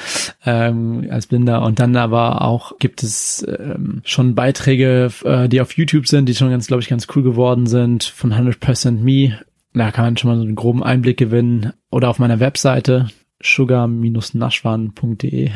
[0.46, 1.62] Ähm, als Blinder.
[1.62, 6.36] Und dann aber auch gibt es ähm, schon Beiträge, äh, die auf YouTube sind, die
[6.36, 9.40] schon ganz, glaube ich, ganz cool geworden sind, von 100% Me.
[9.76, 11.74] Da kann man schon mal so einen groben Einblick gewinnen.
[11.92, 13.10] Oder auf meiner Webseite
[13.44, 15.46] sugar-naschwan.de.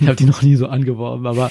[0.00, 1.50] ich habe die noch nie so angeworben, aber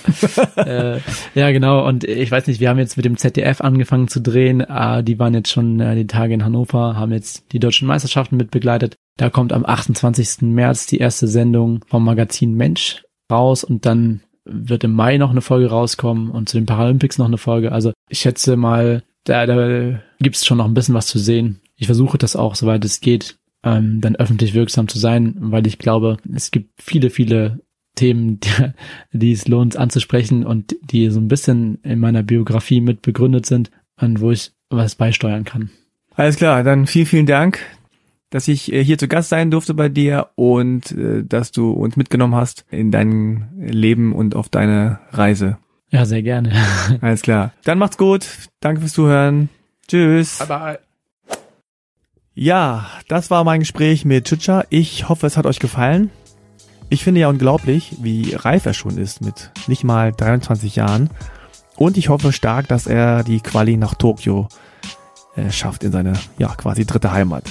[0.55, 0.99] äh,
[1.35, 1.87] ja genau.
[1.87, 4.61] Und ich weiß nicht, wir haben jetzt mit dem ZDF angefangen zu drehen.
[4.61, 8.37] Äh, die waren jetzt schon äh, die Tage in Hannover, haben jetzt die deutschen Meisterschaften
[8.37, 8.95] mit begleitet.
[9.17, 10.41] Da kommt am 28.
[10.41, 15.41] März die erste Sendung vom Magazin Mensch raus und dann wird im Mai noch eine
[15.41, 17.71] Folge rauskommen und zu den Paralympics noch eine Folge.
[17.71, 21.61] Also ich schätze mal, da, da gibt's schon noch ein bisschen was zu sehen.
[21.75, 25.79] Ich versuche das auch, soweit es geht, ähm, dann öffentlich wirksam zu sein, weil ich
[25.79, 27.59] glaube, es gibt viele, viele
[27.95, 28.39] Themen,
[29.13, 33.45] die, die es lohnt anzusprechen und die so ein bisschen in meiner Biografie mit begründet
[33.45, 35.69] sind und wo ich was beisteuern kann.
[36.15, 37.59] Alles klar, dann vielen, vielen Dank,
[38.29, 41.95] dass ich äh, hier zu Gast sein durfte bei dir und äh, dass du uns
[41.95, 45.57] mitgenommen hast in dein Leben und auf deine Reise.
[45.89, 46.51] Ja, sehr gerne.
[47.01, 47.53] Alles klar.
[47.63, 48.25] Dann macht's gut.
[48.59, 49.49] Danke fürs Zuhören.
[49.87, 50.39] Tschüss.
[50.39, 50.92] Bye bye.
[52.35, 54.63] Ja, das war mein Gespräch mit Chicha.
[54.69, 56.09] Ich hoffe, es hat euch gefallen.
[56.89, 61.11] Ich finde ja unglaublich, wie reif er schon ist mit nicht mal 23 Jahren.
[61.75, 64.47] Und ich hoffe stark, dass er die Quali nach Tokio
[65.35, 67.43] äh, schafft in seine, ja, quasi dritte Heimat.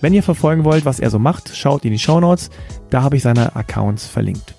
[0.00, 2.50] Wenn ihr verfolgen wollt, was er so macht, schaut in die Show Notes.
[2.90, 4.54] Da habe ich seine Accounts verlinkt.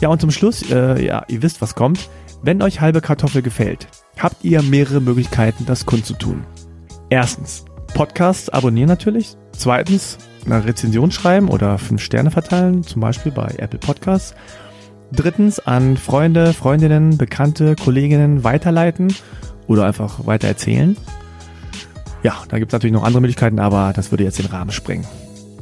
[0.00, 2.08] Ja, und zum Schluss, äh, ja, ihr wisst, was kommt.
[2.42, 3.86] Wenn euch halbe Kartoffel gefällt,
[4.18, 6.44] habt ihr mehrere Möglichkeiten, das kundzutun.
[7.08, 9.36] Erstens, Podcast abonnieren natürlich.
[9.52, 14.34] Zweitens, eine Rezension schreiben oder fünf Sterne verteilen, zum Beispiel bei Apple Podcasts.
[15.12, 19.14] Drittens, an Freunde, Freundinnen, Bekannte, Kolleginnen weiterleiten
[19.66, 20.96] oder einfach weiter erzählen.
[22.22, 25.06] Ja, da gibt es natürlich noch andere Möglichkeiten, aber das würde jetzt den Rahmen sprengen.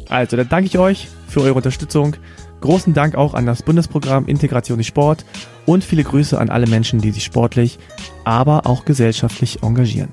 [0.08, 2.16] Also, dann danke ich euch für eure Unterstützung.
[2.60, 5.24] Großen Dank auch an das Bundesprogramm Integration in Sport
[5.64, 7.78] und viele Grüße an alle Menschen, die sich sportlich,
[8.24, 10.12] aber auch gesellschaftlich engagieren.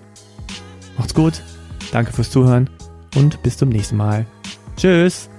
[0.97, 1.41] Macht's gut,
[1.95, 2.69] danke fürs Zuhören
[3.15, 4.25] und bis zum nächsten Mal.
[4.75, 5.29] Tschüss!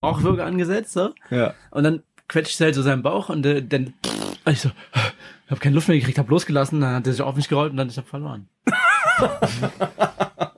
[0.00, 1.10] Bauchwürge angesetzt, so.
[1.30, 1.54] Ja.
[1.72, 3.94] Und dann quetscht er halt so seinen Bauch und äh, dann
[4.46, 7.34] ich so, ich habe keine Luft mehr gekriegt, hab losgelassen, dann hat er sich auf
[7.34, 8.48] mich gerollt und dann ich hab verloren.